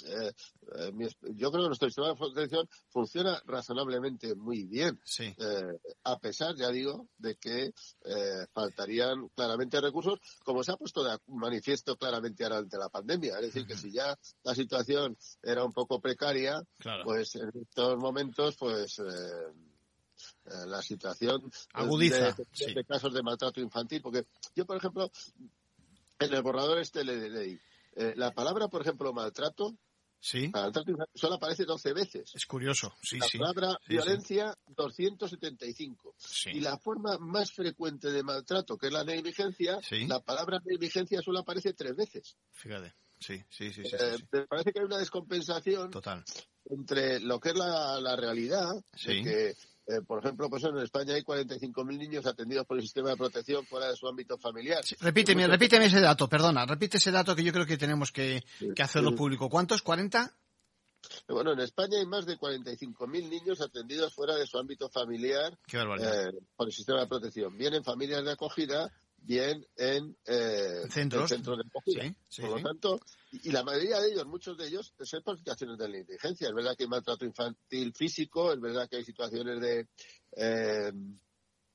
eh, 0.05 0.33
eh, 0.79 0.93
mi 0.93 1.07
yo 1.35 1.51
creo 1.51 1.63
que 1.63 1.69
nuestro 1.69 1.89
sistema 1.89 2.09
de 2.09 2.17
protección 2.17 2.69
funciona 2.89 3.41
razonablemente 3.47 4.35
muy 4.35 4.65
bien. 4.65 5.01
Sí. 5.05 5.25
Eh, 5.39 5.79
a 6.05 6.19
pesar, 6.19 6.55
ya 6.57 6.71
digo, 6.71 7.09
de 7.19 7.37
que 7.37 7.73
faltarían 8.53 9.29
claramente 9.35 9.81
recursos, 9.81 10.21
como 10.45 10.63
se 10.63 10.73
ha 10.73 10.77
puesto 10.77 11.03
de 11.03 11.19
manifiesto 11.29 11.97
claramente 11.97 12.45
ahora 12.45 12.59
ante 12.59 12.79
la 12.79 12.89
pandemia. 12.89 13.37
Es 13.37 13.53
decir, 13.53 13.67
que 13.67 13.77
si 13.77 13.93
ya 13.93 14.17
la 14.43 14.55
situación 14.55 15.17
era 15.43 15.65
un 15.65 15.73
poco 15.73 16.01
precaria, 16.01 16.63
Claro. 16.79 17.05
pues 17.05 17.35
en 17.37 17.51
estos 17.55 17.97
momentos, 17.99 18.57
pues 18.57 19.01
la 20.45 20.81
situación 20.81 21.51
Agudiza, 21.73 22.33
de, 22.33 22.47
sí. 22.53 22.73
de 22.73 22.85
casos 22.85 23.13
de 23.13 23.23
maltrato 23.23 23.61
infantil, 23.61 24.01
porque 24.01 24.27
yo, 24.55 24.65
por 24.65 24.77
ejemplo, 24.77 25.11
en 26.19 26.35
el 26.35 26.43
borrador 26.43 26.79
este 26.79 27.05
le 27.05 27.29
leí 27.31 27.59
eh, 27.97 28.13
la 28.17 28.33
palabra, 28.33 28.69
por 28.69 28.83
ejemplo, 28.83 29.13
maltrato, 29.13 29.77
Sí. 30.19 30.49
maltrato 30.49 30.93
solo 31.15 31.35
aparece 31.37 31.65
12 31.65 31.93
veces. 31.93 32.33
Es 32.35 32.47
curioso. 32.47 32.95
Sí, 33.03 33.19
la 33.19 33.27
sí. 33.27 33.39
palabra 33.39 33.69
Sí, 33.73 33.77
sí. 33.87 33.93
violencia, 33.93 34.59
275. 34.67 36.15
Sí. 36.19 36.51
Y 36.55 36.61
la 36.61 36.79
forma 36.79 37.17
más 37.19 37.53
frecuente 37.53 38.11
de 38.11 38.23
maltrato, 38.23 38.77
que 38.77 38.87
es 38.89 38.93
la 38.93 39.05
negligencia, 39.05 39.79
Sí. 39.83 40.07
la 40.07 40.21
palabra 40.21 40.59
negligencia 40.65 41.21
solo 41.23 41.41
aparece 41.41 41.75
tres 41.75 41.95
veces. 41.97 42.37
Fíjate. 42.53 42.95
Sí, 43.19 43.43
sí, 43.49 43.73
sí, 43.73 43.83
sí, 43.85 43.91
sí, 43.91 43.97
Eh, 43.99 44.17
sí. 44.19 44.25
Me 44.33 44.47
parece 44.47 44.73
que 44.73 44.81
hay 44.81 44.85
una 44.85 44.99
descompensación 44.99 45.91
Total. 45.91 46.23
entre 46.67 47.21
lo 47.21 47.39
que 47.41 47.51
es 47.51 47.57
la, 47.57 47.99
la 48.01 48.17
realidad, 48.17 48.73
Sí. 48.95 49.23
de 49.23 49.23
que, 49.23 49.57
eh, 49.87 50.01
por 50.07 50.19
ejemplo, 50.19 50.49
pues 50.51 50.65
en 50.65 50.77
España 50.79 51.15
hay 51.15 51.23
45.000 51.23 51.99
niños 51.99 52.27
atendidos 52.27 52.67
por 52.67 52.77
el 52.77 52.83
sistema 52.83 53.11
de 53.11 53.17
protección 53.17 53.65
fuera 53.67 53.89
de 53.89 53.97
su 53.97 54.09
ámbito 54.09 54.37
familiar. 54.39 54.83
Repíteme, 55.01 55.43
Muchos- 55.43 55.53
repíteme 55.53 55.87
ese 55.87 56.01
dato, 56.01 56.29
perdona, 56.29 56.67
repite 56.67 56.97
ese 56.97 57.11
dato 57.11 57.35
que 57.37 57.45
yo 57.45 57.53
creo 57.53 57.67
que 57.67 57.77
tenemos 57.79 58.11
que, 58.13 58.43
Sí, 58.59 58.69
que 58.75 58.83
hacerlo 58.83 59.11
sí. 59.11 59.17
público. 59.17 59.49
¿Cuántos? 59.49 59.85
¿40? 59.85 60.33
Bueno, 61.29 61.53
en 61.53 61.61
España 61.61 61.99
hay 62.01 62.07
más 62.07 62.27
de 62.27 62.37
45.000 62.37 63.29
niños 63.29 63.61
atendidos 63.61 64.13
fuera 64.13 64.35
de 64.35 64.47
su 64.47 64.59
ámbito 64.59 64.89
familiar 64.89 65.57
eh, 65.73 66.33
por 66.57 66.67
el 66.67 66.73
sistema 66.73 67.01
de 67.01 67.07
protección, 67.07 67.57
bien 67.57 67.75
en 67.75 67.85
familias 67.85 68.25
de 68.25 68.33
acogida, 68.33 68.93
bien 69.27 69.67
en 69.77 70.17
eh, 70.25 70.85
centros. 70.89 71.29
de 71.29 72.15
por 72.41 72.51
lo 72.51 72.63
tanto, 72.63 73.01
y, 73.33 73.51
la 73.51 73.65
mayoría 73.65 74.01
de 74.01 74.13
ellos, 74.13 74.27
muchos 74.27 74.57
de 74.57 74.69
ellos, 74.69 74.95
es 74.99 75.23
por 75.23 75.37
situaciones 75.37 75.77
de 75.79 75.89
negligencia. 75.89 76.49
Es 76.49 76.55
verdad 76.55 76.77
que 76.77 76.85
hay 76.85 76.89
maltrato 76.89 77.25
infantil 77.25 77.93
físico, 77.93 78.53
es 78.53 78.61
verdad 78.61 78.89
que 78.89 78.97
hay 78.97 79.05
situaciones 79.05 79.61
de, 79.61 79.89
eh, 80.37 80.93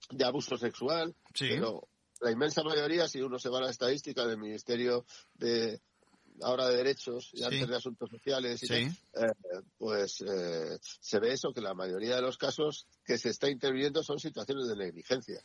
de 0.10 0.26
abuso 0.26 0.58
sexual, 0.58 1.14
pero 1.38 1.90
la 2.22 2.32
inmensa 2.32 2.64
mayoría, 2.64 3.08
si 3.08 3.22
uno 3.22 3.38
se 3.38 3.50
va 3.50 3.60
a 3.60 3.64
la 3.64 3.72
estadística 3.72 4.26
del 4.26 4.38
Ministerio 4.38 5.06
de 5.34 5.82
ahora 6.44 6.68
de 6.68 6.78
derechos 6.78 7.30
y 7.34 7.44
antes 7.44 7.68
de 7.68 7.76
asuntos 7.76 8.10
sociales, 8.10 8.62
y 8.64 8.74
eh, 8.74 8.92
pues 9.78 10.22
eh, 10.22 10.78
se 10.82 11.20
ve 11.20 11.34
eso, 11.34 11.54
que 11.54 11.62
la 11.62 11.74
mayoría 11.74 12.16
de 12.16 12.22
los 12.22 12.38
casos 12.38 12.88
que 13.06 13.18
se 13.18 13.30
está 13.30 13.50
interviniendo 13.50 14.04
son 14.04 14.20
situaciones 14.20 14.68
de 14.68 14.76
negligencia. 14.76 15.42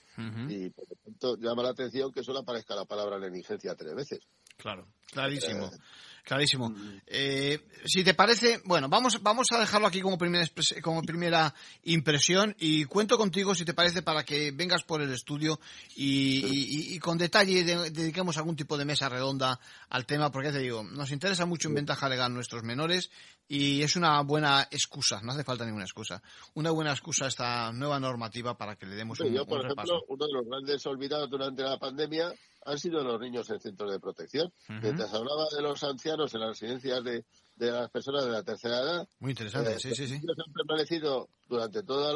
Y 0.48 0.70
por 0.70 0.88
lo 0.88 0.96
tanto 1.04 1.36
llama 1.36 1.62
la 1.62 1.70
atención 1.70 2.12
que 2.12 2.22
solo 2.22 2.40
aparezca 2.40 2.74
la 2.74 2.84
palabra 2.84 3.18
negligencia 3.18 3.74
tres 3.74 3.94
veces. 3.94 4.20
Claro, 4.56 4.86
clarísimo. 5.12 5.66
Eh, 5.66 5.78
Clarísimo. 6.26 6.74
Eh, 7.06 7.60
si 7.84 8.02
te 8.02 8.12
parece, 8.12 8.60
bueno, 8.64 8.88
vamos, 8.88 9.22
vamos 9.22 9.46
a 9.52 9.60
dejarlo 9.60 9.86
aquí 9.86 10.00
como 10.00 10.18
primera, 10.18 10.44
como 10.82 11.00
primera 11.02 11.54
impresión 11.84 12.52
y 12.58 12.84
cuento 12.86 13.16
contigo, 13.16 13.54
si 13.54 13.64
te 13.64 13.74
parece, 13.74 14.02
para 14.02 14.24
que 14.24 14.50
vengas 14.50 14.82
por 14.82 15.00
el 15.00 15.12
estudio 15.12 15.60
y, 15.94 16.98
con 16.98 17.16
detalle 17.16 17.62
dediquemos 17.62 18.36
algún 18.38 18.56
tipo 18.56 18.76
de 18.76 18.84
mesa 18.84 19.08
redonda 19.08 19.60
al 19.88 20.04
tema, 20.04 20.32
porque 20.32 20.50
te 20.50 20.58
digo, 20.58 20.82
nos 20.82 21.12
interesa 21.12 21.46
mucho 21.46 21.68
en 21.68 21.74
ventaja 21.74 22.08
legal 22.08 22.34
nuestros 22.34 22.64
menores 22.64 23.08
y 23.46 23.82
es 23.82 23.94
una 23.94 24.20
buena 24.22 24.66
excusa, 24.68 25.20
no 25.22 25.30
hace 25.30 25.44
falta 25.44 25.64
ninguna 25.64 25.84
excusa, 25.84 26.20
una 26.54 26.72
buena 26.72 26.90
excusa 26.90 27.28
esta 27.28 27.70
nueva 27.70 28.00
normativa 28.00 28.58
para 28.58 28.74
que 28.74 28.86
le 28.86 28.96
demos 28.96 29.20
un, 29.20 29.32
yo, 29.32 29.46
por 29.46 29.64
ejemplo, 29.64 30.02
uno 30.08 30.26
de 30.26 30.32
los 30.32 30.44
grandes 30.44 30.84
olvidados 30.86 31.30
durante 31.30 31.62
la 31.62 31.78
pandemia 31.78 32.32
han 32.66 32.78
sido 32.78 33.02
los 33.02 33.20
niños 33.20 33.48
en 33.50 33.60
centros 33.60 33.92
de 33.92 34.00
protección. 34.00 34.52
Mientras 34.68 35.14
hablaba 35.14 35.46
de 35.54 35.62
los 35.62 35.82
ancianos 35.84 36.15
en 36.24 36.40
las 36.40 36.50
residencias 36.50 37.04
de, 37.04 37.24
las 37.56 37.90
personas 37.90 38.24
de 38.24 38.30
la 38.30 38.42
tercera 38.42 38.80
edad. 38.80 39.08
Muy 39.20 39.30
interesante, 39.30 39.74
eh, 39.74 39.78
sí, 39.78 39.94
sí, 39.94 40.06
sí. 40.06 40.14
han 40.14 40.52
permanecido 40.52 41.28
durante 41.48 41.82
toda 41.82 42.12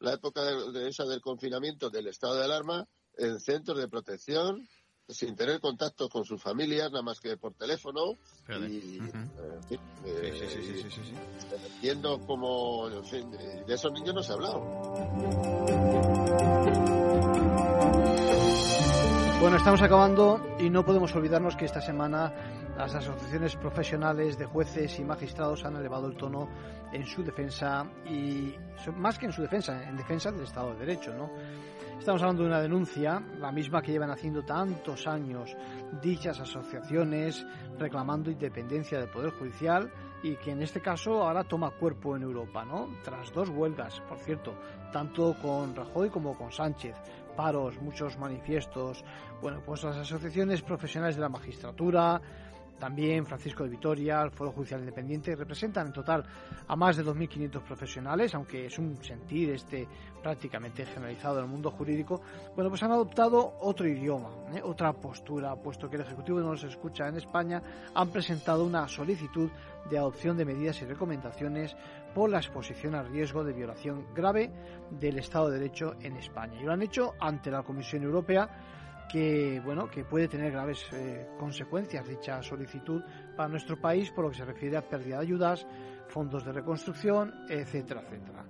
la, 0.00 0.12
época 0.12 0.42
de, 0.42 0.88
esa 0.88 1.04
del 1.04 1.20
confinamiento, 1.20 1.90
del 1.90 2.08
estado 2.08 2.36
de 2.36 2.44
alarma, 2.44 2.86
en 3.16 3.40
centros 3.40 3.78
de 3.78 3.88
protección, 3.88 4.68
sin 5.08 5.34
tener 5.34 5.60
contacto 5.60 6.08
con 6.08 6.24
sus 6.24 6.42
familias, 6.42 6.90
nada 6.90 7.02
más 7.02 7.18
que 7.20 7.36
por 7.36 7.54
teléfono. 7.54 8.12
Y, 8.68 9.00
viendo 11.80 12.20
cómo, 12.26 12.88
de 12.88 13.74
esos 13.74 13.92
niños 13.92 14.14
no 14.14 14.22
se 14.22 14.32
ha 14.32 14.34
hablado. 14.34 14.60
Bueno, 19.40 19.56
estamos 19.56 19.80
acabando 19.82 20.56
y 20.58 20.68
no 20.68 20.84
podemos 20.84 21.14
olvidarnos 21.14 21.54
que 21.54 21.64
esta 21.64 21.80
semana 21.80 22.57
las 22.78 22.94
asociaciones 22.94 23.56
profesionales 23.56 24.38
de 24.38 24.46
jueces 24.46 25.00
y 25.00 25.04
magistrados 25.04 25.64
han 25.64 25.74
elevado 25.74 26.06
el 26.06 26.16
tono 26.16 26.48
en 26.92 27.04
su 27.04 27.24
defensa 27.24 27.84
y 28.06 28.54
más 28.94 29.18
que 29.18 29.26
en 29.26 29.32
su 29.32 29.42
defensa, 29.42 29.82
en 29.82 29.96
defensa 29.96 30.30
del 30.30 30.44
Estado 30.44 30.72
de 30.74 30.86
Derecho, 30.86 31.12
¿no? 31.12 31.28
Estamos 31.98 32.22
hablando 32.22 32.44
de 32.44 32.48
una 32.48 32.60
denuncia, 32.60 33.20
la 33.40 33.50
misma 33.50 33.82
que 33.82 33.90
llevan 33.90 34.12
haciendo 34.12 34.44
tantos 34.44 35.08
años 35.08 35.56
dichas 36.00 36.38
asociaciones 36.38 37.44
reclamando 37.76 38.30
independencia 38.30 39.00
del 39.00 39.10
Poder 39.10 39.32
Judicial 39.32 39.90
y 40.22 40.36
que 40.36 40.52
en 40.52 40.62
este 40.62 40.80
caso 40.80 41.24
ahora 41.24 41.42
toma 41.42 41.72
cuerpo 41.72 42.14
en 42.14 42.22
Europa, 42.22 42.64
¿no? 42.64 42.88
Tras 43.02 43.32
dos 43.32 43.48
huelgas, 43.48 44.00
por 44.08 44.18
cierto, 44.18 44.54
tanto 44.92 45.34
con 45.42 45.74
Rajoy 45.74 46.10
como 46.10 46.38
con 46.38 46.52
Sánchez, 46.52 46.94
paros, 47.36 47.80
muchos 47.82 48.16
manifiestos, 48.18 49.04
bueno, 49.42 49.60
pues 49.66 49.82
las 49.82 49.96
asociaciones 49.96 50.62
profesionales 50.62 51.16
de 51.16 51.22
la 51.22 51.28
magistratura, 51.28 52.20
también 52.78 53.26
Francisco 53.26 53.64
de 53.64 53.70
Vitoria, 53.70 54.22
el 54.22 54.30
Foro 54.30 54.52
Judicial 54.52 54.80
Independiente, 54.80 55.34
representan 55.34 55.88
en 55.88 55.92
total 55.92 56.24
a 56.66 56.76
más 56.76 56.96
de 56.96 57.04
2.500 57.04 57.62
profesionales, 57.62 58.34
aunque 58.34 58.66
es 58.66 58.78
un 58.78 59.02
sentir 59.02 59.50
este 59.50 59.88
prácticamente 60.22 60.84
generalizado 60.84 61.38
en 61.38 61.44
el 61.44 61.50
mundo 61.50 61.70
jurídico. 61.70 62.20
Bueno, 62.54 62.70
pues 62.70 62.82
han 62.82 62.92
adoptado 62.92 63.54
otro 63.60 63.86
idioma, 63.86 64.30
¿eh? 64.54 64.60
otra 64.62 64.92
postura, 64.92 65.54
puesto 65.56 65.88
que 65.88 65.96
el 65.96 66.02
Ejecutivo 66.02 66.40
no 66.40 66.52
los 66.52 66.64
escucha 66.64 67.08
en 67.08 67.16
España, 67.16 67.62
han 67.94 68.10
presentado 68.10 68.64
una 68.64 68.86
solicitud 68.88 69.50
de 69.90 69.98
adopción 69.98 70.36
de 70.36 70.44
medidas 70.44 70.80
y 70.82 70.84
recomendaciones 70.84 71.76
por 72.14 72.30
la 72.30 72.38
exposición 72.38 72.94
al 72.94 73.08
riesgo 73.08 73.44
de 73.44 73.52
violación 73.52 74.06
grave 74.14 74.50
del 74.90 75.18
Estado 75.18 75.50
de 75.50 75.58
Derecho 75.58 75.94
en 76.00 76.16
España. 76.16 76.60
Y 76.60 76.64
lo 76.64 76.72
han 76.72 76.82
hecho 76.82 77.14
ante 77.20 77.50
la 77.50 77.62
Comisión 77.62 78.02
Europea 78.02 78.48
que 79.08 79.60
bueno 79.64 79.88
que 79.88 80.04
puede 80.04 80.28
tener 80.28 80.52
graves 80.52 80.86
eh, 80.92 81.26
consecuencias 81.38 82.06
dicha 82.06 82.42
solicitud 82.42 83.02
para 83.36 83.48
nuestro 83.48 83.80
país 83.80 84.10
por 84.10 84.24
lo 84.24 84.30
que 84.30 84.36
se 84.36 84.44
refiere 84.44 84.76
a 84.76 84.82
pérdida 84.82 85.16
de 85.16 85.22
ayudas, 85.22 85.66
fondos 86.08 86.44
de 86.44 86.52
reconstrucción, 86.52 87.34
etcétera, 87.48 88.02
etcétera. 88.02 88.44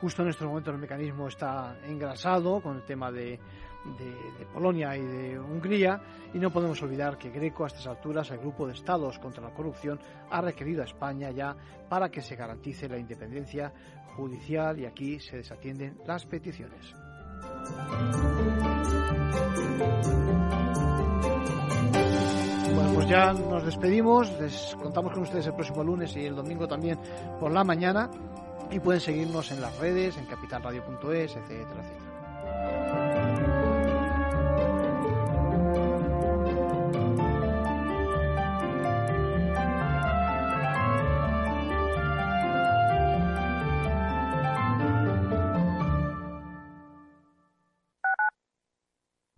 Justo 0.00 0.22
en 0.22 0.28
estos 0.28 0.48
momentos 0.48 0.74
el 0.74 0.80
mecanismo 0.80 1.28
está 1.28 1.76
engrasado 1.86 2.60
con 2.60 2.76
el 2.76 2.84
tema 2.84 3.12
de, 3.12 3.38
de, 3.84 4.46
Polonia 4.52 4.96
y 4.96 5.02
de 5.02 5.38
Hungría 5.38 6.00
y 6.34 6.38
no 6.38 6.50
podemos 6.50 6.82
olvidar 6.82 7.16
que 7.18 7.30
Greco 7.30 7.64
a 7.64 7.68
estas 7.68 7.86
alturas, 7.86 8.30
el 8.30 8.38
grupo 8.38 8.66
de 8.66 8.72
estados 8.72 9.18
contra 9.18 9.42
la 9.42 9.54
corrupción, 9.54 10.00
ha 10.30 10.40
requerido 10.40 10.82
a 10.82 10.86
España 10.86 11.30
ya 11.30 11.56
para 11.88 12.10
que 12.10 12.20
se 12.20 12.36
garantice 12.36 12.88
la 12.88 12.98
independencia 12.98 13.72
judicial 14.16 14.78
y 14.78 14.86
aquí 14.86 15.20
se 15.20 15.36
desatienden 15.36 15.98
las 16.06 16.26
peticiones. 16.26 16.94
Bueno, 22.74 22.94
pues 22.94 23.08
ya 23.08 23.32
nos 23.32 23.64
despedimos, 23.64 24.30
les 24.40 24.76
contamos 24.80 25.12
con 25.12 25.22
ustedes 25.22 25.46
el 25.46 25.54
próximo 25.54 25.84
lunes 25.84 26.16
y 26.16 26.26
el 26.26 26.34
domingo 26.34 26.66
también 26.66 26.98
por 27.38 27.52
la 27.52 27.64
mañana 27.64 28.10
y 28.70 28.80
pueden 28.80 29.00
seguirnos 29.00 29.50
en 29.52 29.60
las 29.60 29.76
redes, 29.78 30.16
en 30.16 30.26
capitalradio.es, 30.26 31.36
etcétera, 31.36 31.82
etcétera. 31.82 32.01